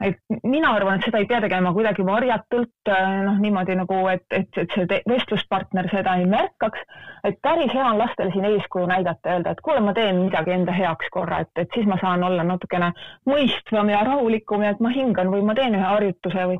et 0.00 0.16
mina 0.44 0.72
arvan, 0.74 0.98
et 0.98 1.06
seda 1.06 1.20
ei 1.20 1.26
pea 1.28 1.40
tegema 1.44 1.72
kuidagi 1.76 2.04
varjatult, 2.06 2.90
noh 3.26 3.40
niimoodi 3.40 3.76
nagu, 3.76 3.98
et, 4.12 4.24
et, 4.32 4.48
et 4.62 4.76
see 4.76 5.00
vestluspartner 5.08 5.90
seda 5.92 6.16
ei 6.20 6.26
märkaks. 6.30 6.84
et 7.24 7.36
päris 7.42 7.72
hea 7.74 7.84
on 7.84 7.98
lastele 7.98 8.32
siin 8.32 8.46
eeskuju 8.48 8.86
näidata, 8.88 9.34
öelda, 9.34 9.52
et 9.52 9.60
kuule, 9.64 9.82
ma 9.84 9.92
teen 9.96 10.22
midagi 10.22 10.54
enda 10.56 10.72
heaks 10.72 11.10
korra, 11.12 11.42
et, 11.44 11.52
et 11.60 11.76
siis 11.76 11.88
ma 11.90 11.98
saan 12.00 12.24
olla 12.24 12.46
natukene 12.46 12.92
mõistvam 13.28 13.92
ja 13.92 14.00
rahulikum 14.08 14.64
ja 14.64 14.72
et 14.74 14.80
ma 14.80 14.92
hingan 14.94 15.32
või 15.34 15.44
ma 15.44 15.56
teen 15.58 15.76
ühe 15.76 15.84
harjutuse 15.84 16.48
või 16.52 16.58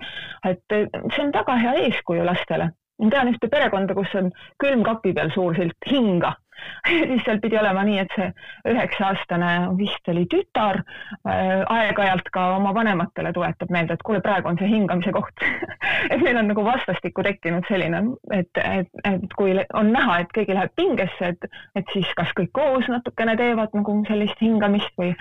et 0.50 0.76
see 0.76 1.24
on 1.24 1.32
väga 1.32 1.56
hea 1.64 1.74
eeskuju 1.86 2.28
lastele. 2.28 2.70
Ma 3.00 3.10
tean 3.10 3.32
ühte 3.32 3.48
perekonda, 3.50 3.96
kus 3.96 4.14
on 4.20 4.30
külmkapi 4.62 5.14
peal 5.16 5.34
suur 5.34 5.56
silt 5.58 5.90
hinga. 5.90 6.36
Siis 6.88 7.22
seal 7.24 7.38
pidi 7.40 7.58
olema 7.58 7.82
nii, 7.86 7.98
et 8.02 8.14
see 8.16 8.26
üheksa-aastane 8.68 9.50
vist 9.78 10.08
oli 10.12 10.26
tütar 10.30 10.80
äh, 10.82 11.62
aeg-ajalt 11.64 12.30
ka 12.34 12.46
oma 12.56 12.74
vanematele 12.76 13.32
tuletab 13.36 13.72
meelde, 13.72 13.96
et 13.96 14.04
kuule, 14.06 14.20
praegu 14.24 14.50
on 14.50 14.58
see 14.60 14.68
hingamise 14.70 15.12
koht. 15.16 15.44
Et 16.12 16.20
neil 16.24 16.38
on 16.40 16.48
nagu 16.50 16.64
vastastikku 16.64 17.22
tekkinud 17.22 17.66
selline, 17.68 18.00
et, 18.32 18.60
et, 18.60 18.88
et 19.06 19.34
kui 19.36 19.52
on 19.76 19.90
näha, 19.92 20.20
et 20.22 20.30
keegi 20.34 20.56
läheb 20.56 20.72
pingesse, 20.78 21.32
et, 21.34 21.48
et 21.76 21.92
siis 21.92 22.08
kas 22.18 22.32
kõik 22.38 22.50
koos 22.56 22.88
natukene 22.90 23.36
teevad 23.38 23.74
nagu 23.76 23.96
sellist 24.08 24.40
hingamist 24.42 24.92
või, 24.98 25.12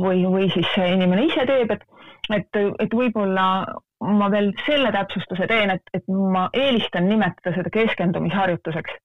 või, 0.00 0.24
või 0.32 0.48
siis 0.54 0.72
inimene 0.80 1.28
ise 1.28 1.44
teeb, 1.48 1.76
et, 1.76 1.84
et, 2.38 2.60
et 2.82 2.96
võib-olla 2.96 3.46
ma 4.02 4.30
veel 4.30 4.52
selle 4.66 4.92
täpsustuse 4.92 5.46
teen, 5.46 5.70
et, 5.70 5.82
et 5.94 6.08
ma 6.08 6.48
eelistan 6.52 7.08
nimetada 7.08 7.54
seda 7.56 7.70
keskendumisharjutuseks 7.72 9.00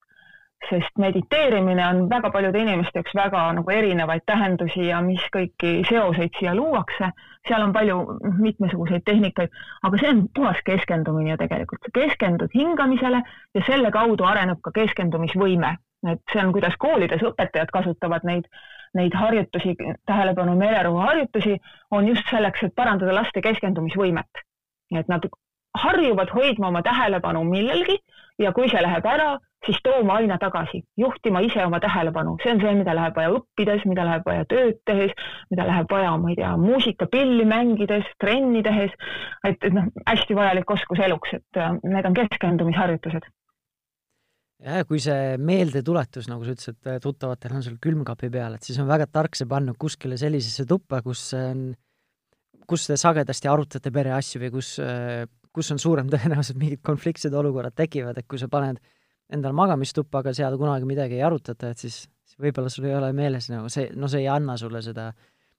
sest 0.69 0.97
mediteerimine 0.97 1.87
on 1.87 2.09
väga 2.09 2.31
paljude 2.31 2.59
inimeste 2.59 2.99
jaoks 2.99 3.15
väga 3.15 3.41
nagu 3.59 3.71
erinevaid 3.71 4.23
tähendusi 4.25 4.87
ja 4.87 5.01
mis 5.05 5.23
kõiki 5.35 5.73
seoseid 5.89 6.33
siia 6.39 6.55
luuakse. 6.55 7.11
seal 7.47 7.63
on 7.63 7.73
palju 7.73 7.97
mitmesuguseid 8.41 9.05
tehnikaid, 9.05 9.53
aga 9.87 9.99
see 10.01 10.09
on 10.09 10.23
puhas 10.35 10.57
keskendumine 10.65 11.31
ju 11.31 11.37
tegelikult. 11.43 11.79
sa 11.85 11.93
keskendud 11.99 12.55
hingamisele 12.55 13.21
ja 13.55 13.61
selle 13.67 13.91
kaudu 13.91 14.23
areneb 14.23 14.61
ka 14.61 14.71
keskendumisvõime. 14.79 15.77
et 16.11 16.21
see 16.33 16.41
on, 16.41 16.51
kuidas 16.53 16.75
koolides 16.77 17.21
õpetajad 17.21 17.71
kasutavad 17.73 18.23
neid, 18.23 18.49
neid 18.93 19.13
harjutusi, 19.13 19.75
tähelepanu 20.05 20.55
meelerahu 20.55 20.97
harjutusi, 20.97 21.57
on 21.91 22.07
just 22.07 22.29
selleks, 22.29 22.63
et 22.63 22.75
parandada 22.75 23.13
laste 23.13 23.41
keskendumisvõimet. 23.41 24.46
Et 24.95 25.09
nad 25.11 25.25
harjuvad 25.77 26.31
hoidma 26.33 26.71
oma 26.71 26.81
tähelepanu 26.85 27.43
millelgi 27.47 27.97
ja 28.41 28.53
kui 28.55 28.69
see 28.71 28.81
läheb 28.81 29.05
ära, 29.05 29.35
siis 29.65 29.79
tooma 29.83 30.19
aina 30.21 30.37
tagasi, 30.41 30.83
juhtima 30.99 31.41
ise 31.45 31.63
oma 31.65 31.79
tähelepanu, 31.83 32.35
see 32.43 32.53
on 32.53 32.61
see, 32.61 32.73
mida 32.79 32.93
läheb 32.97 33.17
vaja 33.17 33.31
õppides, 33.39 33.87
mida 33.89 34.05
läheb 34.07 34.27
vaja 34.27 34.45
tööd 34.51 34.77
tehes, 34.87 35.15
mida 35.51 35.65
läheb 35.67 35.89
vaja, 35.91 36.13
ma 36.21 36.31
ei 36.31 36.37
tea, 36.39 36.51
muusikapilli 36.61 37.47
mängides, 37.49 38.11
trenni 38.21 38.61
tehes. 38.65 38.93
et, 39.47 39.57
et 39.57 39.73
noh, 39.73 39.89
hästi 40.07 40.37
vajalik 40.37 40.77
oskus 40.77 41.01
eluks, 41.07 41.33
et 41.39 41.61
äh, 41.61 41.73
need 41.83 42.09
on 42.09 42.17
keskendumisharjutused. 42.21 43.27
ja 44.67 44.85
kui 44.89 45.01
see 45.03 45.35
meeldetuletus, 45.41 46.29
nagu 46.29 46.45
sa 46.45 46.53
ütlesid, 46.53 46.79
äh, 46.85 47.01
tuttavatel 47.03 47.57
on 47.57 47.65
sul 47.65 47.81
külmkapi 47.81 48.29
peal, 48.33 48.57
et 48.57 48.69
siis 48.69 48.79
on 48.83 48.89
väga 48.89 49.09
tark 49.09 49.35
see 49.37 49.49
panna 49.49 49.73
kuskile 49.73 50.21
sellisesse 50.21 50.69
tuppa, 50.69 51.01
kus 51.05 51.31
on, 51.37 51.71
kus 52.67 52.89
te 52.89 52.97
sagedasti 52.99 53.47
arutate 53.47 53.91
pereasju 53.95 54.41
või 54.43 54.53
kus 54.57 54.73
äh, 54.83 55.25
kus 55.57 55.71
on 55.73 55.81
suurem 55.81 56.09
tõenäosus, 56.13 56.53
et 56.53 56.61
mingid 56.61 56.83
konfliktsed 56.85 57.33
olukorrad 57.37 57.75
tekivad, 57.77 58.19
et 58.19 58.29
kui 58.29 58.41
sa 58.41 58.49
paned 58.51 58.79
endale 59.33 59.55
magamistuppa, 59.57 60.21
aga 60.21 60.33
seal 60.35 60.55
kunagi 60.59 60.87
midagi 60.87 61.17
ei 61.17 61.25
arutata, 61.27 61.73
et 61.73 61.81
siis, 61.81 62.05
võib-olla 62.39 62.71
sul 62.71 62.85
ei 62.87 62.95
ole 62.95 63.09
meeles 63.17 63.49
nagu 63.51 63.71
see, 63.71 63.89
no 63.97 64.09
see 64.11 64.23
ei 64.23 64.29
anna 64.31 64.55
sulle 64.59 64.83
seda 64.85 65.09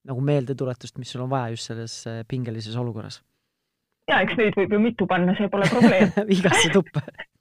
nagu 0.09 0.23
meeldetuletust, 0.25 0.97
mis 1.01 1.11
sul 1.13 1.25
on 1.25 1.33
vaja 1.33 1.51
just 1.53 1.73
selles 1.73 1.97
äh, 2.09 2.23
pingelises 2.29 2.77
olukorras. 2.81 3.21
ja 4.09 4.23
eks 4.25 4.39
neid 4.39 4.57
võib 4.57 4.77
ju 4.77 4.81
mitu 4.81 5.09
panna, 5.11 5.35
see 5.37 5.51
pole 5.53 5.69
probleem 5.73 6.15
igasse 6.39 6.71
tuppa 6.73 7.03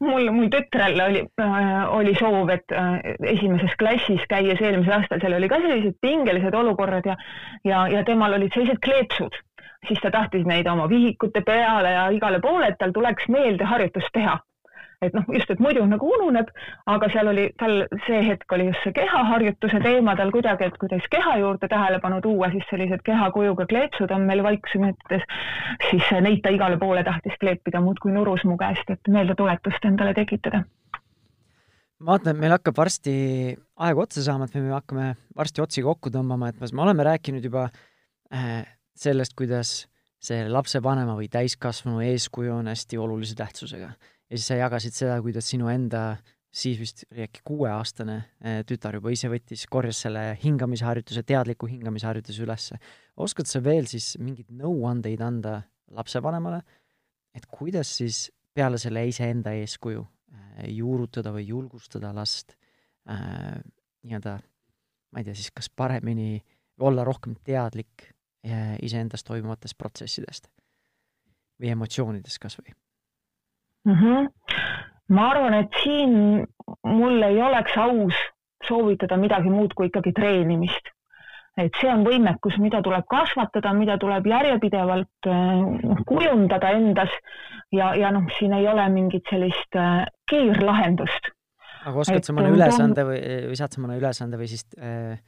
mul, 0.00 0.30
mul 0.34 0.48
tütrel 0.52 1.00
oli 1.04 1.24
äh,, 1.42 1.94
oli 1.96 2.14
soov, 2.18 2.50
et 2.54 2.72
äh, 2.72 2.98
esimeses 3.34 3.76
klassis 3.78 4.24
käies 4.30 4.60
eelmisel 4.60 4.98
aastal, 5.00 5.22
seal 5.22 5.38
oli 5.38 5.48
ka 5.50 5.60
sellised 5.62 5.98
pingelised 6.00 6.54
olukorrad 6.54 7.06
ja, 7.12 7.16
ja, 7.64 7.86
ja 7.88 8.04
temal 8.04 8.38
olid 8.38 8.54
sellised 8.54 8.82
kleepsud 8.84 9.38
siis 9.88 10.00
ta 10.02 10.10
tahtis 10.12 10.44
neid 10.46 10.68
oma 10.68 10.88
vihikute 10.88 11.40
peale 11.40 11.90
ja 11.94 12.08
igale 12.12 12.40
poole, 12.40 12.68
et 12.68 12.78
tal 12.78 12.92
tuleks 12.92 13.28
meelde 13.32 13.64
harjutust 13.64 14.12
teha. 14.12 14.38
Et 15.02 15.14
noh, 15.16 15.24
just, 15.32 15.50
et 15.50 15.60
muidu 15.62 15.84
nagu 15.88 16.10
ununeb, 16.16 16.50
aga 16.92 17.08
seal 17.12 17.30
oli 17.32 17.46
tal 17.60 17.84
see 18.06 18.20
hetk 18.26 18.52
oli 18.56 18.68
just 18.68 18.84
see 18.84 18.96
kehaharjutuse 18.96 19.80
teema 19.84 20.16
tal 20.18 20.32
kuidagi, 20.34 20.68
et 20.68 20.80
kuidas 20.80 21.06
keha 21.12 21.36
juurde 21.40 21.68
tähelepanu 21.72 22.20
tuua, 22.24 22.50
siis 22.54 22.66
sellised 22.70 23.04
kehakujuga 23.06 23.66
kleepsud 23.70 24.12
on 24.16 24.26
meil 24.28 24.44
vaiksemõttes, 24.46 25.24
siis 25.90 26.10
neid 26.20 26.42
ta 26.44 26.52
igale 26.54 26.78
poole 26.80 27.04
tahtis 27.06 27.38
kleepida, 27.40 27.80
muudkui 27.84 28.12
nurus 28.16 28.44
mu 28.48 28.58
käest, 28.60 28.92
et 28.92 29.12
meeldetuletust 29.16 29.88
endale 29.88 30.14
tekitada 30.16 30.64
ma 32.00 32.14
vaatan, 32.14 32.32
et 32.32 32.40
meil 32.40 32.54
hakkab 32.54 32.78
varsti 32.80 33.12
aeg 33.84 33.98
otsa 34.00 34.24
saama, 34.24 34.48
et 34.48 34.56
me 34.56 34.72
hakkame 34.72 35.08
varsti 35.36 35.60
otsi 35.64 35.84
kokku 35.84 36.12
tõmbama, 36.12 36.48
et 36.48 36.60
me 36.72 36.84
oleme 36.86 37.04
rääkinud 37.04 37.44
juba 37.44 37.66
äh, 38.32 38.62
sellest, 38.96 39.36
kuidas 39.36 39.74
see 40.20 40.44
lapsevanema 40.48 41.14
või 41.16 41.28
täiskasvanu 41.32 42.02
eeskuju 42.04 42.58
on 42.58 42.68
hästi 42.68 42.98
olulise 43.00 43.36
tähtsusega. 43.36 43.92
Ja 44.30 44.38
siis 44.38 44.46
sa 44.46 44.60
jagasid 44.60 44.94
seda, 44.94 45.16
kuidas 45.24 45.48
sinu 45.50 45.68
enda 45.72 46.04
siis 46.50 46.78
vist 46.80 47.04
oli 47.12 47.24
äkki 47.26 47.42
kuueaastane 47.46 48.16
eh, 48.18 48.60
tütar 48.66 48.98
juba 48.98 49.12
ise 49.14 49.30
võttis, 49.30 49.66
korjas 49.70 50.02
selle 50.06 50.24
hingamisharjutuse, 50.42 51.22
teadliku 51.26 51.68
hingamisharjutuse 51.70 52.42
ülesse. 52.42 52.78
oskad 53.16 53.46
sa 53.46 53.62
veel 53.64 53.86
siis 53.90 54.16
mingeid 54.18 54.50
nõuandeid 54.50 55.22
anda 55.22 55.60
lapsevanemale, 55.94 56.62
et 57.34 57.46
kuidas 57.46 57.90
siis 58.00 58.28
peale 58.54 58.78
selle 58.82 59.06
iseenda 59.06 59.54
eeskuju 59.54 60.02
äh, 60.02 60.64
juurutada 60.74 61.32
või 61.34 61.46
julgustada 61.46 62.12
last 62.14 62.56
äh, 63.10 63.60
nii-öelda, 64.02 64.38
ma 65.12 65.22
ei 65.22 65.26
tea 65.26 65.38
siis, 65.38 65.52
kas 65.54 65.70
paremini 65.70 66.40
olla 66.80 67.04
rohkem 67.04 67.36
teadlik 67.44 68.08
iseendas 68.80 69.20
toimuvatest 69.28 69.76
protsessidest 69.76 70.46
või 71.60 71.74
emotsioonidest 71.74 72.38
kas 72.40 72.54
või 72.56 72.72
mm? 73.84 73.94
-hmm. 73.94 74.28
ma 75.08 75.30
arvan, 75.30 75.54
et 75.54 75.82
siin 75.82 76.46
mul 76.84 77.22
ei 77.22 77.42
oleks 77.42 77.76
aus 77.78 78.14
soovitada 78.68 79.16
midagi 79.16 79.50
muud 79.50 79.74
kui 79.74 79.90
ikkagi 79.90 80.12
treenimist. 80.16 80.92
et 81.60 81.74
see 81.80 81.90
on 81.92 82.04
võimekus, 82.06 82.56
mida 82.62 82.78
tuleb 82.80 83.04
kasvatada, 83.10 83.72
mida 83.76 83.98
tuleb 84.00 84.26
järjepidevalt 84.26 85.26
äh, 85.28 85.98
kujundada 86.08 86.70
endas 86.78 87.10
ja, 87.74 87.90
ja 87.98 88.12
noh, 88.14 88.30
siin 88.38 88.54
ei 88.56 88.68
ole 88.70 88.86
mingit 88.88 89.28
sellist 89.28 89.76
äh, 89.76 90.06
kiirlahendust. 90.30 91.32
aga 91.84 91.98
oskad 91.98 92.24
sa 92.24 92.36
mõne 92.36 92.54
ülesande 92.54 93.04
või, 93.04 93.20
või 93.50 93.58
saad 93.60 93.76
sa 93.76 93.82
mõne 93.82 93.98
ülesande 94.00 94.40
või 94.40 94.48
siis 94.48 94.64
äh, 94.78 95.18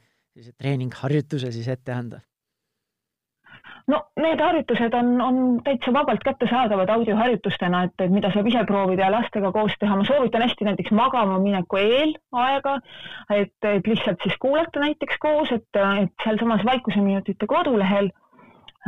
treeningharjutuse 0.57 1.51
siis 1.53 1.67
ette 1.69 1.93
anda? 1.93 2.23
No 3.87 4.03
need 4.19 4.39
harjutused 4.39 4.93
on, 4.93 5.21
on 5.21 5.61
täitsa 5.63 5.93
vabalt 5.93 6.23
kättesaadavad 6.23 6.89
audioharjutustena, 6.89 7.83
et, 7.87 7.93
et 8.05 8.11
mida 8.11 8.31
saab 8.33 8.47
ise 8.47 8.63
proovida 8.67 9.03
ja 9.07 9.11
lastega 9.11 9.51
koos 9.51 9.73
teha. 9.79 9.95
ma 9.99 10.05
soovitan 10.07 10.41
hästi 10.45 10.65
näiteks 10.69 10.91
magama 10.95 11.39
mineku 11.43 11.75
eel 11.81 12.11
aega, 12.31 12.73
et, 13.29 13.55
et 13.67 13.87
lihtsalt 13.87 14.19
siis 14.23 14.35
kuulata 14.39 14.79
näiteks 14.83 15.15
koos, 15.19 15.51
et, 15.51 15.69
et 16.01 16.11
sealsamas 16.23 16.65
Vaikuseminutite 16.65 17.45
kodulehel 17.47 18.07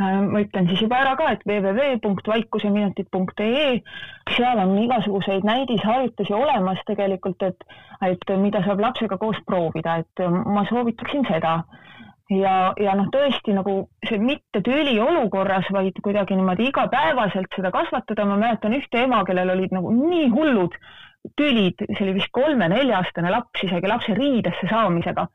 ma 0.00 0.40
ütlen 0.44 0.68
siis 0.70 0.80
juba 0.84 0.96
ära 1.04 1.14
ka, 1.20 1.26
et 1.34 1.42
www.vaikuseminutid.ee, 1.48 3.70
seal 4.36 4.58
on 4.64 4.70
igasuguseid 4.84 5.42
näidisharjutusi 5.44 6.32
olemas 6.36 6.80
tegelikult, 6.88 7.40
et, 7.42 7.58
et 8.04 8.24
mida 8.40 8.58
saab 8.64 8.80
lapsega 8.84 9.16
koos 9.20 9.38
proovida, 9.46 9.90
et 10.04 10.16
ma 10.44 10.62
soovitaksin 10.70 11.24
seda 11.28 11.52
ja, 12.32 12.74
ja 12.80 12.94
noh, 12.98 13.08
tõesti 13.14 13.54
nagu 13.54 13.76
see 14.06 14.18
mitte 14.22 14.62
tüli 14.66 14.96
olukorras, 15.02 15.68
vaid 15.72 15.98
kuidagi 16.02 16.36
niimoodi 16.38 16.70
igapäevaselt 16.70 17.52
seda 17.54 17.70
kasvatada, 17.74 18.26
ma 18.26 18.38
mäletan 18.40 18.74
ühte 18.76 19.04
ema, 19.04 19.22
kellel 19.28 19.54
olid 19.54 19.74
nagu 19.76 19.92
nii 19.94 20.28
hullud 20.34 20.76
tülid, 21.38 21.82
see 21.88 22.04
oli 22.06 22.16
vist 22.20 22.30
kolme-nelja-aastane 22.34 23.32
laps 23.34 23.66
isegi 23.66 23.90
lapse 23.90 24.14
riidesse 24.14 24.70
saamisega. 24.70 25.26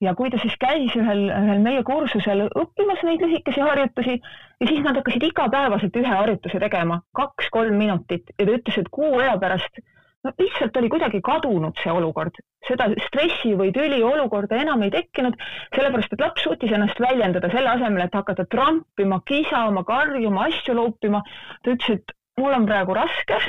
ja 0.00 0.14
kui 0.16 0.30
ta 0.32 0.38
siis 0.40 0.54
käis 0.56 0.94
ühel, 0.96 1.26
ühel 1.28 1.58
meie 1.60 1.82
kursusel 1.84 2.46
õppimas 2.56 3.02
neid 3.04 3.20
lühikesi 3.20 3.60
harjutusi 3.60 4.14
ja 4.16 4.68
siis 4.68 4.80
nad 4.80 4.96
hakkasid 4.96 5.26
igapäevaselt 5.28 5.96
ühe 6.00 6.14
harjutuse 6.14 6.60
tegema, 6.62 7.02
kaks-kolm 7.16 7.76
minutit 7.76 8.32
ja 8.38 8.46
ta 8.46 8.54
ütles, 8.56 8.78
et 8.80 8.88
kuu 8.88 9.18
aja 9.18 9.36
pärast 9.42 9.82
no 10.24 10.32
lihtsalt 10.38 10.76
oli 10.76 10.88
kuidagi 10.92 11.20
kadunud 11.24 11.78
see 11.82 11.92
olukord, 11.92 12.40
seda 12.68 12.88
stressi 13.06 13.54
või 13.58 13.72
tüli 13.76 14.02
olukorda 14.04 14.58
enam 14.60 14.82
ei 14.84 14.92
tekkinud, 14.94 15.38
sellepärast 15.76 16.16
et 16.16 16.24
laps 16.24 16.44
suutis 16.44 16.74
ennast 16.76 17.00
väljendada 17.00 17.52
selle 17.52 17.72
asemel, 17.76 18.04
et 18.04 18.18
hakata 18.18 18.46
trampima, 18.52 19.22
kisama, 19.26 19.84
karjuma, 19.88 20.48
asju 20.50 20.76
loopima. 20.76 21.22
ta 21.64 21.76
ütles, 21.76 22.02
et 22.02 22.14
mul 22.40 22.52
on 22.56 22.68
praegu 22.68 22.96
raske, 22.96 23.40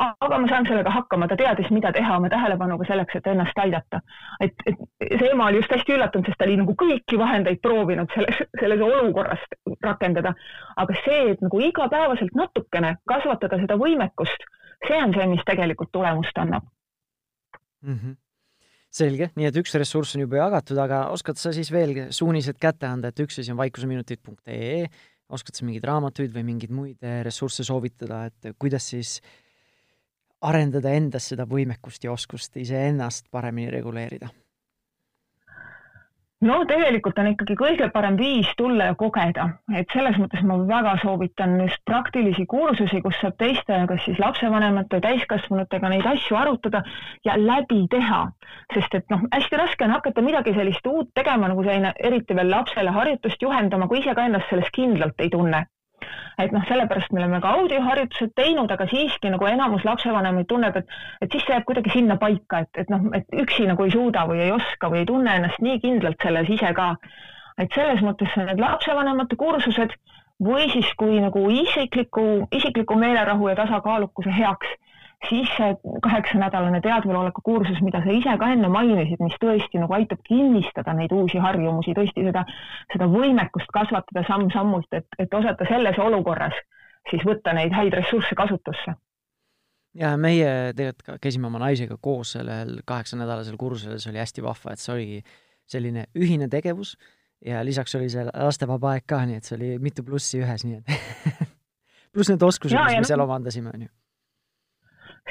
aga 0.00 0.38
ma 0.38 0.48
saan 0.48 0.68
sellega 0.68 0.92
hakkama, 0.94 1.28
ta 1.28 1.36
teadis, 1.36 1.70
mida 1.74 1.92
teha 1.92 2.16
oma 2.16 2.28
tähelepanuga 2.32 2.86
selleks, 2.88 3.16
et 3.16 3.26
ennast 3.32 3.58
aidata. 3.64 4.00
et, 4.40 4.54
et 4.66 4.78
see 5.18 5.32
ema 5.32 5.48
oli 5.48 5.60
just 5.60 5.72
hästi 5.74 5.96
üllatunud, 5.96 6.28
sest 6.28 6.38
ta 6.38 6.48
oli 6.48 6.60
nagu 6.60 6.76
kõiki 6.84 7.18
vahendeid 7.20 7.60
proovinud 7.64 8.12
selles, 8.14 8.44
selles 8.60 8.84
olukorras 8.84 9.42
rakendada. 9.84 10.36
aga 10.76 11.02
see, 11.04 11.20
et 11.34 11.44
nagu 11.44 11.60
igapäevaselt 11.66 12.36
natukene 12.36 12.96
kasvatada 13.08 13.60
seda 13.64 13.80
võimekust 13.80 14.48
see 14.86 14.98
on 15.04 15.14
see, 15.16 15.28
mis 15.30 15.44
tegelikult 15.46 15.92
tulemust 15.92 16.38
annab 16.40 16.66
mm. 17.82 17.96
-hmm. 17.96 18.16
selge, 18.90 19.30
nii 19.36 19.48
et 19.50 19.60
üks 19.62 19.74
ressurss 19.78 20.16
on 20.16 20.24
juba 20.26 20.42
jagatud, 20.42 20.78
aga 20.78 21.06
oskad 21.14 21.40
sa 21.40 21.52
siis 21.56 21.72
veel 21.72 22.08
suunised 22.10 22.58
kätte 22.60 22.88
anda, 22.88 23.08
et 23.08 23.20
üks 23.20 23.40
asi 23.40 23.52
on 23.52 23.60
vaikuseminutid.ee, 23.60 24.86
oskad 25.28 25.54
sa 25.54 25.64
mingeid 25.64 25.86
raamatuid 25.86 26.34
või 26.34 26.46
mingeid 26.52 26.74
muid 26.74 27.06
eh, 27.06 27.22
ressursse 27.26 27.64
soovitada, 27.64 28.24
et 28.30 28.54
kuidas 28.58 28.90
siis 28.94 29.20
arendada 30.40 30.92
endas 30.96 31.28
seda 31.32 31.44
võimekust 31.46 32.04
ja 32.04 32.12
oskust 32.12 32.56
iseennast 32.56 33.28
paremini 33.30 33.70
reguleerida? 33.70 34.30
No 36.46 36.58
tegelikult 36.68 37.18
on 37.20 37.30
ikkagi 37.32 37.56
kõige 37.58 37.88
parem 37.94 38.16
viis 38.18 38.48
tulla 38.58 38.90
ja 38.90 38.96
kogeda, 38.98 39.46
et 39.76 39.90
selles 39.92 40.16
mõttes 40.20 40.44
ma 40.46 40.56
väga 40.68 40.96
soovitan 41.02 41.56
just 41.60 41.82
praktilisi 41.88 42.46
kursusi, 42.50 43.02
kus 43.04 43.18
saab 43.20 43.36
teiste, 43.42 43.80
kas 43.90 44.04
siis 44.06 44.20
lapsevanemate, 44.22 45.02
täiskasvanutega 45.04 45.92
neid 45.92 46.06
asju 46.14 46.38
arutada 46.40 46.82
ja 47.26 47.36
läbi 47.40 47.82
teha. 47.90 48.22
sest 48.74 48.94
et 48.94 49.10
noh, 49.10 49.26
hästi 49.34 49.56
raske 49.56 49.84
on 49.84 49.96
hakata 49.96 50.22
midagi 50.22 50.54
sellist 50.54 50.86
uut 50.86 51.10
tegema, 51.14 51.48
nagu 51.48 51.64
selline 51.66 51.92
eriti 51.98 52.36
veel 52.36 52.50
lapsele 52.50 52.90
harjutust 52.90 53.42
juhendama, 53.42 53.88
kui 53.88 54.00
ise 54.00 54.14
ka 54.14 54.26
ennast 54.26 54.48
selles 54.50 54.72
kindlalt 54.74 55.20
ei 55.20 55.30
tunne 55.30 55.66
et 56.40 56.52
noh, 56.54 56.64
sellepärast 56.68 57.12
me 57.12 57.22
oleme 57.22 57.40
ka 57.42 57.54
audioharjutused 57.58 58.32
teinud, 58.38 58.70
aga 58.72 58.86
siiski 58.90 59.32
nagu 59.32 59.48
enamus 59.48 59.84
lapsevanemaid 59.88 60.48
tunneb, 60.50 60.76
et, 60.80 60.94
et 61.20 61.32
siis 61.32 61.44
see 61.46 61.54
jääb 61.54 61.66
kuidagi 61.68 61.92
sinna 61.94 62.16
paika, 62.20 62.64
et, 62.64 62.82
et 62.84 62.92
noh, 62.92 63.10
et 63.16 63.40
üksi 63.44 63.66
nagu 63.68 63.86
ei 63.86 63.94
suuda 63.94 64.26
või 64.30 64.44
ei 64.46 64.54
oska 64.54 64.92
või 64.92 65.02
ei 65.02 65.10
tunne 65.10 65.36
ennast 65.40 65.60
nii 65.64 65.80
kindlalt 65.84 66.22
selles 66.22 66.48
ise 66.56 66.72
ka. 66.76 66.94
et 67.60 67.74
selles 67.76 68.00
mõttes 68.00 68.36
need 68.40 68.60
lapsevanemate 68.60 69.36
kursused 69.36 69.92
või 70.40 70.70
siis 70.72 70.88
kui 70.96 71.18
nagu 71.20 71.42
isikliku, 71.52 72.46
isikliku 72.56 72.96
meelerahu 72.96 73.50
ja 73.50 73.58
tasakaalukuse 73.58 74.32
heaks 74.32 74.70
siis 75.28 75.48
see 75.56 75.74
kaheksanädalane 76.02 76.80
teadveloleku 76.80 77.42
kursus, 77.44 77.80
mida 77.84 78.00
sa 78.04 78.14
ise 78.14 78.36
ka 78.40 78.48
enne 78.54 78.70
mainisid, 78.72 79.20
mis 79.20 79.36
tõesti 79.42 79.82
nagu 79.82 79.94
aitab 79.96 80.22
kinnistada 80.26 80.94
neid 80.96 81.12
uusi 81.12 81.38
harjumusi, 81.42 81.94
tõesti 81.96 82.24
seda, 82.28 82.46
seda 82.92 83.08
võimekust 83.10 83.70
kasvatada 83.74 84.24
samm-sammult, 84.28 84.88
et, 84.96 85.06
et 85.18 85.34
osata 85.34 85.68
selles 85.68 86.00
olukorras 86.00 86.56
siis 87.10 87.24
võtta 87.26 87.54
neid 87.56 87.74
häid 87.76 87.94
ressursse 87.96 88.36
kasutusse. 88.36 88.96
ja 89.94 90.16
meie 90.16 90.72
tegelikult 90.76 91.22
käisime 91.22 91.48
oma 91.50 91.58
naisega 91.58 91.96
koos 92.00 92.36
sellel 92.36 92.78
kaheksanädalasel 92.86 93.56
kursusel, 93.60 93.98
see 93.98 94.12
oli 94.12 94.22
hästi 94.22 94.44
vahva, 94.44 94.72
et 94.72 94.82
see 94.82 94.92
oligi 94.94 95.22
selline 95.70 96.06
ühine 96.16 96.48
tegevus 96.48 96.96
ja 97.44 97.64
lisaks 97.64 97.94
oli 97.98 98.10
see 98.12 98.24
lastevaba 98.26 98.94
aeg 98.94 99.08
ka, 99.08 99.24
nii 99.26 99.40
et 99.40 99.48
see 99.48 99.56
oli 99.58 99.72
mitu 99.82 100.04
plussi 100.06 100.40
ühes, 100.42 100.64
nii 100.64 100.80
et 100.80 101.48
pluss 102.12 102.30
need 102.32 102.42
oskused, 102.42 102.76
mis 102.76 103.02
me 103.02 103.08
seal 103.08 103.26
omandasime, 103.26 103.74
on 103.74 103.88
ju 103.88 103.90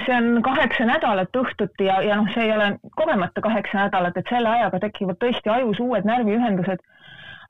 see 0.05 0.15
on 0.15 0.41
kaheksa 0.45 0.85
nädalat 0.85 1.35
õhtuti 1.41 1.87
ja, 1.89 1.99
ja 2.05 2.19
noh, 2.19 2.29
see 2.33 2.45
ei 2.47 2.53
ole 2.55 2.71
kogemata 2.95 3.41
kaheksa 3.41 3.85
nädalat, 3.85 4.17
et 4.17 4.29
selle 4.29 4.49
ajaga 4.49 4.79
tekivad 4.85 5.19
tõesti 5.23 5.51
ajus 5.53 5.81
uued 5.83 6.07
närviühendused 6.07 6.83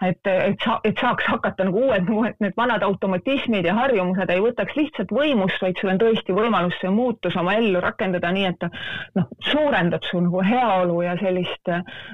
et, 0.01 0.27
et 0.27 0.63
sa, 0.63 0.77
et 0.87 0.99
saaks 0.99 1.25
hakata 1.27 1.65
nagu 1.67 1.81
uued, 1.89 2.07
uued 2.09 2.37
need 2.43 2.55
vanad 2.57 2.83
automatismid 2.87 3.67
ja 3.67 3.75
harjumused 3.75 4.31
ei 4.31 4.41
võtaks 4.43 4.77
lihtsalt 4.77 5.11
võimust, 5.15 5.59
vaid 5.63 5.79
sul 5.79 5.91
on 5.91 5.99
tõesti 6.01 6.35
võimalus 6.35 6.77
see 6.79 6.91
muutus 6.93 7.35
oma 7.39 7.57
ellu 7.59 7.81
rakendada 7.83 8.31
nii, 8.35 8.45
et 8.53 8.67
noh, 9.19 9.27
suurendab 9.51 10.07
su 10.07 10.21
nagu 10.23 10.43
heaolu 10.45 11.01
ja 11.03 11.17
sellist 11.19 11.73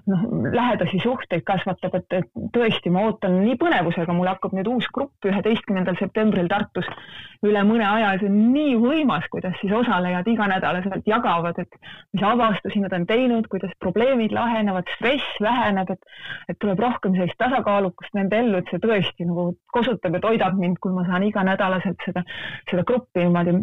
noh, 0.10 0.26
lähedasi 0.56 1.02
suhteid 1.04 1.46
kasvatab, 1.46 2.00
et, 2.02 2.20
et 2.22 2.50
tõesti, 2.56 2.94
ma 2.94 3.06
ootan 3.10 3.38
nii 3.44 3.60
põnevusega, 3.62 4.18
mul 4.18 4.32
hakkab 4.34 4.58
nüüd 4.58 4.72
uus 4.74 4.90
grupp 4.94 5.30
üheteistkümnendal 5.30 6.00
septembril 6.02 6.50
Tartus 6.50 6.90
üle 7.46 7.62
mõne 7.68 7.86
aja, 7.86 8.16
see 8.18 8.30
on 8.30 8.38
nii 8.56 8.74
võimas, 8.82 9.28
kuidas 9.30 9.54
siis 9.60 9.74
osalejad 9.76 10.26
iganädalaselt 10.32 11.06
jagavad, 11.06 11.60
et 11.62 11.78
mis 12.16 12.24
avastusi 12.26 12.82
nad 12.82 12.94
on 12.98 13.06
teinud, 13.10 13.46
kuidas 13.52 13.74
probleemid 13.84 14.34
lahenevad, 14.34 14.90
stress 14.96 15.38
väheneb, 15.44 15.92
et, 15.94 16.16
et 16.50 16.60
tuleb 16.62 16.82
rohkem 16.82 17.14
sellist 17.18 17.38
tasakaalu 17.42 17.74
tasakaalukust 17.76 18.15
nende 18.15 18.39
ellu, 18.39 18.59
et 18.59 18.69
see 18.71 18.80
tõesti 18.82 19.26
nagu 19.28 19.55
kosutab 19.73 20.15
ja 20.15 20.21
toidab 20.23 20.57
mind, 20.59 20.78
kui 20.82 20.93
ma 20.93 21.05
saan 21.07 21.23
iganädalaselt 21.23 21.97
seda, 22.05 22.23
seda 22.69 22.84
gruppi 22.84 23.23
niimoodi 23.23 23.57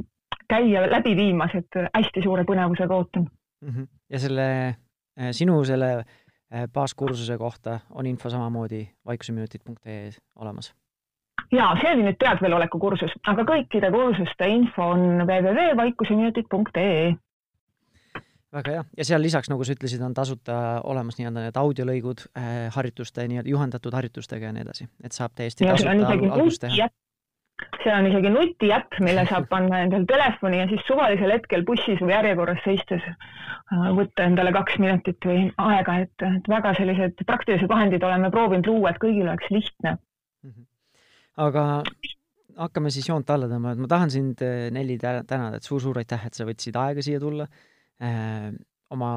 käia 0.48 0.84
läbi 0.90 1.16
viimas, 1.16 1.54
et 1.54 1.80
hästi 1.94 2.22
suure 2.22 2.44
põnevusega 2.44 2.94
ootan 2.94 3.24
mm. 3.62 3.68
-hmm. 3.68 3.86
ja 4.10 4.18
selle 4.18 4.46
äh, 4.68 5.30
sinu 5.32 5.64
selle 5.64 5.90
äh, 5.98 6.68
baaskursuse 6.72 7.38
kohta 7.38 7.80
on 7.90 8.06
info 8.06 8.30
samamoodi 8.30 8.88
vaikuseminutid.ee 9.06 10.10
olemas? 10.36 10.74
ja 11.52 11.74
see 11.80 11.92
oli 11.94 12.02
nüüd 12.02 12.18
teadveloleku 12.18 12.78
kursus, 12.78 13.12
aga 13.26 13.42
kõikide 13.42 13.90
kursuste 13.90 14.48
info 14.48 14.82
on 14.82 15.26
www.vaikuseminutid.ee 15.28 17.14
väga 18.52 18.74
hea, 18.74 18.82
ja 18.98 19.06
seal 19.08 19.22
lisaks, 19.24 19.50
nagu 19.52 19.64
sa 19.64 19.76
ütlesid, 19.76 20.02
on 20.04 20.14
tasuta 20.16 20.56
olemas 20.88 21.18
nii-öelda 21.18 21.46
need 21.46 21.60
audiolõigud 21.60 22.26
äh, 22.36 22.50
harjutuste, 22.74 23.24
nii-öelda 23.30 23.52
juhendatud 23.52 23.94
harjutustega 23.96 24.50
ja 24.50 24.56
nii 24.56 24.66
edasi, 24.66 24.88
et 25.04 25.16
saab 25.16 25.34
täiesti 25.38 25.66
ja, 25.66 25.76
tasuta 25.76 26.12
al 26.12 26.26
algust 26.36 26.64
teha. 26.66 26.88
seal 27.82 27.96
on 27.96 28.08
isegi 28.10 28.32
nutiäpp, 28.34 28.98
mille 29.06 29.24
saab 29.30 29.48
panna 29.50 29.82
endale 29.86 30.08
telefoni 30.10 30.60
ja 30.60 30.68
siis 30.70 30.84
suvalisel 30.88 31.32
hetkel 31.32 31.64
bussis 31.68 32.00
või 32.02 32.14
järjekorras 32.14 32.60
seistes 32.66 33.08
äh, 33.08 33.88
võtta 33.98 34.28
endale 34.28 34.52
kaks 34.54 34.78
minutit 34.82 35.28
või 35.28 35.46
aega, 35.56 36.02
et, 36.06 36.26
et 36.28 36.52
väga 36.52 36.74
sellised 36.80 37.24
praktilised 37.28 37.70
vahendid 37.72 38.04
oleme 38.04 38.32
proovinud 38.34 38.68
luua, 38.68 38.92
et 38.92 39.00
kõigil 39.02 39.28
oleks 39.28 39.48
lihtne. 39.54 39.96
-hmm. 40.44 40.68
aga 41.48 41.66
hakkame 42.58 42.90
siis 42.92 43.08
joont 43.08 43.30
alla 43.30 43.48
tõmbama, 43.48 43.72
et 43.72 43.80
ma 43.80 43.88
tahan 43.88 44.10
sind, 44.12 44.44
äh, 44.44 44.68
Nelli, 44.70 45.00
tänada, 45.00 45.56
et 45.56 45.64
suur-suur 45.64 46.04
aitäh, 46.04 46.26
et 46.26 46.34
sa 46.36 46.44
võtsid 46.44 46.76
aega 46.76 47.02
siia 47.02 47.20
tulla 47.20 47.48
oma 48.90 49.12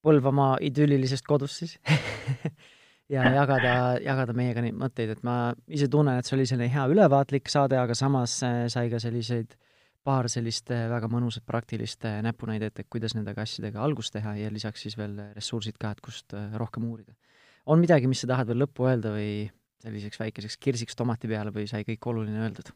Põlvamaa 0.00 0.54
idüllilisest 0.64 1.26
kodust 1.28 1.58
siis 1.60 1.74
ja 3.14 3.26
jagada, 3.34 3.72
jagada 4.00 4.34
meiega 4.36 4.62
neid 4.64 4.78
mõtteid, 4.78 5.14
et 5.16 5.24
ma 5.26 5.52
ise 5.68 5.90
tunnen, 5.92 6.16
et 6.16 6.28
see 6.28 6.36
oli 6.38 6.46
selline 6.48 6.70
hea 6.72 6.86
ülevaatlik 6.88 7.50
saade, 7.52 7.78
aga 7.80 7.96
samas 7.98 8.38
äh, 8.46 8.62
sai 8.72 8.88
ka 8.92 9.00
selliseid 9.02 9.56
paar 10.06 10.30
sellist 10.32 10.70
äh, 10.72 10.86
väga 10.88 11.10
mõnusat 11.12 11.44
praktilist 11.48 12.06
äh, 12.08 12.20
näpunäidet, 12.24 12.80
et 12.80 12.88
kuidas 12.92 13.16
nende 13.16 13.34
asjadega 13.36 13.82
algust 13.84 14.14
teha 14.14 14.36
ja 14.38 14.52
lisaks 14.52 14.86
siis 14.86 14.96
veel 14.96 15.18
ressursid 15.36 15.76
ka, 15.80 15.92
et 15.92 16.00
kust 16.04 16.36
rohkem 16.62 16.86
uurida. 16.88 17.12
on 17.66 17.82
midagi, 17.82 18.08
mis 18.08 18.22
sa 18.24 18.30
tahad 18.30 18.48
veel 18.48 18.64
lõppu 18.64 18.88
öelda 18.88 19.12
või 19.16 19.50
selliseks 19.84 20.20
väikeseks 20.20 20.56
kirsiks 20.60 20.96
tomati 20.96 21.28
peale 21.28 21.52
või 21.52 21.66
sai 21.68 21.84
kõik 21.88 22.08
oluline 22.12 22.46
öeldud? 22.46 22.72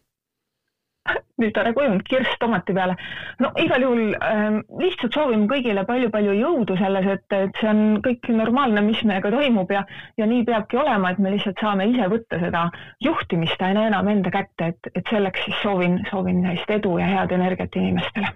Nüüd 1.43 1.55
tore 1.55 1.73
kujund, 1.75 2.05
kirss 2.07 2.37
tomati 2.41 2.75
peale. 2.77 2.95
no 3.43 3.51
igal 3.59 3.83
juhul 3.83 4.15
äh, 4.15 4.59
lihtsalt 4.81 5.17
soovime 5.17 5.49
kõigile 5.51 5.83
palju-palju 5.89 6.37
jõudu 6.39 6.77
selles, 6.79 7.09
et, 7.17 7.27
et 7.35 7.61
see 7.61 7.71
on 7.71 7.83
kõik 8.05 8.29
normaalne, 8.35 8.85
mis 8.87 9.03
meiega 9.09 9.33
toimub 9.35 9.73
ja, 9.75 9.83
ja 10.21 10.29
nii 10.31 10.45
peabki 10.47 10.79
olema, 10.79 11.11
et 11.11 11.23
me 11.23 11.35
lihtsalt 11.35 11.59
saame 11.63 11.89
ise 11.91 12.07
võtta 12.13 12.39
seda 12.43 12.69
juhtimist 13.03 13.63
aina 13.67 13.89
enam 13.91 14.11
enda 14.13 14.31
kätte, 14.35 14.71
et, 14.75 14.91
et 14.95 15.11
selleks 15.11 15.47
siis 15.49 15.59
soovin, 15.63 15.99
soovin 16.11 16.45
sellist 16.47 16.71
edu 16.79 16.99
ja 17.03 17.11
head 17.11 17.35
energiat 17.35 17.81
inimestele. 17.81 18.31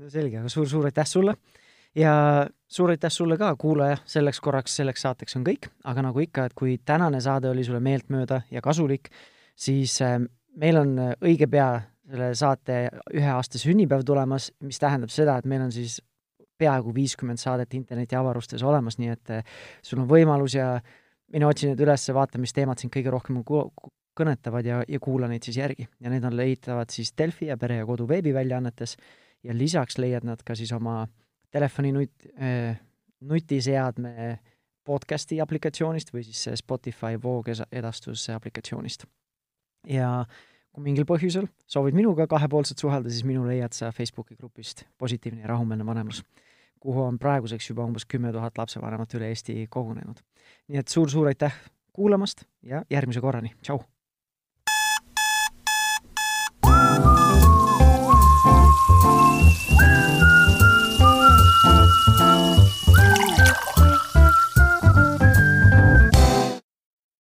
no 0.00 0.12
selge, 0.12 0.42
aga 0.42 0.52
suur-suur 0.52 0.90
aitäh 0.90 1.08
sulle 1.08 1.36
ja 1.96 2.12
suur 2.68 2.92
aitäh 2.92 3.10
sulle 3.10 3.38
ka, 3.40 3.54
kuulaja, 3.58 3.96
selleks 4.04 4.40
korraks, 4.44 4.76
selleks 4.76 5.08
saateks 5.08 5.40
on 5.40 5.46
kõik, 5.48 5.70
aga 5.88 6.04
nagu 6.04 6.20
ikka, 6.20 6.50
et 6.50 6.54
kui 6.58 6.76
tänane 6.84 7.20
saade 7.24 7.48
oli 7.48 7.64
sulle 7.64 7.80
meeltmööda 7.80 8.42
ja 8.52 8.60
kasulik, 8.60 9.08
siis 9.56 9.96
äh, 10.04 10.20
meil 10.60 10.80
on 10.80 10.94
õige 11.24 11.48
pea 11.50 11.70
selle 12.10 12.30
saate 12.38 12.80
üheaastase 13.14 13.68
sünnipäev 13.68 14.04
tulemas, 14.06 14.50
mis 14.66 14.80
tähendab 14.82 15.12
seda, 15.14 15.38
et 15.38 15.48
meil 15.48 15.62
on 15.66 15.72
siis 15.74 16.00
peaaegu 16.60 16.92
viiskümmend 16.94 17.40
saadet 17.40 17.74
internetiavarustes 17.78 18.62
olemas, 18.66 18.98
nii 19.00 19.14
et 19.14 19.32
äh, 19.38 19.56
sul 19.82 20.02
on 20.02 20.10
võimalus 20.10 20.58
ja 20.58 20.74
mina 21.32 21.48
otsin 21.48 21.72
need 21.72 21.80
üles, 21.86 22.04
vaatan, 22.14 22.42
mis 22.42 22.54
teemad 22.56 22.82
sind 22.82 22.92
kõige 22.94 23.12
rohkem 23.14 23.40
kõnetavad 24.20 24.66
ja, 24.66 24.82
ja 24.88 25.00
kuula 25.00 25.28
neid 25.30 25.46
siis 25.46 25.60
järgi. 25.60 25.86
ja 26.00 26.12
need 26.12 26.24
on 26.26 26.36
leitavad 26.36 26.90
siis 26.92 27.14
Delfi 27.16 27.48
ja 27.48 27.56
Pere 27.56 27.80
ja 27.80 27.86
Kodu 27.88 28.08
veebiväljaannetes 28.08 28.96
ja 29.46 29.56
lisaks 29.56 29.98
leiad 29.98 30.26
nad 30.26 30.42
ka 30.44 30.54
siis 30.58 30.72
oma 30.76 31.06
telefoni 31.50 31.92
nut- 31.94 32.28
äh,, 32.36 32.76
nutiseadme 33.20 34.38
podcasti 34.84 35.40
aplikatsioonist 35.40 36.12
või 36.12 36.24
siis 36.26 36.60
Spotify 36.60 37.18
voogedastuse 37.22 38.34
aplikatsioonist. 38.34 39.06
ja 39.86 40.24
kui 40.72 40.84
mingil 40.84 41.06
põhjusel 41.08 41.48
soovid 41.66 41.96
minuga 41.98 42.26
kahepoolselt 42.30 42.78
suhelda, 42.78 43.10
siis 43.10 43.26
minu 43.26 43.44
leiad 43.46 43.74
sa 43.76 43.90
Facebooki 43.92 44.36
grupist 44.38 44.84
Positiivne 44.98 45.44
ja 45.44 45.52
rahumeelne 45.52 45.86
vanemlus, 45.86 46.22
kuhu 46.80 47.02
on 47.02 47.18
praeguseks 47.18 47.70
juba 47.70 47.84
umbes 47.84 48.06
kümme 48.06 48.32
tuhat 48.32 48.58
lapsevanemat 48.58 49.14
üle 49.18 49.30
Eesti 49.34 49.66
kogunenud. 49.70 50.22
nii 50.68 50.78
et 50.78 50.88
suur-suur 50.88 51.26
aitäh 51.32 51.56
kuulamast 51.92 52.44
ja 52.62 52.84
järgmise 52.90 53.20
korrani, 53.20 53.54
tšau! 53.62 53.82